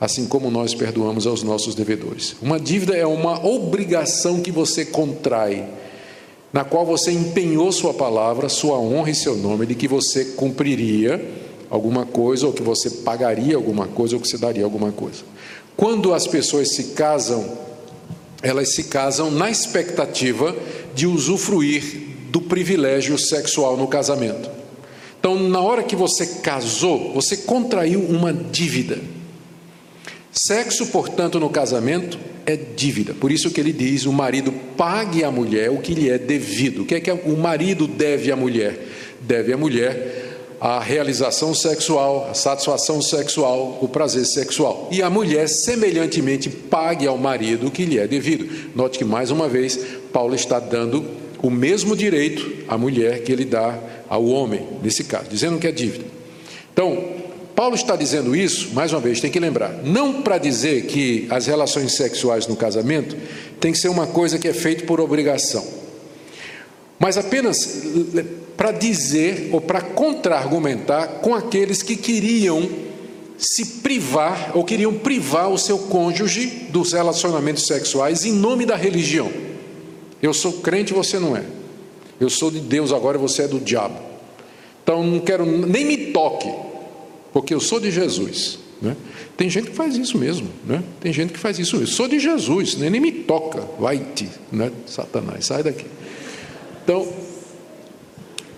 Assim 0.00 0.26
como 0.26 0.50
nós 0.50 0.74
perdoamos 0.74 1.26
aos 1.26 1.42
nossos 1.42 1.74
devedores. 1.74 2.34
Uma 2.42 2.58
dívida 2.58 2.96
é 2.96 3.06
uma 3.06 3.46
obrigação 3.46 4.40
que 4.40 4.50
você 4.50 4.84
contrai, 4.84 5.68
na 6.54 6.62
qual 6.62 6.86
você 6.86 7.10
empenhou 7.10 7.72
sua 7.72 7.92
palavra, 7.92 8.48
sua 8.48 8.78
honra 8.78 9.10
e 9.10 9.14
seu 9.14 9.34
nome, 9.34 9.66
de 9.66 9.74
que 9.74 9.88
você 9.88 10.24
cumpriria 10.24 11.20
alguma 11.68 12.06
coisa, 12.06 12.46
ou 12.46 12.52
que 12.52 12.62
você 12.62 12.88
pagaria 12.88 13.56
alguma 13.56 13.88
coisa, 13.88 14.14
ou 14.14 14.22
que 14.22 14.28
você 14.28 14.38
daria 14.38 14.62
alguma 14.62 14.92
coisa. 14.92 15.24
Quando 15.76 16.14
as 16.14 16.28
pessoas 16.28 16.70
se 16.70 16.92
casam, 16.92 17.44
elas 18.40 18.68
se 18.68 18.84
casam 18.84 19.32
na 19.32 19.50
expectativa 19.50 20.54
de 20.94 21.08
usufruir 21.08 21.82
do 22.30 22.40
privilégio 22.40 23.18
sexual 23.18 23.76
no 23.76 23.88
casamento. 23.88 24.48
Então, 25.18 25.36
na 25.48 25.58
hora 25.58 25.82
que 25.82 25.96
você 25.96 26.24
casou, 26.40 27.14
você 27.14 27.36
contraiu 27.38 27.98
uma 27.98 28.32
dívida. 28.32 29.00
Sexo, 30.34 30.86
portanto, 30.88 31.38
no 31.38 31.48
casamento 31.48 32.18
é 32.44 32.56
dívida. 32.56 33.14
Por 33.14 33.30
isso 33.30 33.50
que 33.50 33.60
ele 33.60 33.72
diz: 33.72 34.04
o 34.04 34.12
marido 34.12 34.52
pague 34.76 35.22
à 35.22 35.30
mulher 35.30 35.70
o 35.70 35.78
que 35.78 35.94
lhe 35.94 36.10
é 36.10 36.18
devido. 36.18 36.82
O 36.82 36.84
que 36.84 36.96
é 36.96 37.00
que 37.00 37.10
o 37.10 37.36
marido 37.36 37.86
deve 37.86 38.32
à 38.32 38.36
mulher? 38.36 38.78
Deve 39.20 39.52
à 39.52 39.56
mulher 39.56 40.22
a 40.60 40.80
realização 40.80 41.54
sexual, 41.54 42.28
a 42.30 42.34
satisfação 42.34 43.00
sexual, 43.00 43.78
o 43.80 43.88
prazer 43.88 44.24
sexual. 44.24 44.88
E 44.90 45.02
a 45.02 45.10
mulher, 45.10 45.48
semelhantemente, 45.48 46.48
pague 46.48 47.06
ao 47.06 47.18
marido 47.18 47.66
o 47.66 47.70
que 47.70 47.84
lhe 47.84 47.98
é 47.98 48.06
devido. 48.06 48.48
Note 48.74 48.98
que, 48.98 49.04
mais 49.04 49.30
uma 49.30 49.48
vez, 49.48 49.78
Paulo 50.12 50.34
está 50.34 50.58
dando 50.58 51.04
o 51.42 51.50
mesmo 51.50 51.94
direito 51.94 52.64
à 52.66 52.78
mulher 52.78 53.22
que 53.22 53.30
ele 53.30 53.44
dá 53.44 53.78
ao 54.08 54.24
homem, 54.24 54.66
nesse 54.82 55.04
caso, 55.04 55.26
dizendo 55.28 55.58
que 55.58 55.66
é 55.66 55.72
dívida. 55.72 56.06
Então, 56.72 57.23
Paulo 57.54 57.74
está 57.76 57.94
dizendo 57.94 58.34
isso, 58.34 58.74
mais 58.74 58.92
uma 58.92 59.00
vez, 59.00 59.20
tem 59.20 59.30
que 59.30 59.38
lembrar, 59.38 59.72
não 59.84 60.22
para 60.22 60.38
dizer 60.38 60.86
que 60.86 61.26
as 61.30 61.46
relações 61.46 61.92
sexuais 61.92 62.46
no 62.46 62.56
casamento 62.56 63.16
tem 63.60 63.70
que 63.70 63.78
ser 63.78 63.88
uma 63.88 64.06
coisa 64.06 64.38
que 64.38 64.48
é 64.48 64.52
feita 64.52 64.84
por 64.84 65.00
obrigação, 65.00 65.64
mas 66.98 67.16
apenas 67.16 67.82
para 68.56 68.72
dizer 68.72 69.50
ou 69.52 69.60
para 69.60 69.80
contra-argumentar 69.80 71.20
com 71.20 71.34
aqueles 71.34 71.82
que 71.82 71.96
queriam 71.96 72.68
se 73.36 73.66
privar 73.80 74.52
ou 74.54 74.64
queriam 74.64 74.94
privar 74.94 75.50
o 75.50 75.58
seu 75.58 75.78
cônjuge 75.78 76.46
dos 76.70 76.92
relacionamentos 76.92 77.66
sexuais 77.66 78.24
em 78.24 78.32
nome 78.32 78.64
da 78.64 78.76
religião. 78.76 79.30
Eu 80.22 80.32
sou 80.32 80.54
crente, 80.54 80.92
você 80.92 81.18
não 81.18 81.36
é. 81.36 81.44
Eu 82.20 82.30
sou 82.30 82.50
de 82.50 82.60
Deus, 82.60 82.92
agora 82.92 83.18
você 83.18 83.42
é 83.42 83.48
do 83.48 83.58
diabo. 83.58 83.98
Então 84.82 85.04
não 85.04 85.20
quero 85.20 85.44
nem 85.44 85.84
me 85.84 85.96
toque, 86.12 86.48
porque 87.34 87.52
eu 87.52 87.58
sou 87.58 87.80
de 87.80 87.90
Jesus. 87.90 88.60
Né? 88.80 88.96
Tem 89.36 89.50
gente 89.50 89.70
que 89.70 89.76
faz 89.76 89.96
isso 89.96 90.16
mesmo, 90.16 90.48
né? 90.64 90.82
Tem 91.00 91.12
gente 91.12 91.32
que 91.32 91.38
faz 91.38 91.58
isso 91.58 91.76
mesmo. 91.76 91.92
Sou 91.92 92.06
de 92.06 92.20
Jesus, 92.20 92.76
nem, 92.76 92.88
nem 92.88 93.00
me 93.00 93.10
toca, 93.10 93.60
vai-te, 93.78 94.28
né? 94.52 94.70
Satanás, 94.86 95.46
sai 95.46 95.64
daqui. 95.64 95.84
Então, 96.84 97.08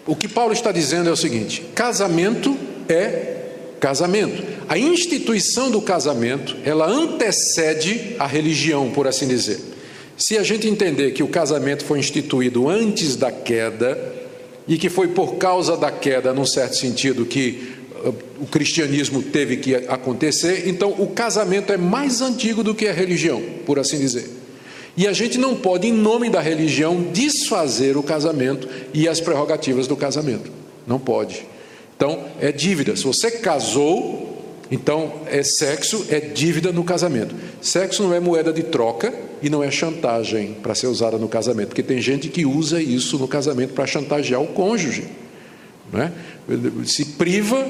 o 0.06 0.14
que 0.14 0.28
Paulo 0.28 0.52
está 0.52 0.70
dizendo 0.72 1.08
é 1.08 1.12
o 1.12 1.16
seguinte: 1.16 1.62
casamento 1.74 2.54
é 2.88 3.44
casamento. 3.80 4.42
A 4.68 4.78
instituição 4.78 5.70
do 5.70 5.80
casamento, 5.80 6.56
ela 6.64 6.86
antecede 6.86 8.16
a 8.18 8.26
religião, 8.26 8.90
por 8.90 9.06
assim 9.06 9.26
dizer. 9.26 9.60
Se 10.18 10.36
a 10.36 10.42
gente 10.42 10.68
entender 10.68 11.12
que 11.12 11.22
o 11.22 11.28
casamento 11.28 11.84
foi 11.84 11.98
instituído 11.98 12.68
antes 12.68 13.16
da 13.16 13.30
queda 13.30 14.14
e 14.66 14.76
que 14.76 14.88
foi 14.88 15.08
por 15.08 15.36
causa 15.36 15.76
da 15.76 15.90
queda, 15.90 16.32
num 16.32 16.44
certo 16.44 16.76
sentido, 16.76 17.24
que 17.24 17.75
o 18.40 18.46
cristianismo 18.46 19.22
teve 19.22 19.56
que 19.56 19.74
acontecer, 19.74 20.68
então 20.68 20.90
o 20.98 21.08
casamento 21.08 21.72
é 21.72 21.76
mais 21.76 22.20
antigo 22.20 22.62
do 22.62 22.74
que 22.74 22.86
a 22.86 22.92
religião, 22.92 23.42
por 23.64 23.78
assim 23.78 23.98
dizer. 23.98 24.28
E 24.96 25.06
a 25.06 25.12
gente 25.12 25.36
não 25.38 25.54
pode, 25.54 25.86
em 25.86 25.92
nome 25.92 26.30
da 26.30 26.40
religião, 26.40 27.02
desfazer 27.12 27.96
o 27.96 28.02
casamento 28.02 28.68
e 28.94 29.06
as 29.06 29.20
prerrogativas 29.20 29.86
do 29.86 29.96
casamento. 29.96 30.50
Não 30.86 30.98
pode. 30.98 31.44
Então, 31.96 32.24
é 32.40 32.50
dívida. 32.50 32.96
Se 32.96 33.04
você 33.04 33.30
casou, 33.30 34.42
então 34.70 35.12
é 35.26 35.42
sexo, 35.42 36.06
é 36.08 36.18
dívida 36.18 36.72
no 36.72 36.82
casamento. 36.82 37.34
Sexo 37.60 38.02
não 38.02 38.14
é 38.14 38.20
moeda 38.20 38.52
de 38.52 38.62
troca 38.62 39.12
e 39.42 39.50
não 39.50 39.62
é 39.62 39.70
chantagem 39.70 40.56
para 40.62 40.74
ser 40.74 40.86
usada 40.86 41.18
no 41.18 41.28
casamento, 41.28 41.68
porque 41.68 41.82
tem 41.82 42.00
gente 42.00 42.28
que 42.28 42.46
usa 42.46 42.80
isso 42.80 43.18
no 43.18 43.28
casamento 43.28 43.74
para 43.74 43.86
chantagear 43.86 44.40
o 44.40 44.46
cônjuge. 44.46 45.04
Né? 45.92 46.12
Se 46.84 47.04
priva 47.04 47.66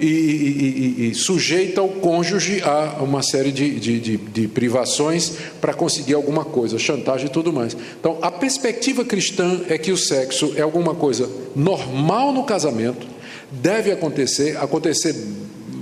e, 0.00 0.06
e, 0.06 1.08
e, 1.10 1.14
sujeita 1.14 1.82
o 1.82 1.88
cônjuge 1.88 2.62
a 2.62 3.02
uma 3.02 3.22
série 3.22 3.50
de, 3.50 3.78
de, 3.78 4.00
de, 4.00 4.16
de 4.16 4.48
privações 4.48 5.32
para 5.60 5.72
conseguir 5.72 6.14
alguma 6.14 6.44
coisa, 6.44 6.78
chantagem 6.78 7.26
e 7.26 7.30
tudo 7.30 7.52
mais. 7.52 7.76
Então, 7.98 8.18
a 8.20 8.30
perspectiva 8.30 9.04
cristã 9.04 9.60
é 9.68 9.78
que 9.78 9.92
o 9.92 9.96
sexo 9.96 10.52
é 10.56 10.62
alguma 10.62 10.94
coisa 10.94 11.30
normal 11.54 12.32
no 12.32 12.44
casamento, 12.44 13.06
deve 13.50 13.90
acontecer, 13.90 14.56
acontecer 14.58 15.14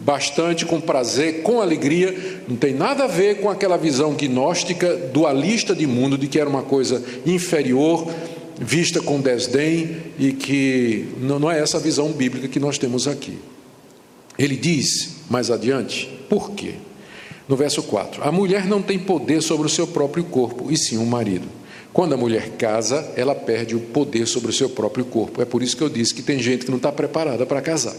bastante, 0.04 0.66
com 0.66 0.80
prazer, 0.80 1.42
com 1.42 1.60
alegria, 1.60 2.42
não 2.46 2.56
tem 2.56 2.74
nada 2.74 3.04
a 3.04 3.08
ver 3.08 3.40
com 3.40 3.48
aquela 3.48 3.78
visão 3.78 4.14
gnóstica, 4.14 4.94
dualista 5.12 5.74
de 5.74 5.86
mundo, 5.86 6.18
de 6.18 6.28
que 6.28 6.38
era 6.38 6.48
uma 6.48 6.62
coisa 6.62 7.02
inferior, 7.24 8.06
vista 8.60 9.00
com 9.00 9.20
desdém, 9.20 9.96
e 10.18 10.32
que 10.32 11.08
não 11.18 11.50
é 11.50 11.58
essa 11.58 11.78
a 11.78 11.80
visão 11.80 12.12
bíblica 12.12 12.46
que 12.46 12.60
nós 12.60 12.76
temos 12.76 13.08
aqui. 13.08 13.38
Ele 14.38 14.56
diz 14.56 15.16
mais 15.30 15.50
adiante, 15.50 16.08
por 16.28 16.50
quê? 16.52 16.74
No 17.48 17.56
verso 17.56 17.82
4: 17.82 18.22
A 18.26 18.32
mulher 18.32 18.66
não 18.66 18.82
tem 18.82 18.98
poder 18.98 19.42
sobre 19.42 19.66
o 19.66 19.70
seu 19.70 19.86
próprio 19.86 20.24
corpo, 20.24 20.70
e 20.70 20.76
sim 20.76 20.96
o 20.96 21.06
marido. 21.06 21.46
Quando 21.92 22.14
a 22.14 22.16
mulher 22.16 22.50
casa, 22.58 23.12
ela 23.16 23.34
perde 23.36 23.76
o 23.76 23.80
poder 23.80 24.26
sobre 24.26 24.50
o 24.50 24.52
seu 24.52 24.68
próprio 24.68 25.04
corpo. 25.04 25.40
É 25.40 25.44
por 25.44 25.62
isso 25.62 25.76
que 25.76 25.82
eu 25.82 25.88
disse 25.88 26.12
que 26.12 26.22
tem 26.22 26.40
gente 26.40 26.64
que 26.64 26.70
não 26.70 26.78
está 26.78 26.90
preparada 26.90 27.46
para 27.46 27.62
casar. 27.62 27.94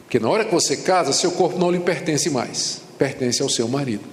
Porque 0.00 0.18
na 0.18 0.30
hora 0.30 0.44
que 0.44 0.54
você 0.54 0.78
casa, 0.78 1.12
seu 1.12 1.32
corpo 1.32 1.58
não 1.58 1.70
lhe 1.70 1.78
pertence 1.78 2.30
mais, 2.30 2.80
pertence 2.98 3.42
ao 3.42 3.50
seu 3.50 3.68
marido. 3.68 4.04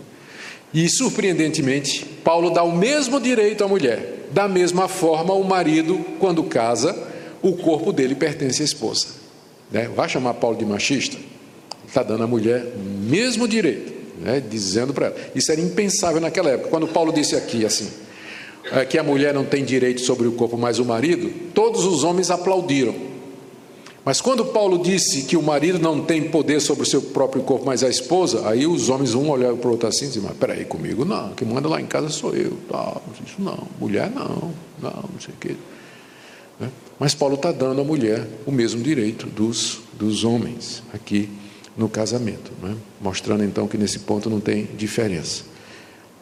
E 0.73 0.89
surpreendentemente, 0.89 2.03
Paulo 2.23 2.49
dá 2.49 2.63
o 2.63 2.75
mesmo 2.75 3.21
direito 3.21 3.63
à 3.63 3.67
mulher. 3.67 4.27
Da 4.31 4.47
mesma 4.47 4.89
forma, 4.89 5.33
o 5.33 5.43
marido, 5.43 6.05
quando 6.19 6.43
casa, 6.43 7.07
o 7.41 7.53
corpo 7.53 7.93
dele 7.93 8.13
pertence 8.13 8.61
à 8.61 8.65
esposa. 8.65 9.07
Né? 9.71 9.87
Vai 9.95 10.09
chamar 10.09 10.33
Paulo 10.33 10.57
de 10.57 10.65
machista? 10.65 11.17
Está 11.87 12.03
dando 12.03 12.23
à 12.23 12.27
mulher 12.27 12.73
o 12.75 12.79
mesmo 12.79 13.47
direito, 13.47 13.93
né, 14.19 14.43
dizendo 14.47 14.93
para 14.93 15.07
ela. 15.07 15.15
Isso 15.33 15.51
era 15.51 15.61
impensável 15.61 16.19
naquela 16.19 16.49
época. 16.49 16.69
Quando 16.69 16.87
Paulo 16.87 17.11
disse 17.11 17.35
aqui 17.35 17.65
assim, 17.65 17.89
é, 18.71 18.85
que 18.85 18.97
a 18.97 19.03
mulher 19.03 19.33
não 19.33 19.45
tem 19.45 19.63
direito 19.63 20.01
sobre 20.01 20.27
o 20.27 20.33
corpo, 20.33 20.57
mas 20.57 20.79
o 20.79 20.85
marido, 20.85 21.31
todos 21.53 21.85
os 21.85 22.03
homens 22.03 22.29
aplaudiram. 22.29 22.93
Mas 24.03 24.21
quando 24.21 24.45
Paulo 24.45 24.77
disse 24.81 25.23
que 25.23 25.35
o 25.35 25.43
marido 25.43 25.79
não 25.79 26.01
tem 26.01 26.29
poder 26.29 26.61
sobre 26.61 26.83
o 26.83 26.85
seu 26.85 27.01
próprio 27.01 27.43
corpo, 27.43 27.65
mas 27.65 27.83
a 27.83 27.89
esposa, 27.89 28.47
aí 28.47 28.65
os 28.65 28.87
homens 28.89 29.13
um 29.13 29.29
olharam 29.29 29.57
para 29.57 29.67
o 29.67 29.71
outro 29.71 29.87
assim 29.87 30.05
e 30.05 30.07
diziam, 30.07 30.25
mas 30.25 30.37
peraí, 30.37 30.63
comigo 30.63 31.03
não, 31.03 31.33
quem 31.33 31.45
manda 31.45 31.67
lá 31.67 31.81
em 31.81 31.85
casa 31.85 32.07
sou 32.07 32.33
eu, 32.33 32.57
isso 33.25 33.35
não, 33.39 33.67
mulher 33.79 34.09
não, 34.09 34.53
não, 34.81 35.09
não 35.13 35.19
sei 35.19 35.33
o 35.33 35.37
quê. 35.37 35.55
Né? 36.57 36.69
Mas 36.97 37.13
Paulo 37.13 37.35
está 37.35 37.51
dando 37.51 37.81
à 37.81 37.83
mulher 37.83 38.25
o 38.45 38.51
mesmo 38.51 38.81
direito 38.81 39.27
dos, 39.27 39.79
dos 39.93 40.23
homens 40.23 40.81
aqui 40.93 41.29
no 41.77 41.87
casamento, 41.87 42.51
né? 42.61 42.75
mostrando 42.99 43.43
então 43.43 43.67
que 43.67 43.77
nesse 43.77 43.99
ponto 43.99 44.29
não 44.29 44.39
tem 44.39 44.65
diferença. 44.75 45.43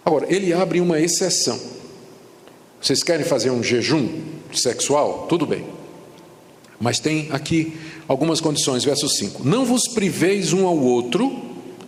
Agora, 0.04 0.28
ele 0.30 0.54
abre 0.54 0.82
uma 0.82 1.00
exceção. 1.00 1.60
Vocês 2.82 3.02
querem 3.02 3.26
fazer 3.26 3.50
um 3.50 3.64
jejum 3.64 4.08
sexual? 4.54 5.26
Tudo 5.28 5.48
bem. 5.48 5.66
Mas 6.80 7.00
tem 7.00 7.30
aqui 7.32 7.74
algumas 8.08 8.42
condições, 8.42 8.84
verso 8.84 9.08
5. 9.08 9.48
Não 9.48 9.66
vos 9.66 9.88
priveis 9.88 10.54
um 10.54 10.68
ao 10.68 10.78
outro, 10.78 11.42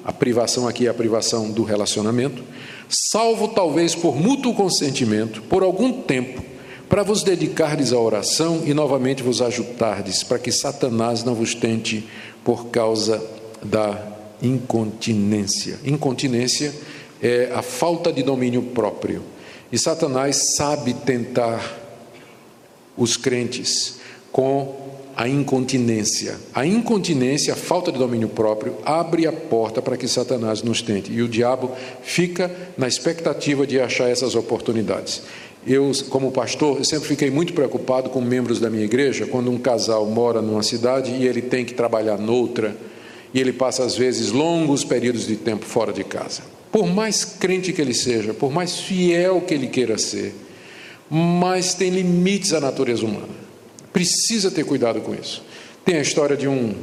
a 0.04 0.14
privação 0.14 0.68
aqui 0.68 0.88
é 0.88 0.90
a 0.90 0.94
privação 0.94 1.52
do 1.52 1.64
relacionamento, 1.64 2.42
salvo 2.88 3.50
talvez 3.50 3.94
por 3.94 4.16
mútuo 4.16 4.54
consentimento, 4.56 5.42
por 5.44 5.62
algum 5.62 6.02
tempo, 6.02 6.42
para 6.88 7.04
vos 7.04 7.22
dedicardes 7.22 7.92
à 7.92 8.00
oração 8.00 8.64
e 8.66 8.74
novamente 8.74 9.22
vos 9.22 9.42
ajudardes, 9.42 10.24
para 10.24 10.40
que 10.40 10.52
Satanás 10.52 11.24
não 11.24 11.36
vos 11.36 11.54
tente 11.54 12.08
por 12.44 12.68
causa 12.68 13.22
da 13.64 14.18
incontinência. 14.42 15.80
Incontinência 15.84 16.74
é 17.22 17.52
a 17.54 17.62
falta 17.62 18.12
de 18.12 18.24
domínio 18.24 18.62
próprio. 18.62 19.24
E 19.72 19.78
Satanás 19.78 20.56
sabe 20.56 20.94
tentar 20.94 21.80
os 22.96 23.18
crentes 23.18 23.98
com 24.32 24.88
a 25.16 25.28
incontinência. 25.28 26.38
A 26.54 26.66
incontinência, 26.66 27.54
a 27.54 27.56
falta 27.56 27.92
de 27.92 27.98
domínio 27.98 28.30
próprio, 28.30 28.76
abre 28.86 29.26
a 29.26 29.32
porta 29.32 29.82
para 29.82 29.98
que 29.98 30.08
Satanás 30.08 30.62
nos 30.62 30.82
tente. 30.82 31.12
E 31.12 31.22
o 31.24 31.28
diabo 31.28 31.72
fica 32.04 32.52
na 32.78 32.88
expectativa 32.88 33.66
de 33.66 33.80
achar 33.80 34.10
essas 34.10 34.36
oportunidades. 34.36 35.24
Eu, 35.66 35.92
como 36.10 36.32
pastor, 36.32 36.86
sempre 36.86 37.10
fiquei 37.10 37.30
muito 37.30 37.52
preocupado 37.52 38.10
com 38.10 38.22
membros 38.22 38.60
da 38.60 38.70
minha 38.70 38.86
igreja, 38.86 39.26
quando 39.26 39.52
um 39.52 39.58
casal 39.58 40.06
mora 40.06 40.42
numa 40.42 40.64
cidade 40.64 41.12
e 41.12 41.28
ele 41.28 41.42
tem 41.42 41.66
que 41.66 41.74
trabalhar 41.74 42.18
noutra 42.18 42.76
e 43.38 43.40
ele 43.40 43.54
passa, 43.54 43.84
às 43.84 43.96
vezes, 43.96 44.32
longos 44.32 44.84
períodos 44.84 45.28
de 45.28 45.36
tempo 45.36 45.64
fora 45.64 45.94
de 45.94 46.04
casa. 46.04 46.42
Por 46.72 46.88
mais 46.88 47.24
crente 47.24 47.72
que 47.72 47.80
ele 47.80 47.94
seja, 47.94 48.34
por 48.34 48.52
mais 48.52 48.80
fiel 48.80 49.42
que 49.42 49.54
ele 49.54 49.68
queira 49.68 49.96
ser, 49.96 50.34
mas 51.08 51.76
tem 51.76 51.92
limites 51.92 52.52
à 52.52 52.60
natureza 52.60 53.06
humana. 53.06 53.30
Precisa 53.94 54.50
ter 54.50 54.66
cuidado 54.66 55.02
com 55.02 55.14
isso. 55.14 55.44
Tem 55.86 55.98
a 55.98 56.02
história 56.02 56.36
de 56.36 56.48
um, 56.48 56.74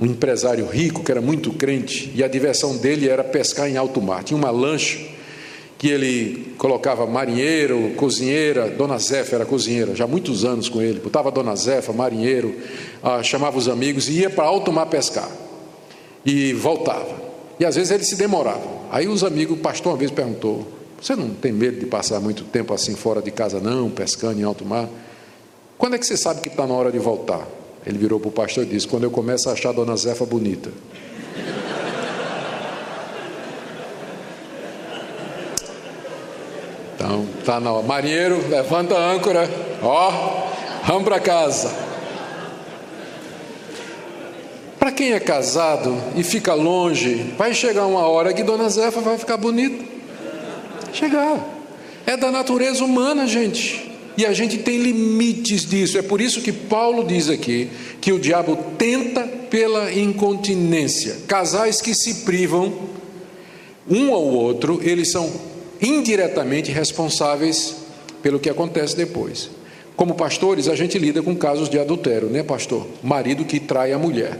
um 0.00 0.06
empresário 0.06 0.64
rico 0.64 1.04
que 1.04 1.10
era 1.10 1.20
muito 1.20 1.52
crente 1.52 2.10
e 2.14 2.24
a 2.24 2.28
diversão 2.28 2.78
dele 2.78 3.10
era 3.10 3.22
pescar 3.22 3.68
em 3.68 3.76
alto 3.76 4.00
mar. 4.00 4.24
Tinha 4.24 4.38
uma 4.38 4.50
lancha 4.50 4.98
que 5.76 5.88
ele 5.88 6.54
colocava 6.56 7.06
marinheiro, 7.06 7.92
cozinheira, 7.96 8.70
Dona 8.70 8.98
Zefa 8.98 9.34
era 9.34 9.44
cozinheira, 9.44 9.94
já 9.94 10.04
há 10.04 10.08
muitos 10.08 10.42
anos 10.42 10.70
com 10.70 10.80
ele, 10.80 11.00
botava 11.00 11.30
Dona 11.30 11.54
Zefa, 11.54 11.92
marinheiro, 11.92 12.54
ah, 13.02 13.22
chamava 13.22 13.58
os 13.58 13.68
amigos 13.68 14.08
e 14.08 14.20
ia 14.20 14.30
para 14.30 14.46
alto 14.46 14.72
mar 14.72 14.86
pescar 14.86 15.44
e 16.26 16.52
voltava. 16.52 17.14
E 17.58 17.64
às 17.64 17.76
vezes 17.76 17.92
eles 17.92 18.08
se 18.08 18.16
demoravam. 18.16 18.80
Aí 18.90 19.06
os 19.06 19.22
amigos, 19.22 19.56
o 19.56 19.60
pastor 19.60 19.92
uma 19.92 19.98
vez 19.98 20.10
perguntou: 20.10 20.66
Você 21.00 21.14
não 21.14 21.30
tem 21.30 21.52
medo 21.52 21.78
de 21.78 21.86
passar 21.86 22.20
muito 22.20 22.42
tempo 22.44 22.74
assim 22.74 22.96
fora 22.96 23.22
de 23.22 23.30
casa, 23.30 23.60
não, 23.60 23.88
pescando 23.88 24.40
em 24.40 24.42
alto 24.42 24.64
mar? 24.64 24.88
Quando 25.78 25.94
é 25.94 25.98
que 25.98 26.04
você 26.04 26.16
sabe 26.16 26.40
que 26.40 26.48
está 26.48 26.66
na 26.66 26.74
hora 26.74 26.90
de 26.90 26.98
voltar? 26.98 27.46
Ele 27.86 27.98
virou 27.98 28.18
para 28.18 28.28
o 28.28 28.32
pastor 28.32 28.64
e 28.64 28.66
disse: 28.66 28.88
Quando 28.88 29.04
eu 29.04 29.10
começo 29.10 29.48
a 29.48 29.52
achar 29.52 29.70
a 29.70 29.72
dona 29.72 29.96
Zefa 29.96 30.26
bonita. 30.26 30.70
Então, 36.94 37.26
tá 37.44 37.60
na 37.60 37.72
hora. 37.72 37.86
Marinheiro, 37.86 38.48
levanta 38.48 38.96
a 38.96 39.12
âncora. 39.12 39.48
Ó, 39.82 40.48
vamos 40.86 41.04
para 41.04 41.20
casa. 41.20 41.85
Para 44.86 44.94
quem 44.94 45.14
é 45.14 45.18
casado 45.18 46.00
e 46.14 46.22
fica 46.22 46.54
longe, 46.54 47.34
vai 47.36 47.52
chegar 47.52 47.86
uma 47.86 48.06
hora 48.06 48.32
que 48.32 48.44
Dona 48.44 48.68
Zefa 48.68 49.00
vai 49.00 49.18
ficar 49.18 49.36
bonita. 49.36 49.84
Chegar. 50.92 51.44
É 52.06 52.16
da 52.16 52.30
natureza 52.30 52.84
humana, 52.84 53.26
gente. 53.26 53.90
E 54.16 54.24
a 54.24 54.32
gente 54.32 54.58
tem 54.58 54.80
limites 54.80 55.66
disso. 55.66 55.98
É 55.98 56.02
por 56.02 56.20
isso 56.20 56.40
que 56.40 56.52
Paulo 56.52 57.02
diz 57.02 57.28
aqui 57.28 57.68
que 58.00 58.12
o 58.12 58.18
diabo 58.20 58.56
tenta 58.78 59.22
pela 59.50 59.92
incontinência. 59.92 61.16
Casais 61.26 61.82
que 61.82 61.92
se 61.92 62.22
privam 62.24 62.72
um 63.90 64.14
ao 64.14 64.22
outro, 64.22 64.80
eles 64.84 65.10
são 65.10 65.28
indiretamente 65.82 66.70
responsáveis 66.70 67.74
pelo 68.22 68.38
que 68.38 68.48
acontece 68.48 68.96
depois. 68.96 69.50
Como 69.96 70.14
pastores, 70.14 70.68
a 70.68 70.76
gente 70.76 70.96
lida 70.96 71.20
com 71.24 71.34
casos 71.34 71.68
de 71.68 71.76
adultério, 71.76 72.28
né, 72.28 72.44
pastor? 72.44 72.86
Marido 73.02 73.44
que 73.44 73.58
trai 73.58 73.92
a 73.92 73.98
mulher. 73.98 74.38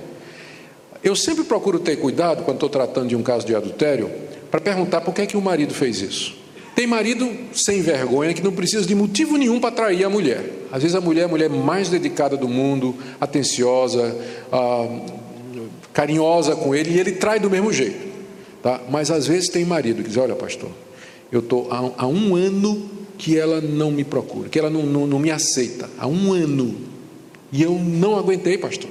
Eu 1.02 1.14
sempre 1.14 1.44
procuro 1.44 1.78
ter 1.78 1.96
cuidado 1.96 2.44
quando 2.44 2.56
estou 2.56 2.68
tratando 2.68 3.08
de 3.08 3.16
um 3.16 3.22
caso 3.22 3.46
de 3.46 3.54
adultério, 3.54 4.10
para 4.50 4.60
perguntar 4.60 5.00
por 5.00 5.12
que 5.14 5.22
é 5.22 5.26
que 5.26 5.36
o 5.36 5.40
marido 5.40 5.74
fez 5.74 6.00
isso. 6.00 6.34
Tem 6.74 6.86
marido 6.86 7.30
sem 7.54 7.80
vergonha 7.80 8.34
que 8.34 8.42
não 8.42 8.52
precisa 8.52 8.86
de 8.86 8.94
motivo 8.94 9.36
nenhum 9.36 9.58
para 9.58 9.74
trair 9.74 10.04
a 10.04 10.10
mulher. 10.10 10.44
Às 10.70 10.82
vezes 10.82 10.94
a 10.94 11.00
mulher 11.00 11.22
é 11.22 11.24
a 11.24 11.28
mulher 11.28 11.48
mais 11.48 11.88
dedicada 11.88 12.36
do 12.36 12.48
mundo, 12.48 12.94
atenciosa, 13.18 14.14
ah, 14.52 14.86
carinhosa 15.92 16.54
com 16.54 16.74
ele, 16.74 16.90
e 16.90 17.00
ele 17.00 17.12
trai 17.12 17.40
do 17.40 17.48
mesmo 17.48 17.72
jeito. 17.72 18.06
Tá? 18.62 18.80
Mas 18.90 19.10
às 19.10 19.26
vezes 19.26 19.48
tem 19.48 19.64
marido 19.64 20.02
que 20.02 20.08
diz: 20.08 20.18
Olha, 20.18 20.34
pastor, 20.34 20.70
eu 21.32 21.40
estou 21.40 21.68
há, 21.70 22.02
há, 22.04 22.06
um 22.06 22.36
ano 22.36 22.90
que 23.16 23.38
ela 23.38 23.60
não 23.60 23.90
me 23.90 24.04
procura, 24.04 24.48
que 24.48 24.58
ela 24.58 24.68
não, 24.68 24.82
não, 24.82 25.06
não 25.06 25.18
me 25.18 25.30
aceita. 25.30 25.88
Há 25.98 26.06
um 26.06 26.32
ano. 26.32 26.74
E 27.50 27.62
eu 27.62 27.72
não 27.72 28.18
aguentei, 28.18 28.58
pastor. 28.58 28.90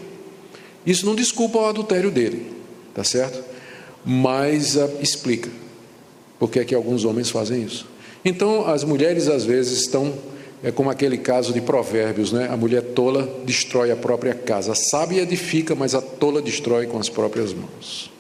Isso 0.86 1.06
não 1.06 1.16
desculpa 1.16 1.60
o 1.60 1.66
adultério 1.66 2.12
dele, 2.12 2.46
tá 2.94 3.04
certo? 3.04 3.44
Mas 4.06 4.76
uh, 4.76 4.90
explica 5.02 5.50
por 6.40 6.50
que 6.50 6.60
é 6.60 6.66
que 6.66 6.76
alguns 6.76 7.06
homens 7.06 7.30
fazem 7.30 7.64
isso. 7.64 7.88
Então, 8.24 8.68
as 8.68 8.84
mulheres 8.84 9.28
às 9.28 9.44
vezes 9.44 9.80
estão 9.80 10.14
é 10.64 10.72
como 10.72 10.90
aquele 10.90 11.18
caso 11.18 11.54
de 11.54 11.62
Provérbios, 11.62 12.32
né? 12.32 12.50
A 12.52 12.58
mulher 12.58 12.82
tola 12.82 13.30
destrói 13.46 13.92
a 13.92 13.96
própria 13.96 14.34
casa, 14.34 14.72
a 14.72 14.76
sábia 14.76 15.22
edifica, 15.22 15.76
mas 15.76 15.94
a 15.94 16.02
tola 16.02 16.42
destrói 16.42 16.88
com 16.88 16.98
as 16.98 17.08
próprias 17.08 17.54
mãos. 17.54 18.12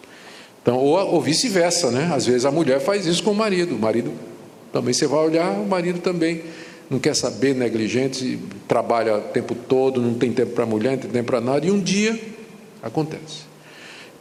Então, 0.61 0.77
ou, 0.77 0.95
ou 0.95 1.21
vice-versa, 1.21 1.89
né? 1.89 2.11
Às 2.13 2.27
vezes 2.27 2.45
a 2.45 2.51
mulher 2.51 2.79
faz 2.79 3.07
isso 3.07 3.23
com 3.23 3.31
o 3.31 3.35
marido. 3.35 3.75
O 3.75 3.79
marido 3.79 4.11
também 4.71 4.93
você 4.93 5.07
vai 5.07 5.25
olhar, 5.25 5.59
o 5.59 5.65
marido 5.65 5.99
também 6.01 6.43
não 6.87 6.99
quer 6.99 7.15
saber, 7.15 7.55
negligente, 7.55 8.37
trabalha 8.67 9.17
o 9.17 9.21
tempo 9.21 9.55
todo, 9.55 9.99
não 9.99 10.13
tem 10.13 10.31
tempo 10.31 10.51
para 10.51 10.65
a 10.65 10.67
mulher, 10.67 10.91
não 10.91 10.97
tem 10.99 11.09
tempo 11.09 11.25
para 11.25 11.41
nada, 11.41 11.65
e 11.65 11.71
um 11.71 11.79
dia 11.79 12.19
acontece. 12.85 13.43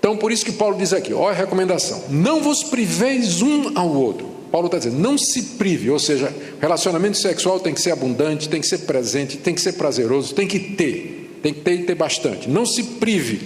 Então, 0.00 0.16
por 0.16 0.32
isso 0.32 0.44
que 0.44 0.52
Paulo 0.52 0.76
diz 0.76 0.92
aqui, 0.92 1.14
olha 1.14 1.30
a 1.30 1.38
recomendação: 1.38 2.04
não 2.08 2.42
vos 2.42 2.64
priveis 2.64 3.40
um 3.40 3.78
ao 3.78 3.88
outro. 3.88 4.34
Paulo 4.50 4.66
está 4.66 4.78
dizendo, 4.78 4.98
não 4.98 5.16
se 5.18 5.42
prive, 5.56 5.90
ou 5.90 5.98
seja, 5.98 6.32
relacionamento 6.60 7.18
sexual 7.18 7.60
tem 7.60 7.74
que 7.74 7.80
ser 7.80 7.90
abundante, 7.90 8.48
tem 8.48 8.60
que 8.60 8.66
ser 8.66 8.78
presente, 8.78 9.36
tem 9.36 9.54
que 9.54 9.60
ser 9.60 9.72
prazeroso, 9.72 10.34
tem 10.34 10.46
que 10.46 10.58
ter, 10.58 11.38
tem 11.42 11.52
que 11.52 11.60
ter 11.60 11.74
e 11.74 11.82
ter 11.84 11.94
bastante. 11.94 12.48
Não 12.48 12.64
se 12.64 12.82
prive, 12.84 13.40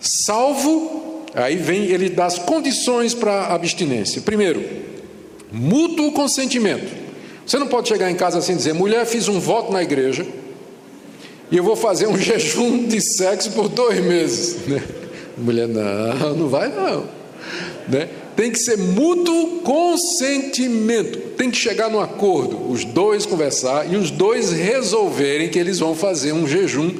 salvo 0.00 1.04
Aí 1.34 1.56
vem, 1.56 1.86
ele 1.86 2.08
dá 2.08 2.26
as 2.26 2.38
condições 2.38 3.12
para 3.12 3.32
a 3.32 3.54
abstinência. 3.54 4.22
Primeiro, 4.22 4.64
mútuo 5.50 6.12
consentimento. 6.12 7.04
Você 7.44 7.58
não 7.58 7.66
pode 7.66 7.88
chegar 7.88 8.10
em 8.10 8.14
casa 8.14 8.38
assim 8.38 8.52
e 8.52 8.56
dizer: 8.56 8.72
mulher, 8.72 9.04
fiz 9.04 9.26
um 9.26 9.40
voto 9.40 9.72
na 9.72 9.82
igreja 9.82 10.24
e 11.54 11.56
eu 11.56 11.62
vou 11.62 11.76
fazer 11.76 12.08
um 12.08 12.18
jejum 12.18 12.84
de 12.88 13.00
sexo 13.00 13.52
por 13.52 13.68
dois 13.68 14.04
meses. 14.04 14.66
Né? 14.66 14.82
Mulher, 15.38 15.68
não, 15.68 16.34
não 16.34 16.48
vai 16.48 16.68
não. 16.68 17.04
Né? 17.88 18.08
Tem 18.34 18.50
que 18.50 18.58
ser 18.58 18.76
mútuo 18.76 19.60
consentimento. 19.60 21.16
Tem 21.36 21.52
que 21.52 21.56
chegar 21.56 21.88
no 21.88 22.00
acordo, 22.00 22.68
os 22.68 22.84
dois 22.84 23.24
conversar 23.24 23.88
e 23.88 23.94
os 23.94 24.10
dois 24.10 24.50
resolverem 24.50 25.48
que 25.48 25.56
eles 25.56 25.78
vão 25.78 25.94
fazer 25.94 26.32
um 26.32 26.44
jejum 26.44 26.92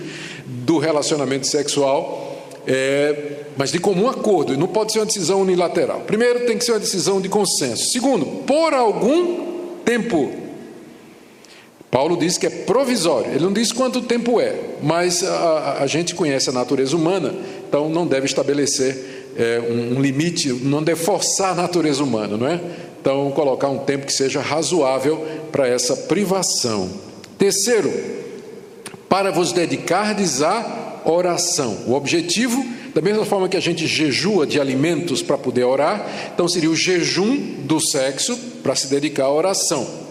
do 0.46 0.78
relacionamento 0.78 1.48
sexual. 1.48 2.48
É, 2.64 3.40
mas 3.56 3.72
de 3.72 3.80
comum 3.80 4.08
acordo, 4.08 4.56
não 4.56 4.68
pode 4.68 4.92
ser 4.92 5.00
uma 5.00 5.06
decisão 5.06 5.42
unilateral. 5.42 6.02
Primeiro, 6.06 6.46
tem 6.46 6.56
que 6.56 6.64
ser 6.64 6.72
uma 6.72 6.80
decisão 6.80 7.20
de 7.20 7.28
consenso. 7.28 7.90
Segundo, 7.90 8.24
por 8.44 8.72
algum 8.72 9.80
tempo. 9.84 10.43
Paulo 11.94 12.16
diz 12.16 12.36
que 12.36 12.44
é 12.44 12.50
provisório, 12.50 13.30
ele 13.30 13.44
não 13.44 13.52
diz 13.52 13.70
quanto 13.70 14.02
tempo 14.02 14.40
é, 14.40 14.52
mas 14.82 15.22
a, 15.22 15.78
a 15.78 15.86
gente 15.86 16.12
conhece 16.12 16.50
a 16.50 16.52
natureza 16.52 16.96
humana, 16.96 17.32
então 17.68 17.88
não 17.88 18.04
deve 18.04 18.26
estabelecer 18.26 19.30
é, 19.38 19.60
um, 19.60 19.96
um 19.96 20.02
limite, 20.02 20.52
não 20.52 20.82
deve 20.82 21.00
forçar 21.00 21.52
a 21.52 21.54
natureza 21.54 22.02
humana, 22.02 22.36
não 22.36 22.48
é? 22.48 22.60
Então, 23.00 23.30
colocar 23.30 23.68
um 23.68 23.78
tempo 23.78 24.06
que 24.06 24.12
seja 24.12 24.40
razoável 24.40 25.24
para 25.52 25.68
essa 25.68 25.96
privação. 25.96 26.90
Terceiro, 27.38 27.92
para 29.08 29.30
vos 29.30 29.52
dedicardes 29.52 30.42
à 30.42 31.00
oração. 31.04 31.84
O 31.86 31.94
objetivo 31.94 32.60
da 32.92 33.00
mesma 33.00 33.24
forma 33.24 33.48
que 33.48 33.56
a 33.56 33.60
gente 33.60 33.86
jejua 33.86 34.44
de 34.48 34.58
alimentos 34.58 35.22
para 35.22 35.38
poder 35.38 35.62
orar, 35.62 36.04
então 36.34 36.48
seria 36.48 36.70
o 36.70 36.74
jejum 36.74 37.36
do 37.60 37.78
sexo 37.78 38.36
para 38.64 38.74
se 38.74 38.88
dedicar 38.88 39.26
à 39.26 39.32
oração. 39.32 40.03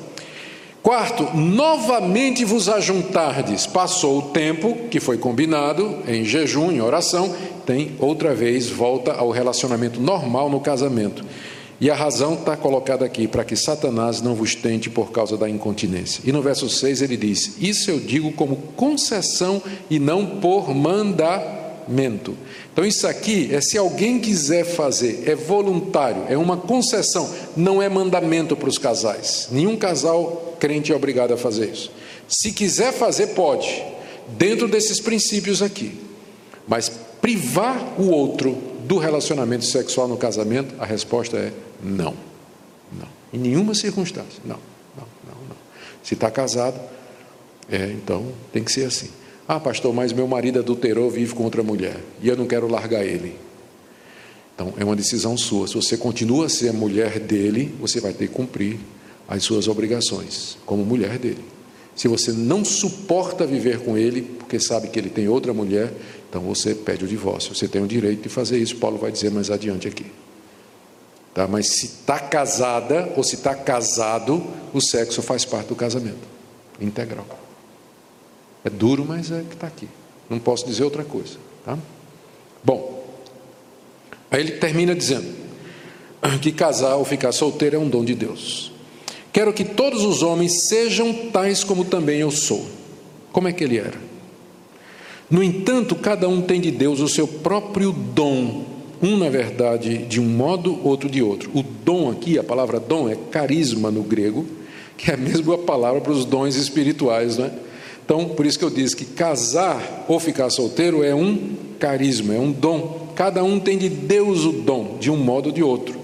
Quarto, 0.83 1.29
novamente 1.33 2.43
vos 2.43 2.67
ajuntardes. 2.67 3.65
Passou 3.65 4.17
o 4.17 4.21
tempo 4.33 4.75
que 4.91 4.99
foi 4.99 5.17
combinado 5.17 5.99
em 6.05 6.25
jejum, 6.25 6.69
em 6.69 6.81
oração, 6.81 7.33
tem 7.65 7.95
outra 7.99 8.35
vez 8.35 8.69
volta 8.69 9.13
ao 9.13 9.31
relacionamento 9.31 10.01
normal 10.01 10.49
no 10.49 10.59
casamento. 10.59 11.23
E 11.79 11.89
a 11.89 11.95
razão 11.95 12.33
está 12.33 12.57
colocada 12.57 13.05
aqui, 13.05 13.29
para 13.29 13.45
que 13.45 13.55
Satanás 13.55 14.21
não 14.21 14.35
vos 14.35 14.55
tente 14.55 14.89
por 14.89 15.09
causa 15.13 15.37
da 15.37 15.49
incontinência. 15.49 16.21
E 16.25 16.33
no 16.33 16.41
verso 16.41 16.69
6 16.69 17.01
ele 17.01 17.15
diz: 17.15 17.55
Isso 17.61 17.89
eu 17.89 17.97
digo 17.97 18.33
como 18.33 18.57
concessão 18.75 19.61
e 19.89 19.99
não 19.99 20.25
por 20.25 20.75
mandamento. 20.75 21.62
Então, 22.71 22.85
isso 22.85 23.07
aqui 23.07 23.53
é 23.53 23.61
se 23.61 23.77
alguém 23.77 24.19
quiser 24.19 24.65
fazer, 24.65 25.23
é 25.25 25.35
voluntário, 25.35 26.25
é 26.29 26.37
uma 26.37 26.57
concessão, 26.57 27.29
não 27.55 27.81
é 27.81 27.89
mandamento 27.89 28.55
para 28.55 28.69
os 28.69 28.77
casais. 28.77 29.47
Nenhum 29.51 29.75
casal 29.75 30.55
crente 30.59 30.91
é 30.91 30.95
obrigado 30.95 31.33
a 31.33 31.37
fazer 31.37 31.71
isso. 31.71 31.91
Se 32.27 32.51
quiser 32.51 32.93
fazer, 32.93 33.27
pode, 33.27 33.83
dentro 34.29 34.67
desses 34.67 34.99
princípios 34.99 35.61
aqui. 35.61 35.99
Mas 36.67 36.89
privar 37.21 37.99
o 37.99 38.09
outro 38.09 38.57
do 38.85 38.97
relacionamento 38.97 39.65
sexual 39.65 40.07
no 40.07 40.17
casamento, 40.17 40.75
a 40.79 40.85
resposta 40.85 41.37
é 41.37 41.51
não. 41.81 42.15
Não. 42.91 43.07
Em 43.33 43.37
nenhuma 43.37 43.73
circunstância. 43.73 44.41
Não, 44.45 44.59
não, 44.97 45.07
não, 45.27 45.47
não. 45.49 45.55
Se 46.01 46.13
está 46.13 46.31
casado, 46.31 46.79
é, 47.69 47.91
então 47.91 48.27
tem 48.51 48.63
que 48.63 48.71
ser 48.71 48.85
assim. 48.85 49.09
Ah, 49.55 49.59
pastor, 49.59 49.93
mas 49.93 50.11
meu 50.11 50.27
marido 50.27 50.57
adulterou, 50.57 51.11
vive 51.11 51.35
com 51.35 51.43
outra 51.43 51.61
mulher 51.61 51.99
e 52.19 52.27
eu 52.27 52.35
não 52.35 52.47
quero 52.47 52.67
largar 52.67 53.05
ele. 53.05 53.37
Então, 54.55 54.73
é 54.79 54.83
uma 54.83 54.95
decisão 54.95 55.37
sua. 55.37 55.67
Se 55.67 55.75
você 55.75 55.95
continua 55.95 56.47
a 56.47 56.49
ser 56.49 56.69
a 56.69 56.73
mulher 56.73 57.19
dele, 57.19 57.71
você 57.79 57.99
vai 57.99 58.13
ter 58.13 58.29
que 58.29 58.33
cumprir 58.33 58.79
as 59.27 59.43
suas 59.43 59.67
obrigações 59.67 60.57
como 60.65 60.83
mulher 60.83 61.19
dele. 61.19 61.45
Se 61.95 62.07
você 62.07 62.31
não 62.31 62.65
suporta 62.65 63.45
viver 63.45 63.81
com 63.81 63.95
ele, 63.95 64.23
porque 64.23 64.59
sabe 64.59 64.87
que 64.87 64.97
ele 64.97 65.11
tem 65.11 65.27
outra 65.27 65.53
mulher, 65.53 65.93
então 66.27 66.41
você 66.41 66.73
pede 66.73 67.05
o 67.05 67.07
divórcio. 67.07 67.53
Você 67.53 67.67
tem 67.67 67.83
o 67.83 67.87
direito 67.87 68.23
de 68.23 68.29
fazer 68.29 68.57
isso, 68.57 68.77
Paulo 68.77 68.97
vai 68.97 69.11
dizer 69.11 69.29
mais 69.29 69.51
adiante 69.51 69.87
aqui. 69.87 70.07
Tá? 71.31 71.47
Mas 71.47 71.67
se 71.67 71.85
está 71.85 72.19
casada 72.19 73.13
ou 73.15 73.23
se 73.23 73.35
está 73.35 73.53
casado, 73.53 74.43
o 74.73 74.81
sexo 74.81 75.21
faz 75.21 75.45
parte 75.45 75.67
do 75.67 75.75
casamento 75.75 76.27
integral. 76.81 77.42
É 78.63 78.69
duro, 78.69 79.05
mas 79.07 79.31
é 79.31 79.43
que 79.47 79.55
está 79.55 79.67
aqui. 79.67 79.87
Não 80.29 80.39
posso 80.39 80.65
dizer 80.65 80.83
outra 80.83 81.03
coisa. 81.03 81.37
Tá? 81.65 81.77
Bom, 82.63 83.03
aí 84.31 84.39
ele 84.39 84.53
termina 84.53 84.95
dizendo 84.95 85.43
que 86.41 86.51
casar 86.51 86.95
ou 86.95 87.05
ficar 87.05 87.31
solteiro 87.31 87.75
é 87.75 87.79
um 87.79 87.89
dom 87.89 88.03
de 88.03 88.15
Deus. 88.15 88.71
Quero 89.31 89.51
que 89.51 89.63
todos 89.63 90.03
os 90.03 90.21
homens 90.21 90.67
sejam 90.67 91.13
tais 91.31 91.63
como 91.63 91.83
também 91.83 92.19
eu 92.19 92.31
sou. 92.31 92.65
Como 93.31 93.47
é 93.47 93.53
que 93.53 93.63
ele 93.63 93.77
era? 93.77 93.99
No 95.29 95.41
entanto, 95.41 95.95
cada 95.95 96.29
um 96.29 96.41
tem 96.41 96.61
de 96.61 96.69
Deus 96.69 96.99
o 96.99 97.07
seu 97.07 97.27
próprio 97.27 97.91
dom, 97.91 98.65
um 99.01 99.17
na 99.17 99.29
verdade 99.29 99.97
de 100.05 100.21
um 100.21 100.25
modo, 100.25 100.79
outro 100.87 101.09
de 101.09 101.23
outro. 101.23 101.49
O 101.53 101.63
dom 101.63 102.11
aqui, 102.11 102.37
a 102.37 102.43
palavra 102.43 102.79
dom 102.79 103.09
é 103.09 103.15
carisma 103.15 103.89
no 103.89 104.03
grego, 104.03 104.45
que 104.95 105.09
é 105.09 105.15
a 105.15 105.17
mesma 105.17 105.57
palavra 105.57 105.99
para 105.99 106.11
os 106.11 106.23
dons 106.25 106.55
espirituais, 106.55 107.37
não 107.37 107.45
é? 107.45 107.51
Então, 108.05 108.29
por 108.29 108.45
isso 108.45 108.59
que 108.59 108.65
eu 108.65 108.69
disse 108.69 108.95
que 108.95 109.05
casar 109.05 110.05
ou 110.07 110.19
ficar 110.19 110.49
solteiro 110.49 111.03
é 111.03 111.15
um 111.15 111.55
carisma, 111.79 112.35
é 112.35 112.39
um 112.39 112.51
dom. 112.51 113.11
Cada 113.15 113.43
um 113.43 113.59
tem 113.59 113.77
de 113.77 113.89
Deus 113.89 114.43
o 114.43 114.51
dom, 114.51 114.97
de 114.99 115.09
um 115.09 115.17
modo 115.17 115.47
ou 115.47 115.51
de 115.51 115.63
outro. 115.63 116.03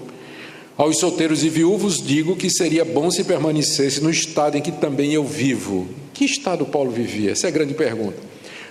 Aos 0.76 0.98
solteiros 0.98 1.44
e 1.44 1.50
viúvos 1.50 2.02
digo 2.02 2.36
que 2.36 2.48
seria 2.48 2.84
bom 2.84 3.10
se 3.10 3.24
permanecesse 3.24 4.02
no 4.02 4.08
estado 4.08 4.56
em 4.56 4.62
que 4.62 4.72
também 4.72 5.12
eu 5.12 5.24
vivo. 5.24 5.86
Que 6.14 6.24
estado 6.24 6.64
Paulo 6.64 6.90
vivia? 6.90 7.32
Essa 7.32 7.48
é 7.48 7.48
a 7.48 7.52
grande 7.52 7.74
pergunta. 7.74 8.16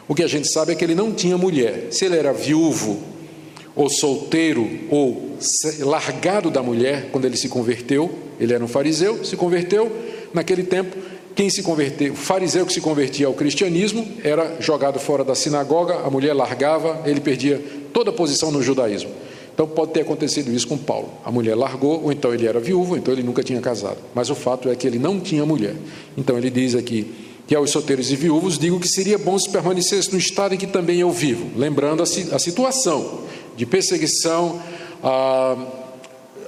O 0.08 0.16
que 0.16 0.24
a 0.24 0.28
gente 0.28 0.48
sabe 0.48 0.72
é 0.72 0.76
que 0.76 0.84
ele 0.84 0.96
não 0.96 1.12
tinha 1.12 1.38
mulher. 1.38 1.90
Se 1.92 2.06
ele 2.06 2.18
era 2.18 2.34
viúvo, 2.34 3.00
ou 3.76 3.90
solteiro, 3.90 4.68
ou 4.90 5.38
largado 5.82 6.50
da 6.50 6.64
mulher, 6.64 7.10
quando 7.12 7.26
ele 7.26 7.38
se 7.38 7.48
converteu, 7.48 8.10
ele 8.40 8.54
era 8.54 8.64
um 8.64 8.68
fariseu, 8.68 9.24
se 9.24 9.36
converteu, 9.36 9.92
naquele 10.34 10.64
tempo 10.64 10.98
quem 11.36 11.50
se 11.50 11.64
converteu, 11.64 12.14
o 12.14 12.16
fariseu 12.16 12.66
que 12.66 12.74
se 12.74 12.82
convertia 12.82 13.28
ao 13.28 13.34
cristianismo 13.34 14.06
era 14.24 14.58
jogado 14.60 15.00
fora 15.00 15.24
da 15.24 15.36
sinagoga, 15.36 16.00
a 16.06 16.10
mulher 16.10 16.34
largava, 16.34 17.02
ele 17.06 17.22
perdia 17.22 17.62
toda 17.94 18.10
a 18.10 18.14
posição 18.14 18.52
no 18.52 18.62
judaísmo. 18.62 19.12
Então 19.54 19.68
pode 19.68 19.92
ter 19.92 20.02
acontecido 20.02 20.54
isso 20.54 20.68
com 20.68 20.78
Paulo. 20.78 21.10
A 21.26 21.32
mulher 21.32 21.56
largou, 21.56 22.04
ou 22.04 22.12
então 22.12 22.34
ele 22.34 22.48
era 22.48 22.60
viúvo, 22.60 22.92
ou 22.92 22.98
então 22.98 23.14
ele 23.14 23.24
nunca 23.24 23.44
tinha 23.44 23.60
casado. 23.60 23.98
Mas 24.16 24.30
o 24.30 24.36
fato 24.36 24.70
é 24.70 24.76
que 24.76 24.88
ele 24.88 24.98
não 24.98 25.20
tinha 25.20 25.46
mulher. 25.46 25.76
Então 26.18 26.38
ele 26.38 26.50
diz 26.50 26.76
aqui 26.76 27.14
que 27.46 27.56
aos 27.56 27.70
solteiros 27.70 28.12
e 28.12 28.16
viúvos 28.16 28.58
digo 28.58 28.80
que 28.80 28.88
seria 28.88 29.18
bom 29.18 29.38
se 29.38 29.50
permanecesse 29.50 30.14
no 30.14 30.18
estado 30.18 30.56
em 30.56 30.58
que 30.58 30.68
também 30.68 31.00
eu 31.00 31.12
vivo, 31.12 31.48
lembrando 31.58 32.02
a, 32.02 32.36
a 32.36 32.40
situação 32.40 33.24
de 33.58 33.66
perseguição, 33.66 34.62
a, 35.04 35.58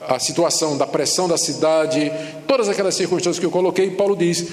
a 0.07 0.19
situação 0.19 0.77
da 0.77 0.87
pressão 0.87 1.27
da 1.27 1.37
cidade, 1.37 2.11
todas 2.47 2.69
aquelas 2.69 2.95
circunstâncias 2.95 3.39
que 3.39 3.45
eu 3.45 3.51
coloquei, 3.51 3.89
Paulo 3.91 4.15
diz: 4.15 4.45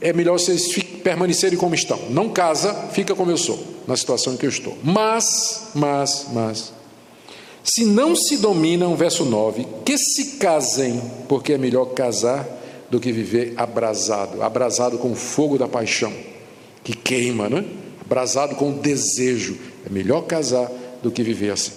é 0.00 0.12
melhor 0.12 0.38
vocês 0.38 0.72
permanecerem 1.02 1.58
como 1.58 1.74
estão. 1.74 1.98
Não 2.10 2.28
casa, 2.28 2.74
fica 2.92 3.14
como 3.14 3.30
eu 3.30 3.36
sou, 3.36 3.58
na 3.86 3.96
situação 3.96 4.34
em 4.34 4.36
que 4.36 4.46
eu 4.46 4.50
estou. 4.50 4.76
Mas, 4.82 5.70
mas, 5.74 6.26
mas, 6.32 6.72
se 7.66 7.84
não 7.84 8.14
se 8.14 8.36
dominam, 8.36 8.94
verso 8.94 9.24
9, 9.24 9.66
que 9.84 9.98
se 9.98 10.36
casem, 10.36 11.02
porque 11.28 11.54
é 11.54 11.58
melhor 11.58 11.86
casar 11.86 12.46
do 12.88 13.00
que 13.00 13.10
viver 13.10 13.54
abrasado 13.56 14.40
abrasado 14.40 14.98
com 14.98 15.10
o 15.10 15.16
fogo 15.16 15.58
da 15.58 15.66
paixão, 15.66 16.12
que 16.84 16.96
queima, 16.96 17.48
né? 17.48 17.64
Abrasado 18.04 18.54
com 18.54 18.70
o 18.70 18.74
desejo. 18.74 19.58
É 19.84 19.90
melhor 19.90 20.22
casar 20.22 20.70
do 21.02 21.10
que 21.10 21.24
viver 21.24 21.50
assim. 21.50 21.72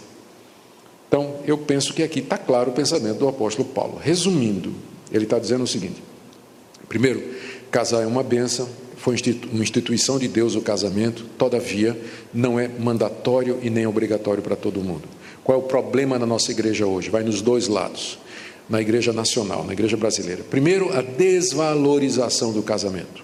Então, 1.07 1.37
eu 1.43 1.57
penso 1.57 1.91
que 1.91 2.03
aqui 2.03 2.19
está 2.19 2.37
claro 2.37 2.69
o 2.69 2.73
pensamento 2.73 3.17
do 3.17 3.27
apóstolo 3.27 3.67
Paulo. 3.67 3.99
Resumindo, 3.99 4.71
ele 5.11 5.23
está 5.23 5.39
dizendo 5.39 5.63
o 5.63 5.67
seguinte: 5.67 6.03
primeiro, 6.87 7.23
Casar 7.71 8.01
é 8.01 8.07
uma 8.07 8.23
benção, 8.23 8.67
foi 8.97 9.15
uma 9.51 9.63
instituição 9.63 10.17
de 10.17 10.27
Deus 10.27 10.55
o 10.55 10.61
casamento, 10.61 11.23
todavia, 11.37 11.99
não 12.33 12.59
é 12.59 12.67
mandatório 12.67 13.59
e 13.61 13.69
nem 13.69 13.85
obrigatório 13.85 14.41
para 14.41 14.55
todo 14.55 14.81
mundo. 14.81 15.03
Qual 15.43 15.59
é 15.59 15.61
o 15.61 15.65
problema 15.65 16.19
na 16.19 16.25
nossa 16.25 16.51
igreja 16.51 16.85
hoje? 16.85 17.09
Vai 17.09 17.23
nos 17.23 17.41
dois 17.41 17.67
lados. 17.67 18.19
Na 18.67 18.81
igreja 18.81 19.11
nacional, 19.11 19.63
na 19.63 19.73
igreja 19.73 19.97
brasileira. 19.97 20.43
Primeiro, 20.43 20.95
a 20.95 21.01
desvalorização 21.01 22.51
do 22.51 22.61
casamento. 22.61 23.23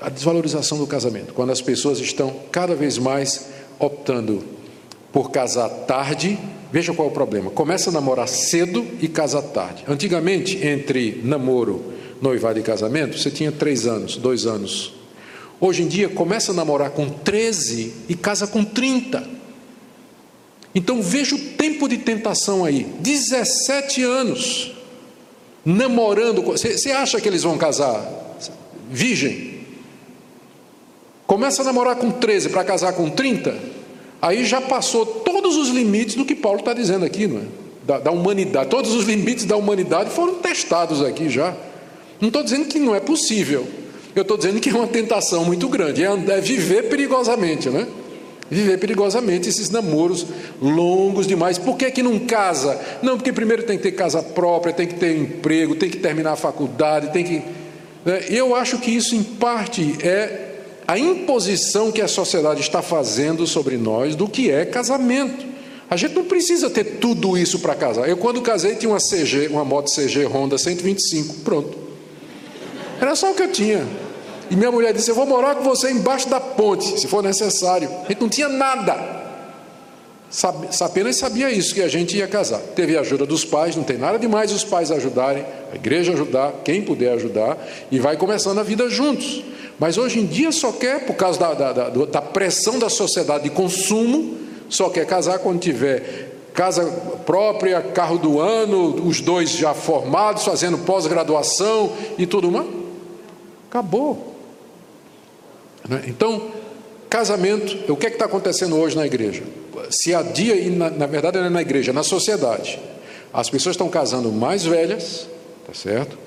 A 0.00 0.10
desvalorização 0.10 0.76
do 0.76 0.86
casamento, 0.86 1.32
quando 1.32 1.50
as 1.50 1.62
pessoas 1.62 1.98
estão 1.98 2.34
cada 2.50 2.74
vez 2.74 2.98
mais 2.98 3.46
optando 3.78 4.42
por 5.12 5.30
casar 5.30 5.68
tarde. 5.68 6.38
Veja 6.72 6.92
qual 6.92 7.08
é 7.08 7.10
o 7.10 7.14
problema: 7.14 7.50
começa 7.50 7.90
a 7.90 7.92
namorar 7.92 8.28
cedo 8.28 8.84
e 9.00 9.08
casa 9.08 9.40
tarde. 9.40 9.84
Antigamente, 9.86 10.58
entre 10.66 11.20
namoro 11.22 11.91
noivado 12.22 12.58
e 12.58 12.62
casamento, 12.62 13.18
você 13.18 13.30
tinha 13.30 13.50
três 13.50 13.86
anos, 13.86 14.16
dois 14.16 14.46
anos. 14.46 14.94
Hoje 15.60 15.82
em 15.82 15.88
dia, 15.88 16.08
começa 16.08 16.52
a 16.52 16.54
namorar 16.54 16.90
com 16.90 17.10
13 17.10 17.92
e 18.08 18.14
casa 18.14 18.46
com 18.46 18.64
30. 18.64 19.22
Então 20.74 21.02
veja 21.02 21.34
o 21.34 21.38
tempo 21.38 21.88
de 21.88 21.98
tentação 21.98 22.64
aí: 22.64 22.86
17 23.00 24.02
anos 24.02 24.72
namorando. 25.64 26.42
Você 26.42 26.90
acha 26.92 27.20
que 27.20 27.28
eles 27.28 27.42
vão 27.42 27.58
casar 27.58 28.02
virgem? 28.90 29.52
Começa 31.26 31.62
a 31.62 31.64
namorar 31.64 31.96
com 31.96 32.10
13 32.10 32.50
para 32.50 32.64
casar 32.64 32.92
com 32.92 33.08
30, 33.08 33.56
aí 34.20 34.44
já 34.44 34.60
passou 34.60 35.06
todos 35.06 35.56
os 35.56 35.68
limites 35.68 36.14
do 36.14 36.24
que 36.24 36.34
Paulo 36.34 36.58
está 36.58 36.74
dizendo 36.74 37.04
aqui, 37.04 37.26
não 37.26 37.38
é? 37.38 37.44
Da, 37.84 37.98
da 37.98 38.10
humanidade. 38.10 38.68
Todos 38.68 38.94
os 38.94 39.06
limites 39.06 39.44
da 39.44 39.56
humanidade 39.56 40.10
foram 40.10 40.34
testados 40.36 41.02
aqui 41.02 41.28
já. 41.28 41.56
Não 42.22 42.28
estou 42.28 42.44
dizendo 42.44 42.66
que 42.66 42.78
não 42.78 42.94
é 42.94 43.00
possível. 43.00 43.66
Eu 44.14 44.22
estou 44.22 44.36
dizendo 44.36 44.60
que 44.60 44.70
é 44.70 44.72
uma 44.72 44.86
tentação 44.86 45.44
muito 45.44 45.68
grande. 45.68 46.04
É, 46.04 46.06
é 46.06 46.40
viver 46.40 46.84
perigosamente, 46.84 47.68
né? 47.68 47.84
Viver 48.48 48.78
perigosamente 48.78 49.48
esses 49.48 49.70
namoros 49.70 50.24
longos 50.60 51.26
demais. 51.26 51.58
Por 51.58 51.76
que, 51.76 51.90
que 51.90 52.00
não 52.00 52.20
casa? 52.20 52.80
Não, 53.02 53.16
porque 53.16 53.32
primeiro 53.32 53.64
tem 53.64 53.76
que 53.76 53.82
ter 53.82 53.90
casa 53.90 54.22
própria, 54.22 54.72
tem 54.72 54.86
que 54.86 54.94
ter 54.94 55.16
emprego, 55.16 55.74
tem 55.74 55.90
que 55.90 55.96
terminar 55.96 56.34
a 56.34 56.36
faculdade, 56.36 57.12
tem 57.12 57.24
que. 57.24 57.42
Né? 58.04 58.24
Eu 58.28 58.54
acho 58.54 58.78
que 58.78 58.92
isso, 58.92 59.16
em 59.16 59.24
parte, 59.24 59.96
é 60.00 60.50
a 60.86 60.96
imposição 60.96 61.90
que 61.90 62.00
a 62.00 62.06
sociedade 62.06 62.60
está 62.60 62.82
fazendo 62.82 63.48
sobre 63.48 63.76
nós 63.76 64.14
do 64.14 64.28
que 64.28 64.48
é 64.48 64.64
casamento. 64.64 65.44
A 65.90 65.96
gente 65.96 66.14
não 66.14 66.24
precisa 66.24 66.70
ter 66.70 66.84
tudo 66.84 67.36
isso 67.36 67.58
para 67.58 67.74
casar. 67.74 68.08
Eu, 68.08 68.16
quando 68.16 68.40
casei, 68.42 68.76
tinha 68.76 68.92
uma 68.92 69.00
CG, 69.00 69.48
uma 69.50 69.64
moto 69.64 69.90
CG 69.92 70.24
Honda 70.24 70.56
125, 70.56 71.34
pronto. 71.40 71.81
Era 73.02 73.16
só 73.16 73.32
o 73.32 73.34
que 73.34 73.42
eu 73.42 73.50
tinha. 73.50 73.84
E 74.48 74.54
minha 74.54 74.70
mulher 74.70 74.94
disse: 74.94 75.10
Eu 75.10 75.16
vou 75.16 75.26
morar 75.26 75.56
com 75.56 75.64
você 75.64 75.90
embaixo 75.90 76.28
da 76.28 76.38
ponte, 76.38 77.00
se 77.00 77.08
for 77.08 77.20
necessário. 77.20 77.90
A 78.04 78.08
gente 78.08 78.20
não 78.20 78.28
tinha 78.28 78.48
nada. 78.48 79.20
Apenas 80.80 81.16
sabia 81.16 81.50
isso, 81.50 81.74
que 81.74 81.82
a 81.82 81.88
gente 81.88 82.16
ia 82.16 82.28
casar. 82.28 82.60
Teve 82.76 82.96
a 82.96 83.00
ajuda 83.00 83.26
dos 83.26 83.44
pais, 83.44 83.74
não 83.74 83.82
tem 83.82 83.98
nada 83.98 84.18
demais 84.20 84.52
os 84.52 84.62
pais 84.62 84.92
ajudarem, 84.92 85.44
a 85.72 85.74
igreja 85.74 86.12
ajudar, 86.12 86.52
quem 86.64 86.80
puder 86.80 87.12
ajudar, 87.14 87.58
e 87.90 87.98
vai 87.98 88.16
começando 88.16 88.58
a 88.58 88.62
vida 88.62 88.88
juntos. 88.88 89.44
Mas 89.80 89.98
hoje 89.98 90.20
em 90.20 90.26
dia 90.26 90.52
só 90.52 90.70
quer, 90.70 91.04
por 91.04 91.16
causa 91.16 91.38
da, 91.38 91.54
da, 91.54 91.72
da, 91.72 91.88
da 92.06 92.22
pressão 92.22 92.78
da 92.78 92.88
sociedade 92.88 93.44
de 93.44 93.50
consumo, 93.50 94.38
só 94.70 94.88
quer 94.88 95.06
casar 95.06 95.40
quando 95.40 95.58
tiver 95.58 96.30
casa 96.54 96.84
própria, 97.26 97.82
carro 97.82 98.16
do 98.16 98.38
ano, 98.40 99.06
os 99.06 99.20
dois 99.20 99.50
já 99.50 99.74
formados, 99.74 100.44
fazendo 100.44 100.78
pós-graduação 100.78 101.92
e 102.16 102.26
tudo 102.26 102.50
mais. 102.50 102.81
Acabou. 103.72 104.36
Né? 105.88 106.02
Então, 106.06 106.50
casamento, 107.08 107.90
o 107.90 107.96
que 107.96 108.04
é 108.04 108.10
está 108.10 108.26
acontecendo 108.26 108.76
hoje 108.76 108.94
na 108.94 109.06
igreja? 109.06 109.42
Se 109.88 110.14
adia, 110.14 110.54
e 110.54 110.68
na, 110.68 110.90
na 110.90 111.06
verdade 111.06 111.38
não 111.38 111.46
é 111.46 111.48
na 111.48 111.62
igreja, 111.62 111.90
é 111.90 111.94
na 111.94 112.02
sociedade. 112.02 112.78
As 113.32 113.48
pessoas 113.48 113.72
estão 113.72 113.88
casando 113.88 114.30
mais 114.30 114.62
velhas, 114.66 115.26
tá 115.66 115.72
certo? 115.72 116.18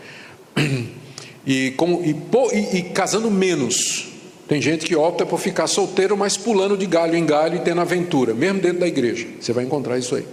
E, 1.47 1.73
com, 1.77 2.03
e, 2.03 2.15
e, 2.55 2.77
e 2.77 2.81
casando 2.85 3.29
menos. 3.29 4.07
Tem 4.47 4.59
gente 4.59 4.83
que 4.83 4.95
opta 4.95 5.27
por 5.27 5.39
ficar 5.39 5.67
solteiro, 5.67 6.17
mas 6.17 6.35
pulando 6.35 6.75
de 6.75 6.87
galho 6.87 7.15
em 7.15 7.23
galho 7.23 7.57
e 7.57 7.59
tendo 7.59 7.81
aventura, 7.81 8.33
mesmo 8.33 8.59
dentro 8.59 8.79
da 8.79 8.87
igreja. 8.87 9.27
Você 9.39 9.53
vai 9.53 9.63
encontrar 9.63 9.99
isso 9.99 10.15
aí. 10.15 10.25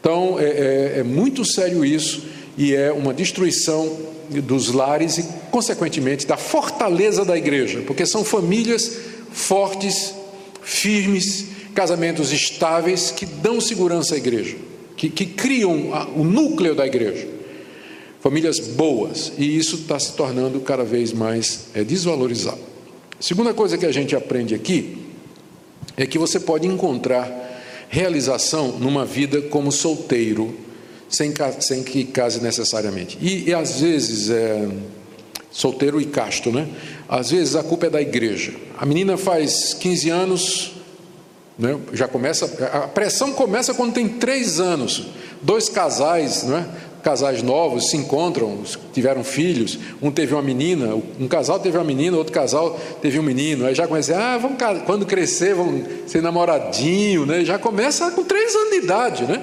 Então, 0.00 0.40
é, 0.40 0.44
é, 0.44 0.92
é 1.00 1.02
muito 1.02 1.44
sério 1.44 1.84
isso 1.84 2.24
e 2.56 2.74
é 2.74 2.90
uma 2.90 3.12
destruição 3.12 3.98
dos 4.40 4.72
lares 4.72 5.18
e, 5.18 5.24
consequentemente, 5.50 6.26
da 6.26 6.36
fortaleza 6.36 7.24
da 7.24 7.36
igreja, 7.36 7.82
porque 7.86 8.06
são 8.06 8.24
famílias 8.24 8.98
fortes, 9.32 10.14
firmes, 10.62 11.46
casamentos 11.74 12.32
estáveis 12.32 13.10
que 13.10 13.24
dão 13.26 13.60
segurança 13.60 14.14
à 14.14 14.18
igreja, 14.18 14.56
que, 14.96 15.08
que 15.08 15.26
criam 15.26 15.94
a, 15.94 16.06
o 16.08 16.24
núcleo 16.24 16.74
da 16.74 16.86
igreja. 16.86 17.26
Famílias 18.20 18.58
boas, 18.58 19.32
e 19.38 19.56
isso 19.56 19.76
está 19.76 19.98
se 19.98 20.12
tornando 20.12 20.60
cada 20.60 20.84
vez 20.84 21.12
mais 21.12 21.68
é, 21.74 21.82
desvalorizado. 21.82 22.60
Segunda 23.18 23.54
coisa 23.54 23.78
que 23.78 23.86
a 23.86 23.92
gente 23.92 24.14
aprende 24.14 24.54
aqui 24.54 24.98
é 25.96 26.06
que 26.06 26.18
você 26.18 26.38
pode 26.38 26.66
encontrar 26.66 27.50
realização 27.88 28.78
numa 28.78 29.04
vida 29.04 29.40
como 29.42 29.72
solteiro 29.72 30.54
sem, 31.10 31.34
sem 31.60 31.82
que 31.82 32.04
case 32.04 32.40
necessariamente. 32.40 33.18
E, 33.20 33.50
e 33.50 33.54
às 33.54 33.80
vezes, 33.80 34.30
é, 34.30 34.66
solteiro 35.50 36.00
e 36.00 36.06
casto, 36.06 36.50
né? 36.50 36.68
Às 37.08 37.32
vezes 37.32 37.56
a 37.56 37.62
culpa 37.62 37.86
é 37.86 37.90
da 37.90 38.00
igreja. 38.00 38.54
A 38.78 38.86
menina 38.86 39.16
faz 39.16 39.74
15 39.74 40.08
anos, 40.08 40.72
né? 41.58 41.78
já 41.92 42.06
começa. 42.06 42.46
A 42.72 42.86
pressão 42.86 43.32
começa 43.32 43.74
quando 43.74 43.92
tem 43.92 44.08
três 44.08 44.60
anos. 44.60 45.08
Dois 45.42 45.68
casais, 45.68 46.44
não 46.44 46.56
é? 46.56 46.66
casais 47.02 47.42
novos 47.42 47.88
se 47.88 47.96
encontram, 47.96 48.58
tiveram 48.92 49.24
filhos, 49.24 49.78
um 50.02 50.10
teve 50.10 50.34
uma 50.34 50.42
menina, 50.42 50.94
um 51.18 51.26
casal 51.26 51.58
teve 51.58 51.78
uma 51.78 51.84
menina, 51.84 52.16
outro 52.16 52.32
casal 52.32 52.78
teve 53.00 53.18
um 53.18 53.22
menino, 53.22 53.64
aí 53.64 53.74
já 53.74 53.88
começa, 53.88 54.14
ah, 54.16 54.38
quando 54.84 55.06
crescer, 55.06 55.54
vão 55.54 55.82
ser 56.06 56.22
namoradinho, 56.22 57.24
né? 57.24 57.42
Já 57.42 57.58
começa 57.58 58.10
com 58.10 58.22
três 58.22 58.54
anos 58.54 58.70
de 58.70 58.76
idade, 58.76 59.24
né? 59.24 59.42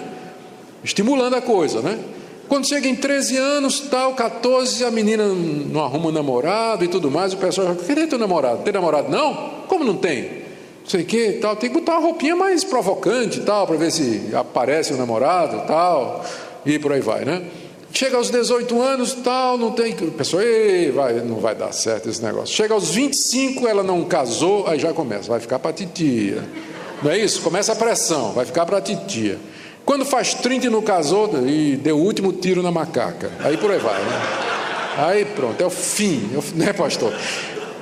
Estimulando 0.84 1.36
a 1.36 1.42
coisa, 1.42 1.82
né? 1.82 2.00
Quando 2.48 2.66
chega 2.66 2.88
em 2.88 2.96
13 2.96 3.36
anos, 3.36 3.82
tal, 3.82 4.14
14, 4.14 4.86
a 4.86 4.92
menina 4.92 5.26
não 5.28 5.84
arruma 5.84 6.12
namorado 6.12 6.86
e 6.86 6.88
tudo 6.88 7.12
mais, 7.12 7.34
o 7.34 7.38
pessoal 7.38 7.68
já, 7.68 7.76
cadê 7.76 8.08
teu 8.08 8.18
namorado? 8.18 8.64
Tem 8.64 8.72
namorado? 8.72 9.10
Não? 9.10 9.66
Como 9.68 9.84
não 9.84 9.98
tem? 9.98 10.24
Não 10.24 10.90
sei 10.90 11.02
o 11.02 11.06
que, 11.06 11.34
tal, 11.34 11.58
tem 11.58 11.70
que 11.70 11.78
botar 11.78 11.94
uma 11.94 12.02
roupinha 12.02 12.36
mais 12.36 12.64
provocante 12.64 13.42
tal, 13.42 13.68
para 13.68 13.76
ver 13.76 13.92
se 13.92 14.30
aparece 14.34 14.94
o 14.94 14.98
namorado 14.98 15.68
tal, 15.68 16.24
e 16.66 16.80
por 16.80 16.94
aí 16.94 17.02
vai, 17.02 17.26
né? 17.26 17.44
Chega 17.92 18.16
aos 18.16 18.30
18 18.30 18.82
anos, 18.82 19.14
tal, 19.14 19.58
não 19.58 19.72
tem. 19.72 19.94
A 19.94 20.18
pessoa, 20.18 20.44
Ei, 20.44 20.92
vai, 20.92 21.14
não 21.16 21.38
vai 21.38 21.56
dar 21.56 21.74
certo 21.74 22.08
esse 22.08 22.24
negócio. 22.24 22.56
Chega 22.56 22.74
aos 22.74 22.92
25, 22.92 23.68
ela 23.68 23.84
não 23.84 24.06
casou, 24.06 24.68
aí 24.68 24.80
já 24.80 24.94
começa, 24.94 25.28
vai 25.28 25.40
ficar 25.42 25.60
para 25.60 25.74
titia. 25.74 26.44
Não 27.04 27.12
é 27.12 27.18
isso? 27.18 27.42
Começa 27.42 27.74
a 27.74 27.76
pressão, 27.76 28.32
vai 28.32 28.46
ficar 28.46 28.66
para 28.66 28.80
titia. 28.80 29.38
Quando 29.88 30.04
faz 30.04 30.34
30 30.34 30.68
e 30.68 30.70
não 30.70 30.82
casou, 30.82 31.32
e 31.48 31.78
deu 31.78 31.98
o 31.98 32.02
último 32.02 32.34
tiro 32.34 32.62
na 32.62 32.70
macaca. 32.70 33.32
Aí 33.40 33.56
por 33.56 33.72
aí 33.72 33.80
vai, 33.80 33.98
né? 34.04 34.22
Aí 34.98 35.24
pronto, 35.24 35.64
é 35.64 35.66
o 35.66 35.70
fim, 35.70 36.30
é 36.34 36.42
né, 36.66 36.74
pastor? 36.74 37.14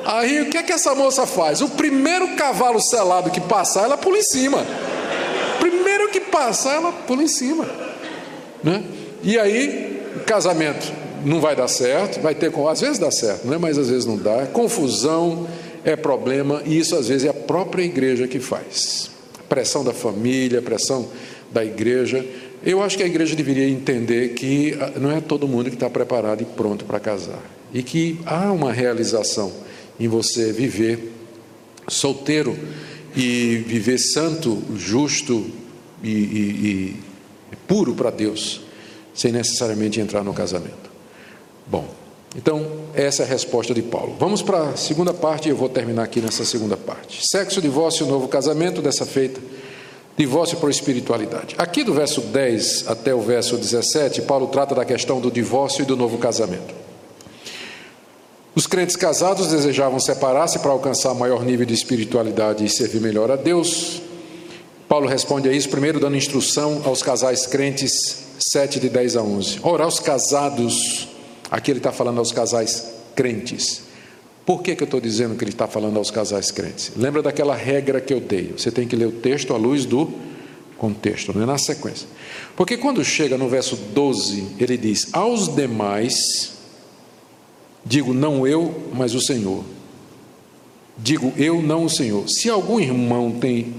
Aí 0.05 0.43
o 0.43 0.51
que 0.51 0.57
é 0.57 0.61
que 0.61 0.71
essa 0.71 0.93
moça 0.93 1.25
faz? 1.25 1.61
O 1.61 1.69
primeiro 1.69 2.35
cavalo 2.35 2.79
selado 2.79 3.31
que 3.31 3.41
passar, 3.41 3.85
ela 3.85 3.97
pula 3.97 4.19
em 4.19 4.21
cima. 4.21 4.63
Primeiro 5.59 6.09
que 6.11 6.19
passar, 6.19 6.75
ela 6.75 6.91
pula 6.91 7.23
em 7.23 7.27
cima. 7.27 7.67
Né? 8.63 8.83
E 9.23 9.39
aí, 9.39 10.21
casamento 10.27 10.93
não 11.25 11.41
vai 11.41 11.55
dar 11.55 11.67
certo, 11.67 12.21
vai 12.21 12.35
ter, 12.35 12.53
às 12.69 12.81
vezes 12.81 12.99
dá 12.99 13.09
certo, 13.09 13.47
né? 13.47 13.57
mas 13.59 13.79
às 13.79 13.89
vezes 13.89 14.05
não 14.05 14.15
dá. 14.15 14.45
Confusão 14.45 15.47
é 15.83 15.95
problema, 15.95 16.61
e 16.67 16.77
isso 16.77 16.95
às 16.95 17.07
vezes 17.07 17.25
é 17.25 17.29
a 17.29 17.33
própria 17.33 17.81
igreja 17.81 18.27
que 18.27 18.39
faz. 18.39 19.09
Pressão 19.49 19.83
da 19.83 19.91
família, 19.91 20.61
pressão 20.61 21.07
da 21.55 21.63
igreja. 21.63 22.23
Eu 22.65 22.83
acho 22.83 22.97
que 22.97 23.03
a 23.03 23.05
igreja 23.05 23.33
deveria 23.33 23.69
entender 23.69 24.33
que 24.33 24.77
ah, 24.79 24.99
não 24.99 25.09
é 25.09 25.21
todo 25.21 25.47
mundo 25.47 25.69
que 25.69 25.77
está 25.77 25.89
preparado 25.89 26.41
e 26.41 26.45
pronto 26.45 26.83
para 26.83 26.99
casar. 26.99 27.41
E 27.73 27.81
que 27.81 28.19
há 28.25 28.51
uma 28.51 28.73
realização 28.73 29.51
em 29.97 30.09
você 30.09 30.51
viver 30.51 31.13
solteiro 31.87 32.57
e 33.15 33.63
viver 33.65 33.97
santo, 33.97 34.61
justo 34.75 35.49
e, 36.03 36.09
e, 36.09 36.95
e 37.53 37.55
puro 37.67 37.95
para 37.95 38.09
Deus, 38.09 38.61
sem 39.13 39.31
necessariamente 39.31 40.01
entrar 40.01 40.23
no 40.23 40.33
casamento. 40.33 40.91
Bom, 41.65 41.87
então 42.35 42.65
essa 42.93 43.23
é 43.23 43.25
a 43.25 43.29
resposta 43.29 43.73
de 43.73 43.81
Paulo. 43.81 44.17
Vamos 44.19 44.41
para 44.41 44.71
a 44.71 44.75
segunda 44.75 45.13
parte 45.13 45.47
e 45.47 45.51
eu 45.51 45.55
vou 45.55 45.69
terminar 45.69 46.03
aqui 46.03 46.19
nessa 46.19 46.43
segunda 46.43 46.75
parte. 46.75 47.25
Sexo, 47.25 47.61
divórcio, 47.61 48.05
novo 48.05 48.27
casamento, 48.27 48.81
dessa 48.81 49.05
feita 49.05 49.39
Divórcio 50.17 50.57
por 50.57 50.69
espiritualidade. 50.69 51.55
Aqui 51.57 51.83
do 51.83 51.93
verso 51.93 52.21
10 52.21 52.87
até 52.87 53.13
o 53.13 53.21
verso 53.21 53.57
17, 53.57 54.21
Paulo 54.21 54.47
trata 54.47 54.73
da 54.73 54.85
questão 54.85 55.19
do 55.19 55.29
divórcio 55.29 55.81
e 55.81 55.85
do 55.85 55.97
novo 55.97 56.17
casamento. 56.17 56.73
Os 58.55 58.65
crentes 58.65 58.95
casados 58.95 59.47
desejavam 59.47 59.99
separar-se 59.99 60.59
para 60.59 60.71
alcançar 60.71 61.13
maior 61.13 61.43
nível 61.43 61.65
de 61.65 61.73
espiritualidade 61.73 62.63
e 62.63 62.69
servir 62.69 63.01
melhor 63.01 63.29
a 63.29 63.35
Deus. 63.35 64.01
Paulo 64.87 65.05
responde 65.05 65.49
a 65.49 65.51
isso 65.51 65.67
primeiro 65.67 65.99
dando 65.99 66.15
instrução 66.15 66.81
aos 66.85 67.03
casais 67.03 67.45
crentes 67.45 68.23
7 68.39 68.79
de 68.79 68.87
10 68.87 69.17
a 69.17 69.21
11. 69.21 69.59
Ora, 69.63 69.83
aos 69.83 69.99
casados, 69.99 71.09
aqui 71.51 71.71
ele 71.71 71.79
está 71.79 71.91
falando 71.91 72.19
aos 72.19 72.31
casais 72.31 72.93
crentes. 73.13 73.84
Por 74.45 74.61
que, 74.61 74.75
que 74.75 74.83
eu 74.83 74.85
estou 74.85 75.01
dizendo 75.01 75.35
que 75.35 75.43
ele 75.43 75.51
está 75.51 75.67
falando 75.67 75.97
aos 75.97 76.11
casais 76.11 76.51
crentes? 76.51 76.91
Lembra 76.95 77.23
daquela 77.23 77.55
regra 77.55 77.99
que 77.99 78.13
eu 78.13 78.19
dei? 78.19 78.53
Você 78.55 78.69
tem 78.69 78.87
que 78.87 78.95
ler 78.95 79.07
o 79.07 79.11
texto 79.11 79.53
à 79.53 79.57
luz 79.57 79.85
do 79.85 80.13
contexto, 80.77 81.33
não 81.33 81.41
é 81.41 81.45
na 81.45 81.57
sequência. 81.57 82.07
Porque 82.55 82.77
quando 82.77 83.03
chega 83.03 83.37
no 83.37 83.49
verso 83.49 83.75
12, 83.75 84.55
ele 84.59 84.77
diz: 84.77 85.13
Aos 85.13 85.55
demais, 85.55 86.53
digo 87.83 88.13
não 88.13 88.45
eu, 88.45 88.89
mas 88.93 89.15
o 89.15 89.21
Senhor. 89.21 89.63
Digo 90.97 91.33
eu, 91.37 91.61
não 91.61 91.85
o 91.85 91.89
Senhor. 91.89 92.29
Se 92.29 92.49
algum 92.49 92.79
irmão 92.79 93.31
tem 93.31 93.73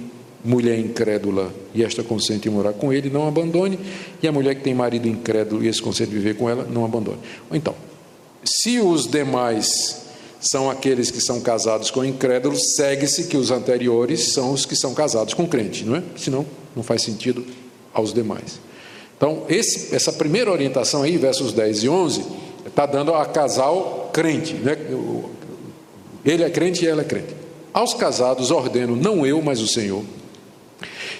mulher 0.44 0.78
incrédula 0.78 1.52
e 1.74 1.82
esta 1.82 2.02
consente 2.02 2.48
em 2.48 2.50
morar 2.50 2.72
com 2.72 2.92
ele, 2.92 3.08
não 3.08 3.26
abandone. 3.26 3.78
E 4.22 4.26
a 4.26 4.32
mulher 4.32 4.54
que 4.54 4.62
tem 4.62 4.74
marido 4.74 5.08
incrédulo 5.08 5.64
e 5.64 5.68
esse 5.68 5.80
consente 5.80 6.10
viver 6.10 6.36
com 6.36 6.50
ela, 6.50 6.64
não 6.64 6.84
abandone. 6.84 7.18
Então, 7.52 7.74
se 8.44 8.78
os 8.78 9.06
demais 9.06 10.05
são 10.48 10.70
aqueles 10.70 11.10
que 11.10 11.20
são 11.20 11.40
casados 11.40 11.90
com 11.90 12.04
incrédulos, 12.04 12.74
segue-se 12.74 13.24
que 13.24 13.36
os 13.36 13.50
anteriores 13.50 14.32
são 14.32 14.52
os 14.52 14.64
que 14.64 14.76
são 14.76 14.94
casados 14.94 15.34
com 15.34 15.46
crente, 15.46 15.84
não 15.84 15.96
é? 15.96 16.02
Senão 16.16 16.46
não 16.74 16.82
faz 16.82 17.02
sentido 17.02 17.44
aos 17.92 18.12
demais. 18.12 18.60
Então, 19.16 19.44
esse, 19.48 19.94
essa 19.94 20.12
primeira 20.12 20.50
orientação 20.50 21.02
aí, 21.02 21.16
versos 21.16 21.52
10 21.52 21.84
e 21.84 21.88
11, 21.88 22.24
está 22.66 22.84
dando 22.84 23.14
a 23.14 23.24
casal 23.24 24.10
crente, 24.12 24.54
né? 24.54 24.76
Ele 26.24 26.42
é 26.42 26.50
crente 26.50 26.84
e 26.84 26.88
ela 26.88 27.02
é 27.02 27.04
crente. 27.04 27.34
Aos 27.72 27.94
casados 27.94 28.50
ordeno, 28.50 28.96
não 28.96 29.26
eu, 29.26 29.40
mas 29.40 29.60
o 29.60 29.66
Senhor, 29.66 30.04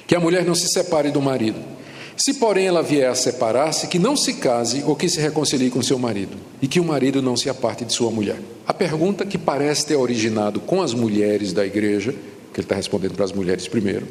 que 0.07 0.15
a 0.15 0.21
mulher 0.21 0.45
não 0.45 0.55
se 0.55 0.69
separe 0.69 1.11
do 1.11 1.21
marido 1.21 1.76
se, 2.17 2.35
porém, 2.35 2.67
ela 2.67 2.83
vier 2.83 3.11
a 3.11 3.15
separar-se, 3.15 3.89
que 3.89 3.99
não 3.99 4.17
se 4.17 4.35
case 4.35 4.83
ou 4.87 4.97
que 4.97 5.09
se 5.09 5.21
reconcilie 5.21 5.71
com 5.71 5.83
seu 5.83 5.99
marido, 5.99 6.37
e 6.63 6.67
que 6.67 6.81
o 6.81 6.85
marido 6.85 7.21
não 7.21 7.37
se 7.37 7.51
aparte 7.51 7.85
de 7.85 7.93
sua 7.93 8.11
mulher. 8.11 8.41
A 8.67 8.73
pergunta 8.73 9.27
que 9.27 9.37
parece 9.37 9.87
ter 9.87 9.97
originado 9.97 10.61
com 10.61 10.81
as 10.81 10.95
mulheres 10.95 11.53
da 11.53 11.67
igreja, 11.67 12.13
que 12.13 12.61
ele 12.61 12.65
está 12.65 12.75
respondendo 12.75 13.15
para 13.15 13.25
as 13.25 13.33
mulheres 13.33 13.69
primeiro, 13.69 14.07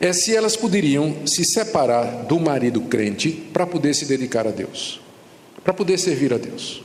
é 0.00 0.12
se 0.12 0.34
elas 0.34 0.56
poderiam 0.56 1.26
se 1.26 1.44
separar 1.44 2.24
do 2.24 2.40
marido 2.40 2.80
crente 2.80 3.30
para 3.30 3.66
poder 3.66 3.94
se 3.94 4.06
dedicar 4.06 4.46
a 4.46 4.50
Deus, 4.50 5.00
para 5.62 5.74
poder 5.74 5.98
servir 5.98 6.32
a 6.32 6.38
Deus. 6.38 6.82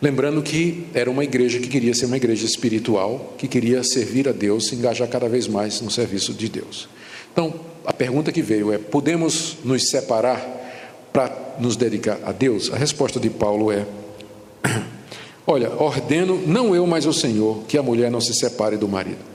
Lembrando 0.00 0.42
que 0.42 0.86
era 0.94 1.10
uma 1.10 1.22
igreja 1.22 1.60
que 1.60 1.68
queria 1.68 1.94
ser 1.94 2.06
uma 2.06 2.16
igreja 2.16 2.44
espiritual, 2.44 3.34
que 3.38 3.46
queria 3.46 3.84
servir 3.84 4.28
a 4.28 4.32
Deus, 4.32 4.66
se 4.66 4.74
engajar 4.74 5.08
cada 5.08 5.28
vez 5.28 5.46
mais 5.46 5.80
no 5.80 5.90
serviço 5.90 6.32
de 6.32 6.48
Deus. 6.48 6.88
Então, 7.32 7.54
a 7.84 7.92
pergunta 7.92 8.32
que 8.32 8.42
veio 8.42 8.72
é: 8.72 8.78
podemos 8.78 9.58
nos 9.64 9.88
separar 9.88 10.60
para 11.12 11.56
nos 11.58 11.76
dedicar 11.76 12.18
a 12.24 12.32
Deus? 12.32 12.72
A 12.72 12.76
resposta 12.76 13.18
de 13.18 13.30
Paulo 13.30 13.70
é: 13.70 13.86
Olha, 15.46 15.70
ordeno, 15.70 16.40
não 16.46 16.74
eu, 16.74 16.86
mas 16.86 17.06
o 17.06 17.12
Senhor, 17.12 17.64
que 17.68 17.76
a 17.76 17.82
mulher 17.82 18.10
não 18.10 18.20
se 18.20 18.34
separe 18.34 18.76
do 18.76 18.88
marido. 18.88 19.32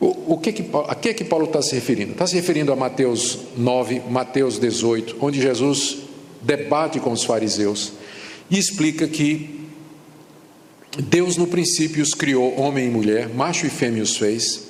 O, 0.00 0.34
o 0.34 0.38
que 0.38 0.52
que, 0.52 0.64
a 0.88 0.94
que 0.94 1.08
é 1.10 1.14
que 1.14 1.24
Paulo 1.24 1.44
está 1.44 1.60
se 1.60 1.74
referindo? 1.74 2.12
Está 2.12 2.26
se 2.26 2.34
referindo 2.34 2.72
a 2.72 2.76
Mateus 2.76 3.38
9, 3.56 4.02
Mateus 4.08 4.58
18, 4.58 5.16
onde 5.20 5.40
Jesus 5.40 5.98
debate 6.42 6.98
com 6.98 7.12
os 7.12 7.24
fariseus 7.24 7.92
e 8.50 8.58
explica 8.58 9.06
que 9.06 9.60
Deus 10.98 11.36
no 11.36 11.46
princípio 11.46 12.02
os 12.02 12.14
criou 12.14 12.58
homem 12.58 12.86
e 12.86 12.90
mulher, 12.90 13.28
macho 13.28 13.66
e 13.66 13.70
fêmea 13.70 14.02
os 14.02 14.16
fez, 14.16 14.69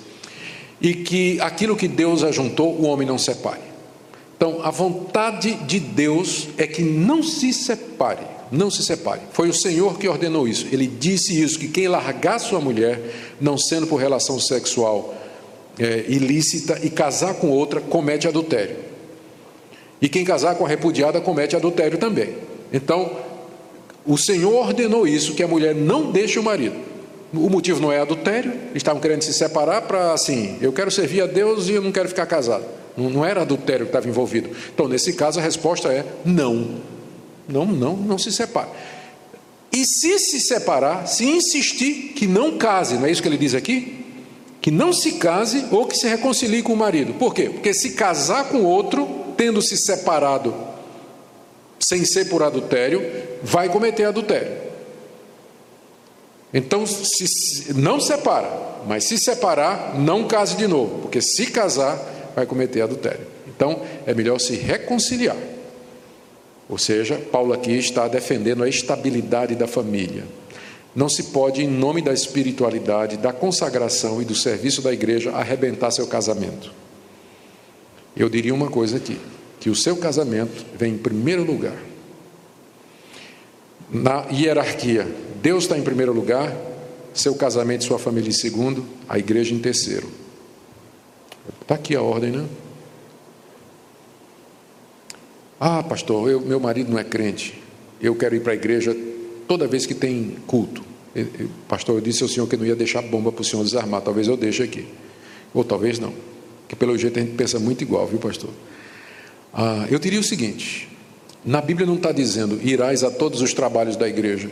e 0.81 0.95
que 0.95 1.41
aquilo 1.41 1.77
que 1.77 1.87
Deus 1.87 2.23
ajuntou, 2.23 2.75
o 2.75 2.85
homem 2.85 3.07
não 3.07 3.19
separe. 3.19 3.61
Então, 4.37 4.61
a 4.65 4.71
vontade 4.71 5.55
de 5.67 5.79
Deus 5.79 6.49
é 6.57 6.67
que 6.67 6.83
não 6.83 7.23
se 7.23 7.53
separe, 7.53 8.25
não 8.51 8.71
se 8.71 8.83
separe. 8.83 9.21
Foi 9.33 9.51
o 9.51 9.55
Senhor 9.55 9.99
que 9.99 10.09
ordenou 10.09 10.49
isso. 10.49 10.67
Ele 10.73 10.87
disse 10.87 11.39
isso: 11.39 11.59
que 11.59 11.69
quem 11.69 11.89
largar 11.89 12.39
sua 12.39 12.59
mulher, 12.59 12.99
não 13.39 13.59
sendo 13.59 13.87
por 13.87 13.97
relação 13.97 14.41
sexual 14.41 15.15
é, 15.79 16.07
ilícita, 16.09 16.81
e 16.83 16.89
casar 16.89 17.35
com 17.35 17.51
outra, 17.51 17.83
comete 17.83 18.27
adultério. 18.27 18.77
E 20.01 20.09
quem 20.09 20.25
casar 20.25 20.55
com 20.55 20.65
a 20.65 20.69
repudiada, 20.69 21.21
comete 21.21 21.55
adultério 21.55 21.99
também. 21.99 22.35
Então, 22.73 23.15
o 24.07 24.17
Senhor 24.17 24.55
ordenou 24.55 25.07
isso: 25.07 25.35
que 25.35 25.43
a 25.43 25.49
mulher 25.49 25.75
não 25.75 26.11
deixe 26.11 26.39
o 26.39 26.43
marido. 26.43 26.90
O 27.33 27.49
motivo 27.49 27.81
não 27.81 27.93
é 27.93 28.01
adultério, 28.01 28.53
estavam 28.75 29.01
querendo 29.01 29.23
se 29.23 29.33
separar 29.33 29.83
para 29.83 30.13
assim, 30.13 30.59
eu 30.61 30.73
quero 30.73 30.91
servir 30.91 31.23
a 31.23 31.27
Deus 31.27 31.69
e 31.69 31.75
eu 31.75 31.83
não 31.83 31.93
quero 31.93 32.09
ficar 32.09 32.27
casado. 32.27 32.65
Não, 32.97 33.09
não 33.09 33.25
era 33.25 33.43
adultério 33.43 33.87
que 33.87 33.91
estava 33.91 34.09
envolvido. 34.09 34.51
Então, 34.75 34.89
nesse 34.89 35.13
caso, 35.13 35.39
a 35.39 35.43
resposta 35.43 35.93
é 35.93 36.05
não. 36.25 36.81
Não, 37.49 37.65
não, 37.65 37.97
não 37.97 38.19
se 38.19 38.33
separa. 38.33 38.69
E 39.73 39.85
se 39.85 40.19
se 40.19 40.41
separar, 40.41 41.07
se 41.07 41.25
insistir 41.25 42.13
que 42.17 42.27
não 42.27 42.59
case, 42.59 42.97
não 42.97 43.07
é 43.07 43.11
isso 43.11 43.23
que 43.23 43.29
ele 43.29 43.39
diz 43.39 43.55
aqui? 43.55 44.05
Que 44.61 44.71
não 44.71 44.93
se 44.93 45.13
case 45.13 45.67
ou 45.71 45.87
que 45.87 45.97
se 45.97 46.09
reconcilie 46.09 46.63
com 46.63 46.73
o 46.73 46.77
marido. 46.77 47.15
Por 47.15 47.33
quê? 47.33 47.49
Porque 47.49 47.73
se 47.73 47.91
casar 47.91 48.49
com 48.49 48.65
outro, 48.65 49.09
tendo 49.37 49.63
se 49.63 49.77
separado 49.77 50.55
sem 51.79 52.05
ser 52.05 52.29
por 52.29 52.43
adultério, 52.43 53.03
vai 53.43 53.69
cometer 53.69 54.05
adultério. 54.05 54.70
Então, 56.53 56.85
se, 56.85 57.73
não 57.75 58.01
separa, 58.01 58.51
mas 58.87 59.05
se 59.05 59.17
separar, 59.19 59.99
não 59.99 60.27
case 60.27 60.57
de 60.57 60.67
novo, 60.67 61.03
porque 61.03 61.21
se 61.21 61.47
casar, 61.47 62.33
vai 62.35 62.45
cometer 62.45 62.83
adultério. 62.83 63.27
Então, 63.47 63.83
é 64.07 64.13
melhor 64.13 64.39
se 64.41 64.57
reconciliar. 64.57 65.37
Ou 66.69 66.79
seja, 66.79 67.17
Paulo 67.31 67.53
aqui 67.53 67.73
está 67.73 68.09
defendendo 68.09 68.63
a 68.63 68.69
estabilidade 68.69 69.55
da 69.55 69.67
família. 69.67 70.25
Não 70.95 71.09
se 71.09 71.25
pode, 71.25 71.63
em 71.63 71.69
nome 71.69 72.03
da 72.03 72.13
espiritualidade, 72.13 73.17
da 73.17 73.33
consagração 73.33 74.21
e 74.21 74.25
do 74.25 74.35
serviço 74.35 74.83
da 74.83 74.93
igreja, 74.93 75.31
arrebentar 75.33 75.91
seu 75.91 76.07
casamento. 76.07 76.73
Eu 78.17 78.29
diria 78.29 78.55
uma 78.55 78.69
coisa 78.69 78.97
aqui: 78.97 79.19
que 79.61 79.71
o 79.71 79.75
seu 79.75 79.97
casamento 79.97 80.65
vem 80.77 80.95
em 80.95 80.99
primeiro 80.99 81.45
lugar. 81.45 81.77
Na 83.91 84.27
hierarquia, 84.31 85.07
Deus 85.43 85.65
está 85.65 85.79
em 85.79 85.83
primeiro 85.83 86.13
lugar, 86.13 86.55
seu 87.15 87.35
casamento 87.35 87.83
e 87.83 87.85
sua 87.87 87.99
família 87.99 88.29
em 88.29 88.33
segundo, 88.33 88.85
a 89.09 89.19
igreja 89.19 89.55
em 89.55 89.59
terceiro. 89.59 90.09
Está 91.63 91.75
aqui 91.75 91.97
a 91.97 92.03
ordem, 92.03 92.31
né? 92.31 92.47
Ah, 95.59 95.83
pastor, 95.83 96.31
eu, 96.31 96.41
meu 96.41 96.59
marido 96.61 96.91
não 96.91 96.99
é 96.99 97.05
crente. 97.05 97.61
Eu 98.01 98.15
quero 98.15 98.35
ir 98.35 98.41
para 98.41 98.53
a 98.53 98.55
igreja 98.55 98.97
toda 99.47 99.67
vez 99.67 99.87
que 99.87 99.95
tem 99.95 100.37
culto. 100.47 100.83
Pastor, 101.69 101.97
eu 101.97 102.01
disse 102.01 102.23
ao 102.23 102.29
senhor 102.29 102.47
que 102.47 102.57
não 102.57 102.65
ia 102.65 102.77
deixar 102.77 103.03
bomba 103.03 103.33
para 103.33 103.43
o 103.43 103.45
senhor 103.45 103.65
desarmar. 103.65 104.01
Talvez 104.01 104.29
eu 104.29 104.37
deixe 104.37 104.63
aqui. 104.63 104.87
Ou 105.53 105.65
talvez 105.65 105.99
não. 105.99 106.15
Que 106.69 106.77
pelo 106.77 106.97
jeito 106.97 107.19
a 107.19 107.23
gente 107.23 107.35
pensa 107.35 107.59
muito 107.59 107.83
igual, 107.83 108.07
viu, 108.07 108.19
pastor? 108.19 108.51
Ah, 109.53 109.87
eu 109.91 109.99
diria 109.99 110.21
o 110.21 110.25
seguinte: 110.25 110.89
na 111.45 111.61
Bíblia 111.61 111.87
não 111.87 111.97
está 111.97 112.13
dizendo 112.13 112.59
irás 112.63 113.03
a 113.03 113.11
todos 113.11 113.43
os 113.43 113.53
trabalhos 113.53 113.97
da 113.97 114.09
igreja. 114.09 114.51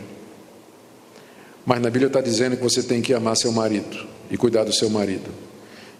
Mas 1.68 1.82
na 1.82 1.90
Bíblia 1.90 2.06
está 2.06 2.22
dizendo 2.22 2.56
que 2.56 2.62
você 2.62 2.82
tem 2.82 3.02
que 3.02 3.12
amar 3.12 3.36
seu 3.36 3.52
marido 3.52 4.06
e 4.30 4.38
cuidar 4.38 4.64
do 4.64 4.72
seu 4.72 4.88
marido. 4.88 5.28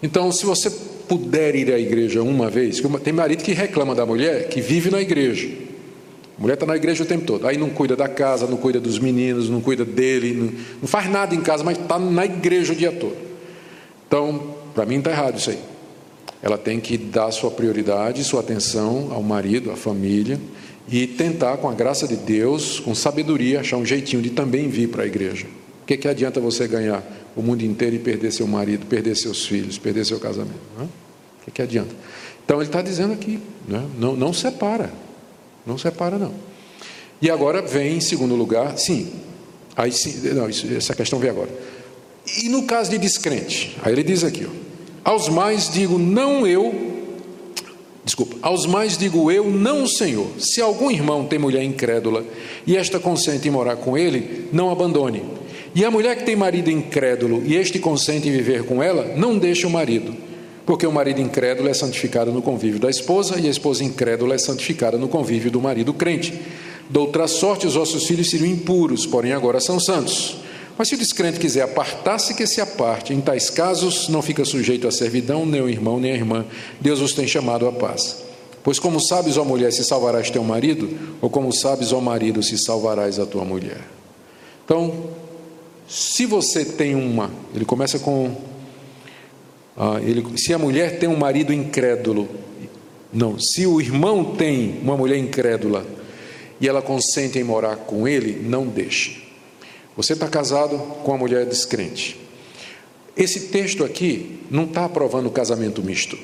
Então, 0.02 0.32
se 0.32 0.46
você 0.46 0.70
puder 0.70 1.54
ir 1.54 1.70
à 1.70 1.78
igreja 1.78 2.22
uma 2.22 2.48
vez, 2.48 2.80
tem 3.04 3.12
marido 3.12 3.44
que 3.44 3.52
reclama 3.52 3.94
da 3.94 4.06
mulher 4.06 4.48
que 4.48 4.62
vive 4.62 4.90
na 4.90 4.98
igreja. 4.98 5.46
A 6.38 6.40
mulher 6.40 6.54
está 6.54 6.64
na 6.64 6.74
igreja 6.74 7.02
o 7.02 7.06
tempo 7.06 7.26
todo. 7.26 7.46
Aí 7.46 7.58
não 7.58 7.68
cuida 7.68 7.94
da 7.94 8.08
casa, 8.08 8.46
não 8.46 8.56
cuida 8.56 8.80
dos 8.80 8.98
meninos, 8.98 9.50
não 9.50 9.60
cuida 9.60 9.84
dele, 9.84 10.32
não, 10.32 10.46
não 10.80 10.88
faz 10.88 11.10
nada 11.10 11.34
em 11.34 11.42
casa, 11.42 11.62
mas 11.62 11.78
está 11.78 11.98
na 11.98 12.24
igreja 12.24 12.72
o 12.72 12.76
dia 12.76 12.90
todo. 12.90 13.18
Então, 14.06 14.54
para 14.74 14.86
mim 14.86 15.00
está 15.00 15.10
errado 15.10 15.36
isso 15.36 15.50
aí. 15.50 15.58
Ela 16.42 16.56
tem 16.56 16.80
que 16.80 16.96
dar 16.96 17.30
sua 17.30 17.50
prioridade, 17.50 18.24
sua 18.24 18.40
atenção 18.40 19.10
ao 19.12 19.22
marido, 19.22 19.70
à 19.70 19.76
família 19.76 20.40
e 20.90 21.06
tentar, 21.06 21.58
com 21.58 21.68
a 21.68 21.74
graça 21.74 22.08
de 22.08 22.16
Deus, 22.16 22.80
com 22.80 22.94
sabedoria, 22.94 23.60
achar 23.60 23.76
um 23.76 23.84
jeitinho 23.84 24.22
de 24.22 24.30
também 24.30 24.66
vir 24.70 24.88
para 24.88 25.02
a 25.02 25.06
igreja. 25.06 25.57
Que, 25.88 25.96
que 25.96 26.06
adianta 26.06 26.38
você 26.38 26.68
ganhar 26.68 27.02
o 27.34 27.40
mundo 27.40 27.62
inteiro 27.62 27.96
e 27.96 27.98
perder 27.98 28.30
seu 28.30 28.46
marido, 28.46 28.84
perder 28.84 29.16
seus 29.16 29.46
filhos, 29.46 29.78
perder 29.78 30.04
seu 30.04 30.20
casamento? 30.20 30.60
O 30.78 31.44
que, 31.46 31.50
que 31.50 31.62
adianta? 31.62 31.94
Então 32.44 32.58
ele 32.58 32.66
está 32.66 32.82
dizendo 32.82 33.14
aqui, 33.14 33.40
né? 33.66 33.88
não, 33.98 34.14
não 34.14 34.30
separa, 34.30 34.92
não 35.64 35.78
separa, 35.78 36.18
não. 36.18 36.34
E 37.22 37.30
agora 37.30 37.62
vem 37.62 37.96
em 37.96 38.00
segundo 38.00 38.34
lugar, 38.34 38.76
sim. 38.76 39.10
Aí 39.74 39.90
sim, 39.90 40.28
não, 40.34 40.50
isso, 40.50 40.66
essa 40.70 40.94
questão 40.94 41.18
vem 41.18 41.30
agora. 41.30 41.48
E 42.36 42.50
no 42.50 42.64
caso 42.64 42.90
de 42.90 42.98
descrente, 42.98 43.74
aí 43.82 43.94
ele 43.94 44.02
diz 44.02 44.24
aqui, 44.24 44.46
ó, 44.46 45.10
aos 45.10 45.30
mais 45.30 45.70
digo, 45.70 45.98
não 45.98 46.46
eu, 46.46 47.14
desculpa, 48.04 48.36
aos 48.42 48.66
mais 48.66 48.98
digo 48.98 49.32
eu, 49.32 49.50
não 49.50 49.84
o 49.84 49.88
Senhor. 49.88 50.28
Se 50.38 50.60
algum 50.60 50.90
irmão 50.90 51.24
tem 51.24 51.38
mulher 51.38 51.62
incrédula 51.62 52.26
e 52.66 52.76
esta 52.76 53.00
consente 53.00 53.48
em 53.48 53.50
morar 53.50 53.76
com 53.76 53.96
ele, 53.96 54.50
não 54.52 54.70
abandone. 54.70 55.37
E 55.78 55.84
a 55.84 55.92
mulher 55.92 56.16
que 56.16 56.24
tem 56.24 56.34
marido 56.34 56.72
incrédulo 56.72 57.40
e 57.46 57.54
este 57.54 57.78
consente 57.78 58.26
em 58.26 58.32
viver 58.32 58.64
com 58.64 58.82
ela, 58.82 59.14
não 59.14 59.38
deixe 59.38 59.64
o 59.64 59.70
marido 59.70 60.12
porque 60.66 60.86
o 60.86 60.92
marido 60.92 61.18
incrédulo 61.22 61.66
é 61.66 61.72
santificado 61.72 62.30
no 62.30 62.42
convívio 62.42 62.78
da 62.78 62.90
esposa 62.90 63.40
e 63.40 63.46
a 63.46 63.50
esposa 63.50 63.82
incrédula 63.82 64.34
é 64.34 64.38
santificada 64.38 64.98
no 64.98 65.08
convívio 65.08 65.50
do 65.50 65.62
marido 65.62 65.94
crente. 65.94 66.38
Doutra 66.90 67.26
sorte, 67.26 67.66
os 67.66 67.74
vossos 67.74 68.06
filhos 68.06 68.28
seriam 68.28 68.50
impuros, 68.50 69.06
porém 69.06 69.32
agora 69.32 69.60
são 69.60 69.80
santos. 69.80 70.36
Mas 70.76 70.88
se 70.88 70.94
o 70.94 70.98
descrente 70.98 71.40
quiser 71.40 71.62
apartar-se, 71.62 72.34
que 72.34 72.46
se 72.46 72.60
aparte. 72.60 73.14
Em 73.14 73.20
tais 73.22 73.48
casos, 73.48 74.10
não 74.10 74.20
fica 74.20 74.44
sujeito 74.44 74.86
à 74.86 74.90
servidão, 74.90 75.46
nem 75.46 75.62
o 75.62 75.70
irmão, 75.70 75.98
nem 75.98 76.12
a 76.12 76.16
irmã. 76.16 76.44
Deus 76.78 77.00
os 77.00 77.14
tem 77.14 77.26
chamado 77.26 77.66
à 77.66 77.72
paz. 77.72 78.24
Pois 78.62 78.78
como 78.78 79.00
sabes, 79.00 79.38
ó 79.38 79.44
mulher, 79.44 79.72
se 79.72 79.82
salvarás 79.82 80.28
teu 80.28 80.44
marido, 80.44 80.90
ou 81.22 81.30
como 81.30 81.50
sabes, 81.50 81.94
ó 81.94 82.00
marido, 82.02 82.42
se 82.42 82.58
salvarás 82.58 83.18
a 83.18 83.24
tua 83.24 83.44
mulher. 83.46 83.80
Então, 84.66 84.92
se 85.88 86.26
você 86.26 86.66
tem 86.66 86.94
uma, 86.94 87.30
ele 87.54 87.64
começa 87.64 87.98
com 87.98 88.36
ah, 89.74 90.00
ele, 90.02 90.36
se 90.36 90.52
a 90.52 90.58
mulher 90.58 90.98
tem 90.98 91.08
um 91.08 91.16
marido 91.16 91.52
incrédulo, 91.52 92.28
não, 93.12 93.38
se 93.38 93.66
o 93.66 93.80
irmão 93.80 94.36
tem 94.36 94.78
uma 94.82 94.96
mulher 94.96 95.16
incrédula 95.16 95.86
e 96.60 96.68
ela 96.68 96.82
consente 96.82 97.38
em 97.38 97.44
morar 97.44 97.76
com 97.76 98.06
ele, 98.06 98.42
não 98.42 98.66
deixe. 98.66 99.28
Você 99.96 100.12
está 100.12 100.28
casado 100.28 100.76
com 101.02 101.12
uma 101.12 101.18
mulher 101.18 101.46
descrente. 101.46 102.20
Esse 103.16 103.48
texto 103.48 103.82
aqui 103.82 104.40
não 104.50 104.64
está 104.64 104.84
aprovando 104.84 105.26
o 105.26 105.32
casamento 105.32 105.82
misto. 105.82 106.18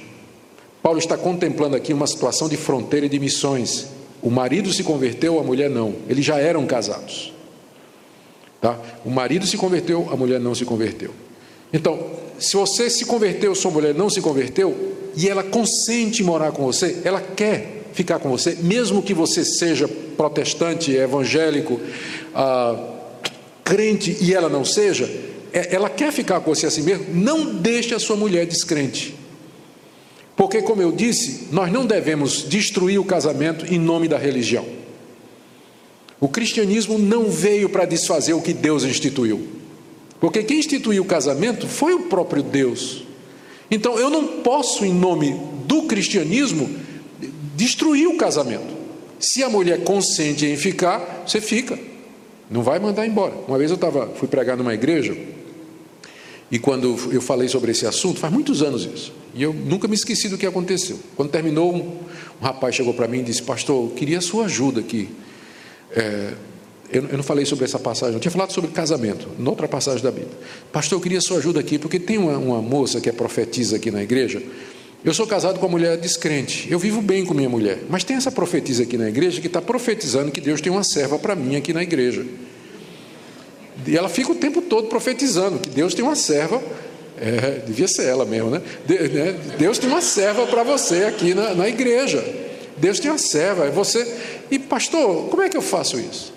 Paulo 0.82 0.98
está 0.98 1.16
contemplando 1.16 1.74
aqui 1.74 1.92
uma 1.92 2.06
situação 2.06 2.48
de 2.48 2.56
fronteira 2.56 3.06
e 3.06 3.08
de 3.08 3.18
missões. 3.18 3.88
O 4.20 4.30
marido 4.30 4.72
se 4.72 4.84
converteu, 4.84 5.40
a 5.40 5.42
mulher 5.42 5.70
não. 5.70 5.94
Eles 6.08 6.24
já 6.24 6.38
eram 6.38 6.66
casados. 6.66 7.33
Tá? 8.64 8.78
O 9.04 9.10
marido 9.10 9.46
se 9.46 9.58
converteu, 9.58 10.08
a 10.10 10.16
mulher 10.16 10.40
não 10.40 10.54
se 10.54 10.64
converteu. 10.64 11.10
Então, 11.70 12.12
se 12.38 12.56
você 12.56 12.88
se 12.88 13.04
converteu, 13.04 13.54
sua 13.54 13.70
mulher 13.70 13.94
não 13.94 14.08
se 14.08 14.22
converteu, 14.22 14.94
e 15.14 15.28
ela 15.28 15.42
consente 15.42 16.24
morar 16.24 16.50
com 16.50 16.64
você, 16.64 17.02
ela 17.04 17.20
quer 17.20 17.82
ficar 17.92 18.18
com 18.18 18.30
você, 18.30 18.56
mesmo 18.62 19.02
que 19.02 19.12
você 19.12 19.44
seja 19.44 19.86
protestante, 19.86 20.92
evangélico, 20.92 21.78
ah, 22.34 22.74
crente 23.62 24.16
e 24.22 24.32
ela 24.32 24.48
não 24.48 24.64
seja, 24.64 25.04
é, 25.52 25.74
ela 25.74 25.90
quer 25.90 26.10
ficar 26.10 26.40
com 26.40 26.54
você 26.54 26.64
assim 26.64 26.80
mesmo, 26.80 27.04
não 27.12 27.56
deixe 27.56 27.94
a 27.94 27.98
sua 27.98 28.16
mulher 28.16 28.46
descrente. 28.46 29.14
Porque, 30.34 30.62
como 30.62 30.80
eu 30.80 30.90
disse, 30.90 31.48
nós 31.52 31.70
não 31.70 31.84
devemos 31.84 32.48
destruir 32.48 32.98
o 32.98 33.04
casamento 33.04 33.66
em 33.66 33.78
nome 33.78 34.08
da 34.08 34.16
religião. 34.16 34.64
O 36.20 36.28
cristianismo 36.28 36.98
não 36.98 37.30
veio 37.30 37.68
para 37.68 37.84
desfazer 37.84 38.32
o 38.32 38.40
que 38.40 38.52
Deus 38.52 38.84
instituiu. 38.84 39.46
Porque 40.20 40.42
quem 40.42 40.58
instituiu 40.58 41.02
o 41.02 41.06
casamento 41.06 41.68
foi 41.68 41.92
o 41.92 42.04
próprio 42.04 42.42
Deus. 42.42 43.04
Então 43.70 43.98
eu 43.98 44.08
não 44.08 44.42
posso, 44.42 44.84
em 44.84 44.92
nome 44.92 45.38
do 45.66 45.82
cristianismo, 45.82 46.70
destruir 47.56 48.06
o 48.08 48.16
casamento. 48.16 48.74
Se 49.18 49.42
a 49.42 49.48
mulher 49.48 49.82
consente 49.84 50.46
em 50.46 50.56
ficar, 50.56 51.24
você 51.26 51.40
fica. 51.40 51.78
Não 52.50 52.62
vai 52.62 52.78
mandar 52.78 53.06
embora. 53.06 53.34
Uma 53.48 53.58
vez 53.58 53.70
eu 53.70 53.76
tava, 53.76 54.08
fui 54.16 54.28
pregar 54.28 54.56
numa 54.56 54.74
igreja, 54.74 55.16
e 56.50 56.58
quando 56.58 56.96
eu 57.10 57.20
falei 57.20 57.48
sobre 57.48 57.72
esse 57.72 57.86
assunto, 57.86 58.20
faz 58.20 58.32
muitos 58.32 58.62
anos 58.62 58.84
isso, 58.84 59.12
e 59.34 59.42
eu 59.42 59.52
nunca 59.52 59.88
me 59.88 59.94
esqueci 59.94 60.28
do 60.28 60.38
que 60.38 60.46
aconteceu. 60.46 60.98
Quando 61.16 61.30
terminou, 61.30 61.74
um, 61.74 61.80
um 61.80 62.44
rapaz 62.44 62.74
chegou 62.74 62.94
para 62.94 63.08
mim 63.08 63.20
e 63.20 63.22
disse: 63.24 63.42
Pastor, 63.42 63.90
eu 63.90 63.90
queria 63.96 64.18
a 64.18 64.20
sua 64.20 64.44
ajuda 64.44 64.80
aqui. 64.80 65.08
É, 65.92 66.32
eu, 66.92 67.06
eu, 67.08 67.16
não 67.16 67.24
falei 67.24 67.44
sobre 67.44 67.64
essa 67.64 67.78
passagem, 67.78 68.14
eu 68.14 68.20
tinha 68.20 68.30
falado 68.30 68.52
sobre 68.52 68.70
casamento, 68.70 69.28
noutra 69.38 69.66
passagem 69.66 70.02
da 70.02 70.10
Bíblia. 70.10 70.32
Pastor, 70.72 70.98
eu 70.98 71.02
queria 71.02 71.20
sua 71.20 71.38
ajuda 71.38 71.60
aqui, 71.60 71.78
porque 71.78 71.98
tem 71.98 72.18
uma, 72.18 72.36
uma 72.36 72.62
moça 72.62 73.00
que 73.00 73.08
é 73.08 73.12
profetisa 73.12 73.76
aqui 73.76 73.90
na 73.90 74.02
igreja. 74.02 74.42
Eu 75.04 75.12
sou 75.12 75.26
casado 75.26 75.58
com 75.58 75.66
uma 75.66 75.72
mulher 75.72 75.98
descrente, 75.98 76.66
eu 76.70 76.78
vivo 76.78 77.02
bem 77.02 77.26
com 77.26 77.34
minha 77.34 77.48
mulher, 77.48 77.80
mas 77.90 78.04
tem 78.04 78.16
essa 78.16 78.32
profetisa 78.32 78.84
aqui 78.84 78.96
na 78.96 79.08
igreja 79.08 79.40
que 79.40 79.48
está 79.48 79.60
profetizando 79.60 80.30
que 80.30 80.40
Deus 80.40 80.60
tem 80.60 80.72
uma 80.72 80.84
serva 80.84 81.18
para 81.18 81.34
mim 81.34 81.56
aqui 81.56 81.72
na 81.72 81.82
igreja. 81.82 82.24
E 83.86 83.96
ela 83.96 84.08
fica 84.08 84.32
o 84.32 84.34
tempo 84.34 84.62
todo 84.62 84.88
profetizando 84.88 85.58
que 85.58 85.68
Deus 85.68 85.94
tem 85.94 86.02
uma 86.04 86.16
serva, 86.16 86.62
é, 87.20 87.62
devia 87.66 87.86
ser 87.86 88.04
ela 88.04 88.24
mesmo, 88.24 88.50
né? 88.50 88.62
De, 88.86 88.98
né? 89.08 89.36
Deus 89.58 89.78
tem 89.78 89.88
uma 89.88 90.00
serva 90.00 90.46
para 90.46 90.62
você 90.62 91.04
aqui 91.04 91.34
na, 91.34 91.54
na 91.54 91.68
igreja. 91.68 92.24
Deus 92.76 92.98
tem 92.98 93.10
uma 93.10 93.18
serva, 93.18 93.66
é 93.66 93.70
você. 93.70 94.04
E 94.54 94.58
pastor, 94.60 95.30
como 95.30 95.42
é 95.42 95.48
que 95.48 95.56
eu 95.56 95.62
faço 95.62 95.98
isso? 95.98 96.32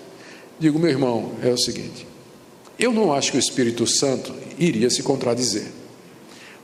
Digo, 0.58 0.76
meu 0.76 0.90
irmão, 0.90 1.34
é 1.40 1.50
o 1.50 1.56
seguinte: 1.56 2.04
eu 2.76 2.92
não 2.92 3.12
acho 3.12 3.30
que 3.30 3.36
o 3.36 3.38
Espírito 3.38 3.86
Santo 3.86 4.34
iria 4.58 4.90
se 4.90 5.04
contradizer. 5.04 5.68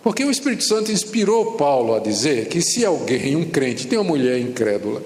Porque 0.03 0.25
o 0.25 0.33
Espírito 0.33 0.65
Santo 0.65 0.91
inspirou 0.91 1.53
Paulo 1.53 1.95
a 1.95 2.01
dizer 2.01 2.49
que 2.49 2.61
se 2.61 2.85
alguém, 2.85 3.37
um 3.37 3.45
crente, 3.45 3.87
tem 3.87 3.97
uma 3.97 4.05
mulher 4.05 4.37
incrédula 4.41 5.01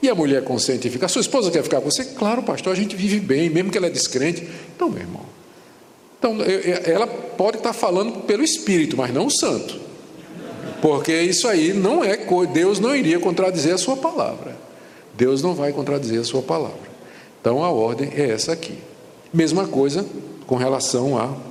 e 0.00 0.08
a 0.08 0.14
mulher 0.14 0.44
consente 0.44 0.88
ficar, 0.88 1.08
sua 1.08 1.20
esposa 1.20 1.50
quer 1.50 1.64
ficar 1.64 1.80
com 1.80 1.90
você? 1.90 2.04
Claro, 2.04 2.44
pastor, 2.44 2.72
a 2.72 2.76
gente 2.76 2.94
vive 2.94 3.18
bem, 3.18 3.50
mesmo 3.50 3.68
que 3.68 3.76
ela 3.76 3.88
é 3.88 3.90
descrente. 3.90 4.48
Então, 4.76 4.88
meu 4.88 5.00
irmão, 5.00 5.26
então, 6.16 6.36
ela 6.84 7.08
pode 7.08 7.56
estar 7.56 7.72
falando 7.72 8.20
pelo 8.20 8.44
Espírito, 8.44 8.96
mas 8.96 9.12
não 9.12 9.26
o 9.26 9.30
Santo. 9.30 9.80
Porque 10.80 11.20
isso 11.22 11.48
aí 11.48 11.72
não 11.72 12.04
é, 12.04 12.16
Deus 12.52 12.78
não 12.78 12.94
iria 12.94 13.18
contradizer 13.18 13.74
a 13.74 13.78
sua 13.78 13.96
palavra. 13.96 14.67
Deus 15.18 15.42
não 15.42 15.52
vai 15.52 15.72
contradizer 15.72 16.20
a 16.20 16.24
sua 16.24 16.40
palavra. 16.40 16.88
Então 17.40 17.64
a 17.64 17.70
ordem 17.70 18.12
é 18.14 18.30
essa 18.30 18.52
aqui. 18.52 18.78
Mesma 19.34 19.66
coisa 19.66 20.06
com 20.46 20.54
relação 20.54 21.18
a 21.18 21.48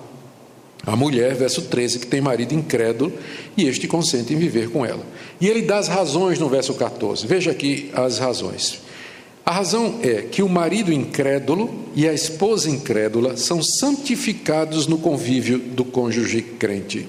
a 0.86 0.95
mulher, 0.95 1.36
verso 1.36 1.63
13, 1.63 1.99
que 1.99 2.07
tem 2.07 2.22
marido 2.22 2.53
incrédulo 2.53 3.11
e 3.57 3.68
este 3.68 3.89
consente 3.89 4.34
em 4.34 4.38
viver 4.38 4.70
com 4.70 4.86
ela. 4.86 5.05
E 5.41 5.45
ele 5.45 5.63
dá 5.63 5.80
as 5.80 5.89
razões 5.89 6.39
no 6.39 6.47
verso 6.47 6.74
14. 6.76 7.28
Veja 7.28 7.51
aqui 7.51 7.91
as 7.93 8.20
razões. 8.20 8.80
A 9.45 9.51
razão 9.51 9.99
é 10.01 10.22
que 10.22 10.41
o 10.41 10.47
marido 10.47 10.93
incrédulo 10.93 11.74
e 11.93 12.07
a 12.07 12.13
esposa 12.13 12.70
incrédula 12.70 13.36
são 13.36 13.61
santificados 13.61 14.88
no 14.88 14.97
convívio 14.97 15.59
do 15.59 15.84
cônjuge 15.84 16.41
crente. 16.41 16.99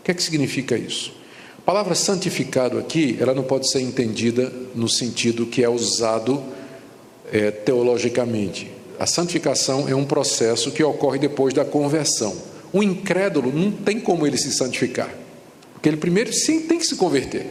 O 0.00 0.04
que 0.04 0.10
é 0.10 0.14
que 0.14 0.22
significa 0.22 0.76
isso? 0.76 1.21
A 1.62 1.64
palavra 1.64 1.94
santificado 1.94 2.76
aqui, 2.76 3.16
ela 3.20 3.32
não 3.32 3.44
pode 3.44 3.68
ser 3.68 3.80
entendida 3.80 4.52
no 4.74 4.88
sentido 4.88 5.46
que 5.46 5.62
é 5.62 5.68
usado 5.68 6.42
é, 7.32 7.52
teologicamente. 7.52 8.68
A 8.98 9.06
santificação 9.06 9.88
é 9.88 9.94
um 9.94 10.04
processo 10.04 10.72
que 10.72 10.82
ocorre 10.82 11.20
depois 11.20 11.54
da 11.54 11.64
conversão. 11.64 12.36
O 12.72 12.82
incrédulo 12.82 13.52
não 13.52 13.70
tem 13.70 14.00
como 14.00 14.26
ele 14.26 14.36
se 14.36 14.52
santificar, 14.52 15.08
porque 15.72 15.88
ele 15.88 15.98
primeiro 15.98 16.32
sim 16.32 16.62
tem 16.62 16.78
que 16.78 16.86
se 16.86 16.96
converter. 16.96 17.46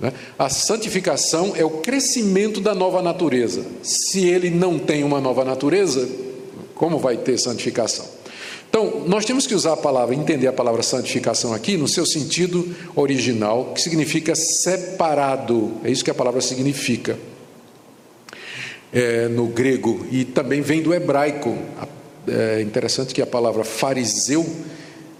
Né? 0.00 0.12
A 0.38 0.48
santificação 0.48 1.52
é 1.56 1.64
o 1.64 1.80
crescimento 1.80 2.60
da 2.60 2.76
nova 2.76 3.02
natureza. 3.02 3.66
Se 3.82 4.24
ele 4.24 4.50
não 4.50 4.78
tem 4.78 5.02
uma 5.02 5.20
nova 5.20 5.44
natureza, 5.44 6.08
como 6.76 6.96
vai 6.96 7.16
ter 7.16 7.38
santificação? 7.38 8.06
Então, 8.78 9.04
nós 9.06 9.24
temos 9.24 9.46
que 9.46 9.54
usar 9.54 9.72
a 9.72 9.76
palavra, 9.78 10.14
entender 10.14 10.46
a 10.46 10.52
palavra 10.52 10.82
santificação 10.82 11.54
aqui 11.54 11.78
no 11.78 11.88
seu 11.88 12.04
sentido 12.04 12.76
original, 12.94 13.72
que 13.72 13.80
significa 13.80 14.34
separado. 14.34 15.72
É 15.82 15.90
isso 15.90 16.04
que 16.04 16.10
a 16.10 16.14
palavra 16.14 16.42
significa 16.42 17.18
é, 18.92 19.28
no 19.28 19.46
grego 19.46 20.04
e 20.12 20.26
também 20.26 20.60
vem 20.60 20.82
do 20.82 20.92
hebraico. 20.92 21.56
É 22.28 22.60
interessante 22.60 23.14
que 23.14 23.22
a 23.22 23.26
palavra 23.26 23.64
fariseu 23.64 24.44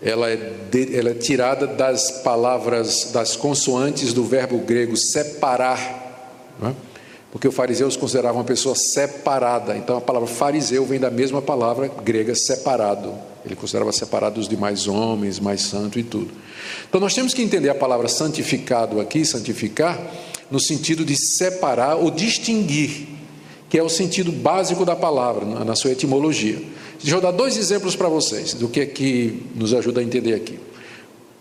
ela 0.02 0.28
é, 0.28 0.36
de, 0.70 0.94
ela 0.94 1.08
é 1.08 1.14
tirada 1.14 1.66
das 1.66 2.10
palavras, 2.10 3.10
das 3.10 3.36
consoantes 3.36 4.12
do 4.12 4.22
verbo 4.22 4.58
grego 4.58 4.98
separar, 4.98 6.52
é? 6.62 6.72
porque 7.32 7.48
os 7.48 7.54
fariseus 7.54 7.96
consideravam 7.96 8.40
uma 8.40 8.46
pessoa 8.46 8.74
separada. 8.74 9.78
Então 9.78 9.96
a 9.96 10.00
palavra 10.02 10.28
fariseu 10.28 10.84
vem 10.84 11.00
da 11.00 11.10
mesma 11.10 11.40
palavra 11.40 11.90
grega 12.04 12.34
separado. 12.34 13.14
Ele 13.46 13.56
considerava 13.56 13.92
separado 13.92 14.34
dos 14.34 14.48
demais 14.48 14.86
homens, 14.86 15.38
mais 15.40 15.62
santo 15.62 15.98
e 15.98 16.02
tudo. 16.02 16.30
Então 16.88 17.00
nós 17.00 17.14
temos 17.14 17.32
que 17.32 17.40
entender 17.40 17.70
a 17.70 17.74
palavra 17.74 18.08
santificado 18.08 19.00
aqui, 19.00 19.24
santificar, 19.24 19.98
no 20.50 20.60
sentido 20.60 21.04
de 21.04 21.16
separar 21.16 21.96
ou 21.96 22.10
distinguir 22.10 23.16
que 23.68 23.78
é 23.78 23.82
o 23.82 23.88
sentido 23.88 24.30
básico 24.30 24.84
da 24.84 24.94
palavra, 24.94 25.44
na 25.64 25.74
sua 25.74 25.90
etimologia. 25.92 26.60
Deixa 27.02 27.16
eu 27.16 27.20
dar 27.20 27.32
dois 27.32 27.56
exemplos 27.56 27.96
para 27.96 28.08
vocês 28.08 28.54
do 28.54 28.68
que 28.68 28.80
é 28.80 28.86
que 28.86 29.42
nos 29.54 29.74
ajuda 29.74 30.00
a 30.00 30.04
entender 30.04 30.34
aqui. 30.34 30.58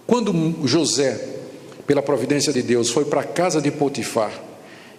Quando 0.08 0.56
José, 0.68 1.36
pela 1.86 2.02
providência 2.02 2.52
de 2.52 2.62
Deus, 2.62 2.90
foi 2.90 3.06
para 3.06 3.22
a 3.22 3.24
casa 3.24 3.62
de 3.62 3.72
Potifar 3.72 4.32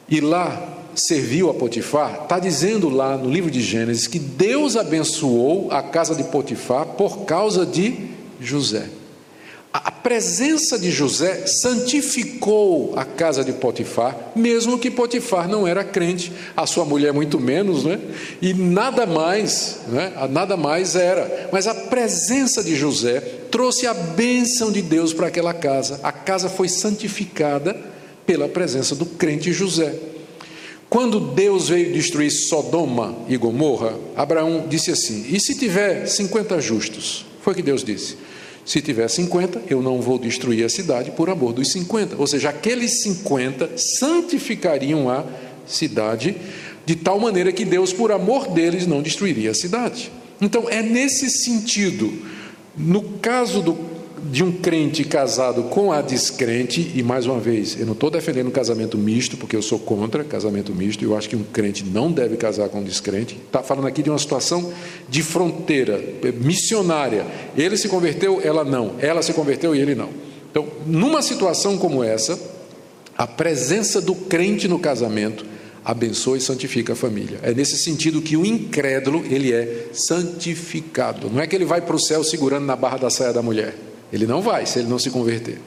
e 0.08 0.20
lá 0.20 0.75
serviu 0.96 1.50
a 1.50 1.54
Potifar, 1.54 2.22
está 2.22 2.38
dizendo 2.38 2.88
lá 2.88 3.16
no 3.16 3.30
livro 3.30 3.50
de 3.50 3.60
Gênesis 3.60 4.06
que 4.06 4.18
Deus 4.18 4.76
abençoou 4.76 5.70
a 5.70 5.82
casa 5.82 6.14
de 6.14 6.24
Potifar 6.24 6.86
por 6.86 7.24
causa 7.24 7.64
de 7.64 8.08
José. 8.40 8.88
A 9.72 9.90
presença 9.90 10.78
de 10.78 10.90
José 10.90 11.46
santificou 11.46 12.94
a 12.96 13.04
casa 13.04 13.44
de 13.44 13.52
Potifar, 13.52 14.16
mesmo 14.34 14.78
que 14.78 14.90
Potifar 14.90 15.46
não 15.46 15.66
era 15.66 15.84
crente, 15.84 16.32
a 16.56 16.66
sua 16.66 16.86
mulher 16.86 17.12
muito 17.12 17.38
menos, 17.38 17.84
né? 17.84 18.00
E 18.40 18.54
nada 18.54 19.04
mais, 19.04 19.80
né? 19.88 20.12
Nada 20.30 20.56
mais 20.56 20.96
era. 20.96 21.50
Mas 21.52 21.66
a 21.66 21.74
presença 21.74 22.64
de 22.64 22.74
José 22.74 23.20
trouxe 23.50 23.86
a 23.86 23.92
bênção 23.92 24.72
de 24.72 24.80
Deus 24.80 25.12
para 25.12 25.26
aquela 25.26 25.52
casa. 25.52 26.00
A 26.02 26.10
casa 26.10 26.48
foi 26.48 26.68
santificada 26.68 27.76
pela 28.24 28.48
presença 28.48 28.94
do 28.94 29.04
crente 29.04 29.52
José. 29.52 29.94
Quando 30.88 31.18
Deus 31.18 31.68
veio 31.68 31.92
destruir 31.92 32.30
Sodoma 32.30 33.16
e 33.28 33.36
Gomorra, 33.36 33.94
Abraão 34.14 34.66
disse 34.68 34.90
assim: 34.90 35.26
E 35.28 35.40
se 35.40 35.54
tiver 35.54 36.06
50 36.06 36.60
justos? 36.60 37.26
Foi 37.42 37.52
o 37.52 37.56
que 37.56 37.62
Deus 37.62 37.82
disse. 37.82 38.16
Se 38.64 38.80
tiver 38.80 39.08
50, 39.08 39.62
eu 39.68 39.80
não 39.80 40.00
vou 40.00 40.18
destruir 40.18 40.64
a 40.64 40.68
cidade 40.68 41.12
por 41.12 41.30
amor 41.30 41.52
dos 41.52 41.70
50. 41.70 42.16
Ou 42.16 42.26
seja, 42.26 42.50
aqueles 42.50 43.02
50 43.02 43.78
santificariam 43.78 45.08
a 45.08 45.24
cidade 45.66 46.36
de 46.84 46.96
tal 46.96 47.18
maneira 47.18 47.52
que 47.52 47.64
Deus, 47.64 47.92
por 47.92 48.10
amor 48.10 48.48
deles, 48.48 48.86
não 48.86 49.02
destruiria 49.02 49.52
a 49.52 49.54
cidade. 49.54 50.10
Então, 50.40 50.68
é 50.68 50.82
nesse 50.82 51.30
sentido. 51.30 52.12
No 52.76 53.02
caso 53.20 53.62
do 53.62 53.95
de 54.30 54.42
um 54.44 54.52
crente 54.52 55.04
casado 55.04 55.64
com 55.64 55.92
a 55.92 56.02
descrente, 56.02 56.92
e 56.94 57.02
mais 57.02 57.26
uma 57.26 57.38
vez, 57.38 57.78
eu 57.78 57.86
não 57.86 57.92
estou 57.92 58.10
defendendo 58.10 58.50
casamento 58.50 58.98
misto, 58.98 59.36
porque 59.36 59.56
eu 59.56 59.62
sou 59.62 59.78
contra 59.78 60.24
casamento 60.24 60.74
misto, 60.74 61.04
eu 61.04 61.16
acho 61.16 61.28
que 61.28 61.36
um 61.36 61.42
crente 61.42 61.84
não 61.84 62.10
deve 62.10 62.36
casar 62.36 62.68
com 62.68 62.80
um 62.80 62.84
descrente. 62.84 63.38
Está 63.46 63.62
falando 63.62 63.86
aqui 63.86 64.02
de 64.02 64.10
uma 64.10 64.18
situação 64.18 64.72
de 65.08 65.22
fronteira, 65.22 66.00
missionária. 66.40 67.26
Ele 67.56 67.76
se 67.76 67.88
converteu, 67.88 68.40
ela 68.42 68.64
não. 68.64 68.94
Ela 68.98 69.22
se 69.22 69.32
converteu 69.32 69.74
e 69.74 69.80
ele 69.80 69.94
não. 69.94 70.10
Então, 70.50 70.66
numa 70.86 71.22
situação 71.22 71.76
como 71.76 72.02
essa, 72.02 72.38
a 73.16 73.26
presença 73.26 74.00
do 74.00 74.14
crente 74.14 74.68
no 74.68 74.78
casamento 74.78 75.44
abençoa 75.84 76.36
e 76.36 76.40
santifica 76.40 76.94
a 76.94 76.96
família. 76.96 77.38
É 77.42 77.54
nesse 77.54 77.76
sentido 77.76 78.20
que 78.20 78.36
o 78.36 78.44
incrédulo, 78.44 79.24
ele 79.30 79.52
é 79.52 79.86
santificado. 79.92 81.30
Não 81.30 81.40
é 81.40 81.46
que 81.46 81.54
ele 81.54 81.64
vai 81.64 81.80
para 81.80 81.94
o 81.94 81.98
céu 81.98 82.24
segurando 82.24 82.66
na 82.66 82.74
barra 82.74 82.98
da 82.98 83.10
saia 83.10 83.32
da 83.32 83.40
mulher. 83.40 83.76
Ele 84.12 84.26
não 84.26 84.40
vai 84.40 84.66
se 84.66 84.78
ele 84.78 84.88
não 84.88 84.98
se 84.98 85.10
converter. 85.10 85.58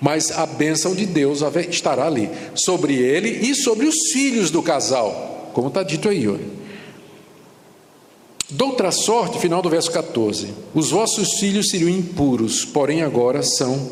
Mas 0.00 0.30
a 0.30 0.44
bênção 0.44 0.94
de 0.94 1.06
Deus 1.06 1.40
estará 1.70 2.06
ali, 2.06 2.30
sobre 2.54 2.94
ele 2.94 3.28
e 3.48 3.54
sobre 3.54 3.86
os 3.86 4.12
filhos 4.12 4.50
do 4.50 4.62
casal, 4.62 5.50
como 5.54 5.68
está 5.68 5.82
dito 5.82 6.08
aí. 6.08 6.28
Olha. 6.28 6.64
Doutra 8.50 8.90
sorte, 8.90 9.38
final 9.38 9.62
do 9.62 9.70
verso 9.70 9.90
14: 9.90 10.48
os 10.74 10.90
vossos 10.90 11.38
filhos 11.38 11.70
seriam 11.70 11.88
impuros, 11.88 12.64
porém 12.64 13.02
agora 13.02 13.42
são 13.42 13.90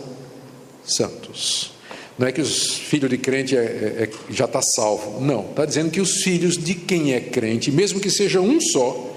santos. 0.84 1.72
Não 2.18 2.26
é 2.26 2.32
que 2.32 2.40
os 2.40 2.76
filhos 2.76 3.08
de 3.08 3.16
crente 3.16 3.56
é, 3.56 3.60
é, 3.60 3.64
é 4.04 4.10
já 4.30 4.44
está 4.44 4.60
salvo, 4.60 5.20
não, 5.20 5.46
está 5.50 5.64
dizendo 5.64 5.90
que 5.90 6.00
os 6.00 6.22
filhos 6.22 6.58
de 6.58 6.74
quem 6.74 7.14
é 7.14 7.20
crente, 7.20 7.72
mesmo 7.72 7.98
que 7.98 8.10
seja 8.10 8.40
um 8.40 8.60
só, 8.60 9.12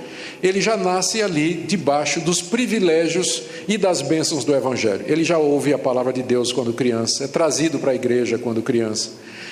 ele 0.48 0.62
já 0.62 0.78
nasce 0.78 1.22
ali 1.22 1.54
debaixo 1.54 2.20
dos 2.20 2.42
privilégios 2.42 3.44
e 3.68 3.78
das 3.78 4.02
bênçãos 4.02 4.44
do 4.44 4.54
Evangelho. 4.54 5.04
Ele 5.08 5.24
já 5.24 5.38
ouve 5.38 5.74
a 5.74 5.78
palavra 5.78 6.14
de 6.14 6.22
Deus 6.22 6.52
quando 6.52 6.74
criança, 6.74 7.24
é 7.24 7.28
trazido 7.28 7.80
para 7.80 7.92
a 7.92 7.96
igreja 7.96 8.38
quando 8.38 8.62
criança. 8.62 9.12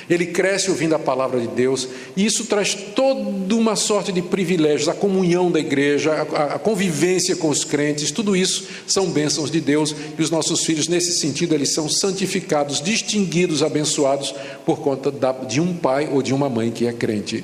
Ele 0.10 0.26
cresce 0.26 0.70
ouvindo 0.70 0.94
a 0.94 1.00
palavra 1.00 1.40
de 1.40 1.48
Deus, 1.48 1.88
e 2.16 2.26
isso 2.26 2.46
traz 2.46 2.76
toda 2.76 3.56
uma 3.56 3.76
sorte 3.76 4.12
de 4.12 4.22
privilégios, 4.22 4.90
a 4.90 4.94
comunhão 4.94 5.50
da 5.50 5.60
igreja, 5.60 6.14
a, 6.14 6.56
a 6.56 6.60
convivência 6.60 7.36
com 7.38 7.50
os 7.50 7.64
crentes, 7.64 8.12
tudo 8.12 8.36
isso 8.36 8.68
são 8.86 9.10
bênçãos 9.10 9.50
de 9.50 9.62
Deus, 9.62 9.96
e 10.18 10.22
os 10.22 10.30
nossos 10.30 10.66
filhos, 10.66 10.88
nesse 10.88 11.14
sentido, 11.14 11.56
eles 11.56 11.70
são 11.70 11.88
santificados, 11.88 12.82
distinguidos, 12.82 13.64
abençoados 13.64 14.36
por 14.66 14.80
conta 14.80 15.10
da, 15.10 15.32
de 15.32 15.62
um 15.62 15.74
pai 15.74 16.10
ou 16.12 16.22
de 16.22 16.34
uma 16.34 16.50
mãe 16.50 16.70
que 16.70 16.86
é 16.86 16.92
crente. 16.92 17.44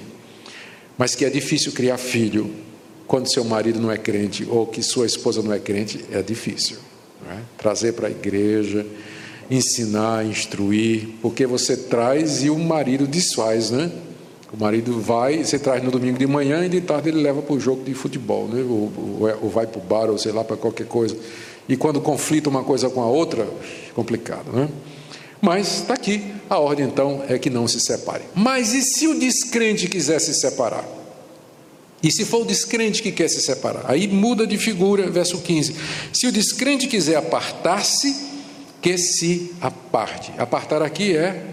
Mas 0.97 1.15
que 1.15 1.23
é 1.23 1.29
difícil 1.29 1.71
criar 1.71 1.97
filho, 1.97 2.51
quando 3.09 3.27
seu 3.27 3.43
marido 3.43 3.79
não 3.81 3.91
é 3.91 3.97
crente 3.97 4.47
ou 4.47 4.67
que 4.67 4.83
sua 4.83 5.07
esposa 5.07 5.41
não 5.41 5.51
é 5.51 5.57
crente, 5.57 6.05
é 6.11 6.21
difícil. 6.21 6.77
É? 7.27 7.39
Trazer 7.57 7.93
para 7.93 8.07
a 8.07 8.11
igreja, 8.11 8.85
ensinar, 9.49 10.23
instruir, 10.23 11.09
porque 11.19 11.47
você 11.47 11.75
traz 11.75 12.43
e 12.43 12.51
o 12.51 12.59
marido 12.59 13.07
desfaz, 13.07 13.71
né? 13.71 13.91
O 14.53 14.57
marido 14.57 15.01
vai, 15.01 15.43
você 15.43 15.57
traz 15.57 15.83
no 15.83 15.89
domingo 15.89 16.19
de 16.19 16.27
manhã 16.27 16.63
e 16.63 16.69
de 16.69 16.81
tarde 16.81 17.09
ele 17.09 17.19
leva 17.19 17.41
para 17.41 17.55
o 17.55 17.59
jogo 17.59 17.83
de 17.83 17.95
futebol, 17.95 18.47
né? 18.47 18.61
ou, 18.61 18.91
ou, 19.19 19.27
é, 19.27 19.35
ou 19.41 19.49
vai 19.49 19.65
para 19.65 19.79
o 19.79 19.83
bar, 19.83 20.07
ou 20.11 20.17
sei 20.19 20.31
lá, 20.31 20.43
para 20.43 20.55
qualquer 20.55 20.85
coisa. 20.85 21.17
E 21.67 21.75
quando 21.75 21.99
conflita 21.99 22.47
uma 22.47 22.63
coisa 22.63 22.91
com 22.91 23.01
a 23.01 23.07
outra, 23.07 23.47
complicado, 23.95 24.51
né? 24.51 24.69
Mas 25.41 25.79
está 25.79 25.95
aqui, 25.95 26.23
a 26.47 26.59
ordem 26.59 26.85
então 26.85 27.23
é 27.27 27.39
que 27.39 27.49
não 27.49 27.67
se 27.67 27.79
separe. 27.79 28.23
Mas 28.35 28.73
e 28.73 28.83
se 28.83 29.07
o 29.07 29.17
descrente 29.17 29.87
quiser 29.87 30.19
se 30.19 30.35
separar? 30.35 30.98
E 32.01 32.11
se 32.11 32.23
for 32.25 32.41
o 32.41 32.45
descrente 32.45 33.01
que 33.01 33.11
quer 33.11 33.27
se 33.27 33.41
separar? 33.41 33.83
Aí 33.87 34.07
muda 34.07 34.47
de 34.47 34.57
figura, 34.57 35.09
verso 35.09 35.39
15. 35.39 35.75
Se 36.13 36.27
o 36.27 36.31
descrente 36.31 36.87
quiser 36.87 37.17
apartar-se, 37.17 38.29
que 38.81 38.97
se 38.97 39.51
aparte. 39.59 40.31
Apartar 40.37 40.81
aqui 40.81 41.15
é 41.15 41.45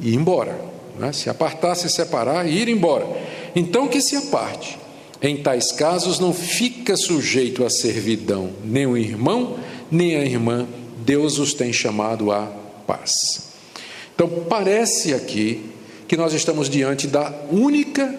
ir 0.00 0.14
embora. 0.14 0.58
Né? 0.98 1.12
Se 1.12 1.30
apartar, 1.30 1.74
se 1.74 1.88
separar, 1.88 2.48
ir 2.48 2.68
embora. 2.68 3.06
Então 3.54 3.88
que 3.88 4.00
se 4.00 4.16
aparte. 4.16 4.78
Em 5.20 5.36
tais 5.36 5.70
casos 5.70 6.18
não 6.18 6.32
fica 6.32 6.96
sujeito 6.96 7.64
à 7.64 7.70
servidão, 7.70 8.50
nem 8.64 8.86
o 8.86 8.96
irmão, 8.96 9.56
nem 9.88 10.16
a 10.16 10.24
irmã. 10.24 10.66
Deus 11.04 11.38
os 11.38 11.54
tem 11.54 11.72
chamado 11.72 12.32
à 12.32 12.46
paz. 12.86 13.52
Então 14.14 14.28
parece 14.48 15.14
aqui 15.14 15.70
que 16.08 16.16
nós 16.16 16.32
estamos 16.32 16.68
diante 16.68 17.06
da 17.06 17.32
única 17.52 18.12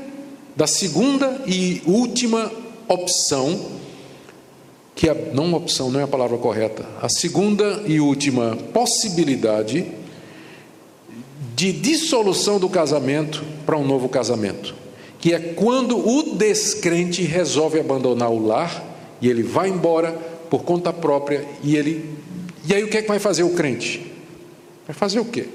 da 0.56 0.68
segunda 0.68 1.42
e 1.48 1.82
última 1.86 2.52
opção, 2.88 3.72
que 4.96 5.10
é, 5.10 5.32
não 5.34 5.54
opção, 5.54 5.90
não 5.90 6.00
é 6.00 6.04
a 6.04 6.08
palavra 6.08 6.38
correta, 6.38 6.86
a 7.02 7.10
segunda 7.10 7.84
e 7.88 8.00
última 8.00 8.56
possibilidade 8.74 9.86
de 11.56 11.72
dissolução 11.72 12.60
do 12.60 12.70
casamento 12.70 13.44
para 13.66 13.78
um 13.78 13.86
novo 13.86 14.10
casamento. 14.10 14.76
que 15.20 15.34
é 15.34 15.40
quando 15.40 15.98
o 15.98 16.36
descrente 16.36 17.22
resolve 17.22 17.80
abandonar 17.80 18.30
o 18.30 18.46
lar 18.46 18.84
e 19.22 19.30
ele 19.30 19.42
vai 19.42 19.70
embora 19.70 20.12
por 20.50 20.64
conta 20.64 20.92
própria 20.92 21.48
e 21.64 21.78
ele 21.78 22.14
e 22.68 22.74
aí 22.74 22.84
o 22.84 22.90
que 22.90 22.98
é 22.98 23.02
que 23.02 23.08
vai 23.08 23.20
fazer 23.20 23.44
o 23.44 23.52
crente? 23.52 24.06
Vai 24.86 24.94
fazer 24.94 25.20
o 25.20 25.26
quê? 25.26 25.48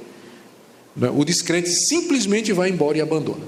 O 1.15 1.25
descrente 1.25 1.69
simplesmente 1.69 2.51
vai 2.53 2.71
embora 2.71 2.97
e 2.99 3.01
abandona. 3.01 3.45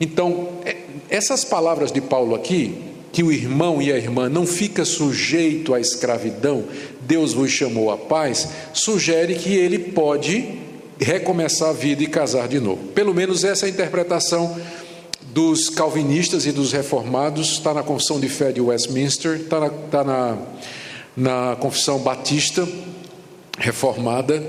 Então, 0.00 0.48
é, 0.64 0.75
essas 1.08 1.44
palavras 1.44 1.92
de 1.92 2.00
Paulo 2.00 2.34
aqui, 2.34 2.74
que 3.12 3.22
o 3.22 3.32
irmão 3.32 3.80
e 3.80 3.92
a 3.92 3.96
irmã 3.96 4.28
não 4.28 4.46
fica 4.46 4.84
sujeito 4.84 5.72
à 5.72 5.80
escravidão, 5.80 6.64
Deus 7.00 7.32
vos 7.32 7.50
chamou 7.50 7.90
à 7.90 7.96
paz, 7.96 8.48
sugere 8.74 9.36
que 9.36 9.54
ele 9.54 9.78
pode 9.78 10.58
recomeçar 10.98 11.70
a 11.70 11.72
vida 11.72 12.02
e 12.02 12.06
casar 12.06 12.48
de 12.48 12.60
novo. 12.60 12.88
Pelo 12.88 13.14
menos 13.14 13.44
essa 13.44 13.66
é 13.66 13.68
a 13.68 13.70
interpretação 13.70 14.56
dos 15.32 15.68
calvinistas 15.68 16.46
e 16.46 16.52
dos 16.52 16.72
reformados, 16.72 17.52
está 17.52 17.74
na 17.74 17.82
Confissão 17.82 18.18
de 18.18 18.28
Fé 18.28 18.52
de 18.52 18.60
Westminster, 18.60 19.36
está 19.36 19.60
na, 19.60 19.66
está 19.66 20.04
na, 20.04 20.38
na 21.16 21.56
Confissão 21.56 21.98
Batista 21.98 22.66
Reformada, 23.58 24.42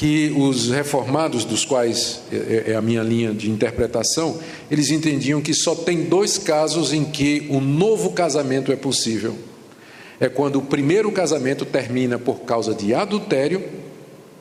que 0.00 0.32
os 0.34 0.70
reformados, 0.70 1.44
dos 1.44 1.66
quais 1.66 2.22
é, 2.32 2.36
é, 2.36 2.70
é 2.70 2.74
a 2.74 2.80
minha 2.80 3.02
linha 3.02 3.34
de 3.34 3.50
interpretação, 3.50 4.40
eles 4.70 4.90
entendiam 4.90 5.42
que 5.42 5.52
só 5.52 5.74
tem 5.74 6.04
dois 6.04 6.38
casos 6.38 6.94
em 6.94 7.04
que 7.04 7.46
o 7.50 7.56
um 7.56 7.60
novo 7.60 8.12
casamento 8.12 8.72
é 8.72 8.76
possível. 8.76 9.36
É 10.18 10.26
quando 10.26 10.56
o 10.56 10.62
primeiro 10.62 11.12
casamento 11.12 11.66
termina 11.66 12.18
por 12.18 12.40
causa 12.40 12.74
de 12.74 12.94
adultério 12.94 13.62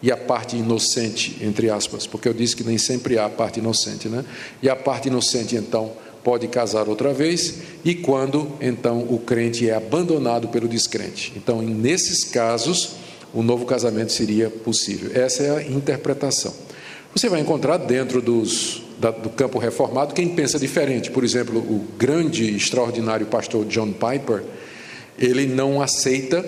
e 0.01 0.09
a 0.09 0.15
parte 0.15 0.55
inocente, 0.55 1.35
entre 1.41 1.69
aspas, 1.69 2.07
porque 2.07 2.29
eu 2.29 2.33
disse 2.33 2.55
que 2.55 2.63
nem 2.63 2.77
sempre 2.77 3.17
há 3.19 3.25
a 3.25 3.29
parte 3.29 3.59
inocente, 3.59 4.07
né? 4.07 4.23
E 4.63 4.69
a 4.69 4.77
parte 4.77 5.09
inocente, 5.09 5.57
então, 5.57 5.91
pode 6.23 6.47
casar 6.47 6.87
outra 6.87 7.13
vez, 7.13 7.55
e 7.83 7.95
quando, 7.95 8.49
então, 8.61 8.99
o 9.09 9.19
crente 9.19 9.69
é 9.69 9.75
abandonado 9.75 10.47
pelo 10.47 10.69
descrente. 10.69 11.33
Então, 11.35 11.61
nesses 11.61 12.23
casos, 12.23 12.91
o 13.33 13.41
novo 13.43 13.65
casamento 13.65 14.11
seria 14.11 14.49
possível. 14.49 15.11
Essa 15.13 15.43
é 15.43 15.57
a 15.57 15.63
interpretação. 15.63 16.53
Você 17.13 17.27
vai 17.27 17.39
encontrar 17.39 17.77
dentro 17.77 18.21
dos, 18.21 18.83
da, 18.99 19.11
do 19.11 19.29
campo 19.29 19.57
reformado 19.57 20.13
quem 20.13 20.29
pensa 20.29 20.59
diferente. 20.59 21.09
Por 21.11 21.23
exemplo, 21.23 21.59
o 21.59 21.85
grande, 21.97 22.55
extraordinário 22.55 23.25
pastor 23.25 23.65
John 23.65 23.91
Piper, 23.91 24.43
ele 25.17 25.45
não 25.47 25.81
aceita 25.81 26.45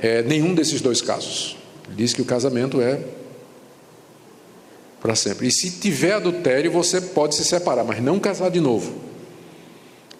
é, 0.00 0.22
nenhum 0.22 0.54
desses 0.54 0.80
dois 0.80 1.02
casos 1.02 1.58
diz 1.94 2.12
que 2.12 2.22
o 2.22 2.24
casamento 2.24 2.80
é 2.80 3.00
para 5.00 5.14
sempre. 5.14 5.46
E 5.46 5.50
se 5.50 5.70
tiver 5.70 6.12
adultério, 6.12 6.70
você 6.70 7.00
pode 7.00 7.34
se 7.34 7.44
separar, 7.44 7.84
mas 7.84 8.02
não 8.02 8.18
casar 8.18 8.50
de 8.50 8.60
novo. 8.60 8.92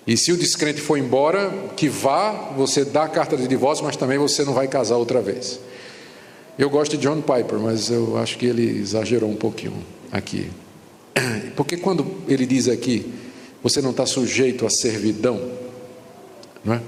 E 0.06 0.16
se 0.16 0.32
o 0.32 0.36
descrente 0.36 0.80
for 0.80 0.96
embora, 0.96 1.52
que 1.76 1.88
vá, 1.88 2.52
você 2.56 2.84
dá 2.84 3.04
a 3.04 3.08
carta 3.08 3.36
de 3.36 3.46
divórcio, 3.46 3.84
mas 3.84 3.96
também 3.96 4.16
você 4.16 4.44
não 4.44 4.54
vai 4.54 4.66
casar 4.66 4.96
outra 4.96 5.20
vez. 5.20 5.60
Eu 6.58 6.68
gosto 6.68 6.96
de 6.96 7.02
John 7.02 7.20
Piper, 7.20 7.58
mas 7.60 7.88
eu 7.88 8.18
acho 8.18 8.36
que 8.36 8.44
ele 8.44 8.80
exagerou 8.80 9.30
um 9.30 9.36
pouquinho 9.36 9.74
aqui. 10.10 10.50
Porque 11.54 11.76
quando 11.76 12.04
ele 12.26 12.44
diz 12.44 12.66
aqui, 12.68 13.06
você 13.62 13.80
não 13.80 13.90
está 13.90 14.04
sujeito 14.04 14.66
à 14.66 14.70
servidão, 14.70 15.40
não 16.64 16.74
é? 16.74 16.80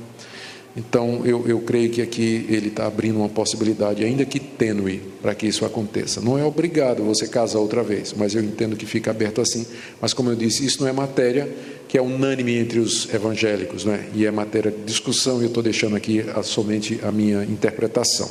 Então, 0.76 1.22
eu, 1.24 1.46
eu 1.48 1.60
creio 1.60 1.90
que 1.90 2.00
aqui 2.00 2.46
ele 2.48 2.68
está 2.68 2.86
abrindo 2.86 3.18
uma 3.18 3.28
possibilidade, 3.28 4.04
ainda 4.04 4.24
que 4.24 4.38
tênue, 4.38 5.02
para 5.20 5.34
que 5.34 5.46
isso 5.46 5.64
aconteça. 5.64 6.20
Não 6.20 6.38
é 6.38 6.44
obrigado 6.44 7.02
você 7.02 7.26
casar 7.26 7.58
outra 7.58 7.82
vez, 7.82 8.14
mas 8.16 8.34
eu 8.34 8.42
entendo 8.42 8.76
que 8.76 8.86
fica 8.86 9.10
aberto 9.10 9.40
assim. 9.40 9.66
Mas, 10.00 10.12
como 10.14 10.30
eu 10.30 10.36
disse, 10.36 10.64
isso 10.64 10.80
não 10.80 10.88
é 10.88 10.92
matéria 10.92 11.48
que 11.88 11.98
é 11.98 12.02
unânime 12.02 12.56
entre 12.56 12.78
os 12.78 13.12
evangélicos, 13.12 13.84
né? 13.84 14.08
e 14.14 14.24
é 14.24 14.30
matéria 14.30 14.70
de 14.70 14.84
discussão, 14.84 15.40
e 15.40 15.42
eu 15.42 15.48
estou 15.48 15.62
deixando 15.62 15.96
aqui 15.96 16.24
a, 16.34 16.42
somente 16.42 17.00
a 17.02 17.10
minha 17.10 17.42
interpretação. 17.42 18.30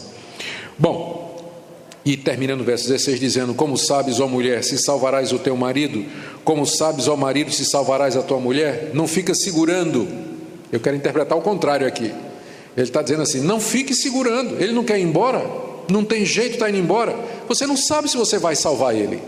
Bom, 0.78 1.29
e 2.10 2.18
termina 2.18 2.56
no 2.56 2.64
verso 2.64 2.88
16 2.88 3.20
dizendo: 3.20 3.54
Como 3.54 3.78
sabes, 3.78 4.20
ó 4.20 4.28
mulher, 4.28 4.64
se 4.64 4.80
salvarás 4.80 5.32
o 5.32 5.38
teu 5.38 5.56
marido? 5.56 6.04
Como 6.44 6.66
sabes, 6.66 7.08
ó 7.08 7.16
marido, 7.16 7.52
se 7.52 7.64
salvarás 7.64 8.18
a 8.18 8.24
tua 8.24 8.40
mulher? 8.40 8.90
Não 8.96 9.08
fica 9.08 9.36
segurando. 9.36 10.08
Eu 10.72 10.80
quero 10.80 10.98
interpretar 10.98 11.38
o 11.38 11.42
contrário 11.42 11.86
aqui. 11.86 12.12
Ele 12.76 12.88
está 12.88 13.04
dizendo 13.04 13.22
assim: 13.22 13.42
não 13.42 13.60
fique 13.60 13.94
segurando, 13.94 14.60
ele 14.60 14.74
não 14.74 14.84
quer 14.84 15.00
ir 15.00 15.04
embora, 15.04 15.46
não 15.88 16.04
tem 16.04 16.26
jeito, 16.26 16.54
está 16.54 16.68
indo 16.68 16.80
embora. 16.80 17.16
Você 17.48 17.68
não 17.68 17.78
sabe 17.78 18.10
se 18.10 18.18
você 18.18 18.40
vai 18.40 18.56
salvar 18.56 18.96
ele. 18.96 19.22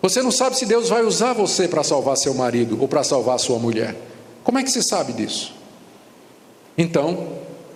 Você 0.00 0.22
não 0.22 0.30
sabe 0.30 0.56
se 0.56 0.64
Deus 0.64 0.88
vai 0.88 1.02
usar 1.02 1.32
você 1.32 1.66
para 1.66 1.82
salvar 1.82 2.16
seu 2.16 2.34
marido 2.34 2.78
ou 2.80 2.86
para 2.86 3.02
salvar 3.02 3.40
sua 3.40 3.58
mulher. 3.58 3.96
Como 4.44 4.60
é 4.60 4.62
que 4.62 4.70
você 4.70 4.80
sabe 4.80 5.12
disso? 5.12 5.52
Então, 6.78 7.30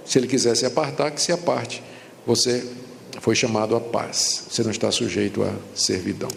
se 0.05 0.21
ele 0.21 0.29
quiser 0.29 0.57
se 0.57 0.65
apartar, 0.65 1.11
que 1.11 1.21
se 1.21 1.33
aparte. 1.33 1.83
Você 2.25 2.65
foi 3.21 3.35
chamado 3.35 3.77
à 3.77 3.81
paz. 3.81 4.47
Você 4.51 4.63
não 4.63 4.71
está 4.71 4.91
sujeito 4.91 5.43
à 5.43 5.53
servidão. 5.75 6.31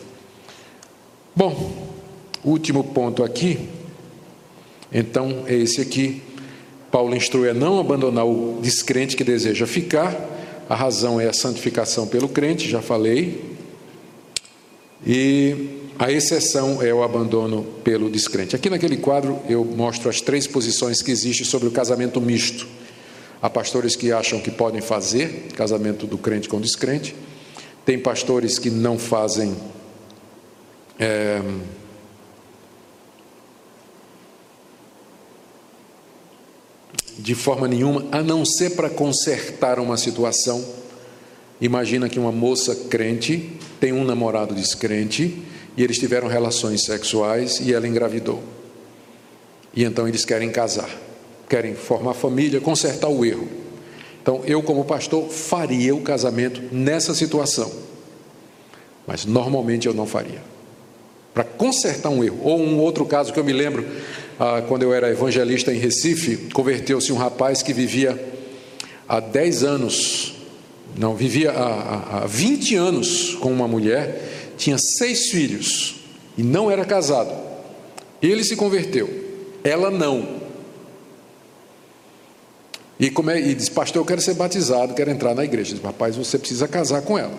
Bom, 1.36 1.72
último 2.44 2.84
ponto 2.84 3.24
aqui. 3.24 3.70
Então, 4.92 5.46
é 5.48 5.56
esse 5.56 5.82
aqui. 5.82 6.22
Paulo 6.92 7.16
instrui 7.16 7.50
a 7.50 7.54
não 7.54 7.80
abandonar 7.80 8.28
o 8.28 8.60
descrente 8.62 9.16
que 9.16 9.24
deseja 9.24 9.66
ficar. 9.66 10.14
A 10.70 10.76
razão 10.76 11.20
é 11.20 11.28
a 11.28 11.34
santificação 11.34 12.06
pelo 12.06 12.30
crente, 12.30 12.70
já 12.70 12.82
falei. 12.82 13.56
E 15.06 15.80
a 15.98 16.12
exceção 16.12 16.82
é 16.82 16.94
o 16.94 17.02
abandono 17.02 17.64
pelo 17.84 18.10
descrente. 18.10 18.56
Aqui 18.56 18.70
naquele 18.70 18.98
quadro 18.98 19.40
eu 19.50 19.64
mostro 19.64 20.10
as 20.10 20.22
três 20.22 20.46
posições 20.46 21.02
que 21.02 21.12
existem 21.12 21.46
sobre 21.46 21.68
o 21.68 21.72
casamento 21.72 22.22
misto. 22.22 22.68
Há 23.44 23.50
pastores 23.50 23.98
que 23.98 24.10
acham 24.10 24.40
que 24.40 24.50
podem 24.50 24.80
fazer 24.80 25.50
casamento 25.54 26.08
do 26.08 26.18
crente 26.18 26.48
com 26.48 26.62
descrente. 26.62 27.14
Tem 27.86 28.00
pastores 28.00 28.58
que 28.58 28.70
não 28.70 28.98
fazem. 28.98 29.54
É, 30.98 31.42
de 37.20 37.36
forma 37.36 37.68
nenhuma, 37.68 38.06
a 38.14 38.24
não 38.24 38.46
ser 38.46 38.78
para 38.78 38.90
consertar 38.90 39.78
uma 39.78 39.98
situação. 39.98 40.64
Imagina 41.60 42.08
que 42.08 42.18
uma 42.18 42.32
moça 42.32 42.74
crente 42.90 43.52
tem 43.78 43.92
um 43.92 44.06
namorado 44.06 44.56
descrente 44.56 45.44
e 45.76 45.84
eles 45.84 46.00
tiveram 46.00 46.30
relações 46.30 46.86
sexuais 46.86 47.60
e 47.60 47.74
ela 47.74 47.90
engravidou. 47.90 48.42
E 49.76 49.84
então 49.84 50.08
eles 50.08 50.24
querem 50.24 50.50
casar, 50.50 50.90
querem 51.54 51.76
formar 51.76 52.16
família, 52.16 52.60
consertar 52.60 53.10
o 53.10 53.24
erro. 53.24 53.48
Então 54.20 54.42
eu, 54.48 54.64
como 54.64 54.84
pastor, 54.86 55.30
faria 55.30 55.94
o 55.94 56.02
casamento 56.02 56.60
nessa 56.72 57.14
situação, 57.14 57.72
mas 59.06 59.24
normalmente 59.24 59.88
eu 59.88 59.94
não 59.94 60.08
faria. 60.08 60.42
Para 61.32 61.44
consertar 61.44 62.10
um 62.10 62.24
erro, 62.24 62.40
ou 62.42 62.60
um 62.60 62.80
outro 62.80 63.06
caso 63.06 63.32
que 63.32 63.40
eu 63.40 63.44
me 63.44 63.54
lembro, 63.54 63.86
ah, 64.40 64.64
quando 64.68 64.82
eu 64.82 64.92
era 64.92 65.12
evangelista 65.12 65.72
em 65.72 65.78
Recife, 65.78 66.50
converteu-se 66.52 67.14
um 67.14 67.18
rapaz 67.18 67.62
que 67.62 67.72
vivia 67.72 68.20
há 69.08 69.20
10 69.20 69.64
anos, 69.64 70.34
não, 70.98 71.14
vivia 71.14 71.52
há, 71.52 72.24
há 72.24 72.26
20 72.26 72.76
anos 72.76 73.36
com 73.36 73.52
uma 73.52 73.68
mulher, 73.68 74.54
tinha 74.58 74.80
seis 74.80 75.30
filhos 75.30 75.98
e 76.36 76.42
não 76.42 76.72
era 76.72 76.84
casado. 76.84 77.32
Ele 78.24 78.44
se 78.44 78.56
converteu, 78.56 79.08
ela 79.64 79.92
não. 79.92 80.43
E, 83.04 83.10
como 83.10 83.30
é, 83.30 83.38
e 83.38 83.70
pastor, 83.70 84.02
eu 84.02 84.06
quero 84.06 84.22
ser 84.22 84.34
batizado, 84.34 84.94
quero 84.94 85.12
entrar 85.12 85.36
na 85.36 85.44
igreja. 85.44 85.74
Disse, 85.74 85.86
rapaz, 85.86 86.16
você 86.16 86.40
precisa 86.40 86.70
casar 86.70 87.02
com 87.02 87.20
ela. 87.20 87.38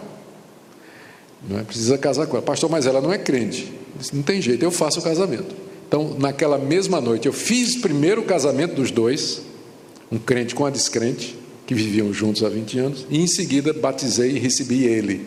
Não 1.48 1.58
é? 1.58 1.62
Precisa 1.62 1.96
casar 1.96 2.26
com 2.26 2.36
ela. 2.36 2.44
Pastor, 2.44 2.68
mas 2.68 2.84
ela 2.84 3.00
não 3.00 3.10
é 3.10 3.16
crente. 3.16 3.72
Disse, 3.98 4.14
não 4.14 4.22
tem 4.22 4.42
jeito, 4.42 4.62
eu 4.62 4.70
faço 4.70 5.00
o 5.00 5.02
casamento. 5.02 5.54
Então, 5.88 6.16
naquela 6.18 6.58
mesma 6.58 7.00
noite, 7.00 7.24
eu 7.24 7.32
fiz 7.32 7.76
primeiro 7.76 8.20
o 8.20 8.24
casamento 8.26 8.74
dos 8.74 8.90
dois, 8.90 9.40
um 10.12 10.18
crente 10.18 10.54
com 10.54 10.66
a 10.66 10.70
descrente, 10.70 11.34
que 11.66 11.74
viviam 11.74 12.12
juntos 12.12 12.44
há 12.44 12.50
20 12.50 12.78
anos, 12.78 13.06
e 13.08 13.22
em 13.22 13.26
seguida 13.26 13.72
batizei 13.72 14.32
e 14.32 14.38
recebi 14.38 14.84
ele. 14.84 15.26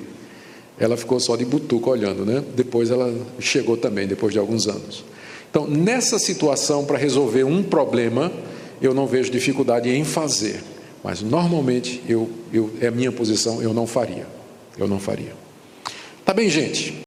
Ela 0.78 0.98
ficou 0.98 1.20
só 1.20 1.36
de 1.36 1.46
butuca 1.46 1.90
olhando, 1.90 2.24
né? 2.24 2.44
Depois 2.56 2.92
ela 2.92 3.12
chegou 3.40 3.76
também, 3.76 4.06
depois 4.06 4.34
de 4.34 4.38
alguns 4.38 4.68
anos. 4.68 5.04
Então, 5.50 5.66
nessa 5.66 6.20
situação, 6.20 6.86
para 6.86 7.00
resolver 7.00 7.44
um 7.44 7.64
problema, 7.64 8.32
eu 8.82 8.94
não 8.94 9.08
vejo 9.08 9.32
dificuldade 9.32 9.90
em 9.90 10.04
fazer, 10.04 10.64
mas 11.04 11.22
normalmente 11.22 12.02
eu, 12.08 12.30
eu, 12.52 12.72
é 12.82 12.88
a 12.88 12.92
minha 12.92 13.12
posição, 13.12 13.62
eu 13.62 13.74
não 13.74 13.88
faria. 13.88 14.28
Eu 14.78 14.88
não 14.88 15.00
faria. 15.00 15.34
Tá 16.24 16.34
bem, 16.34 16.50
gente? 16.50 17.02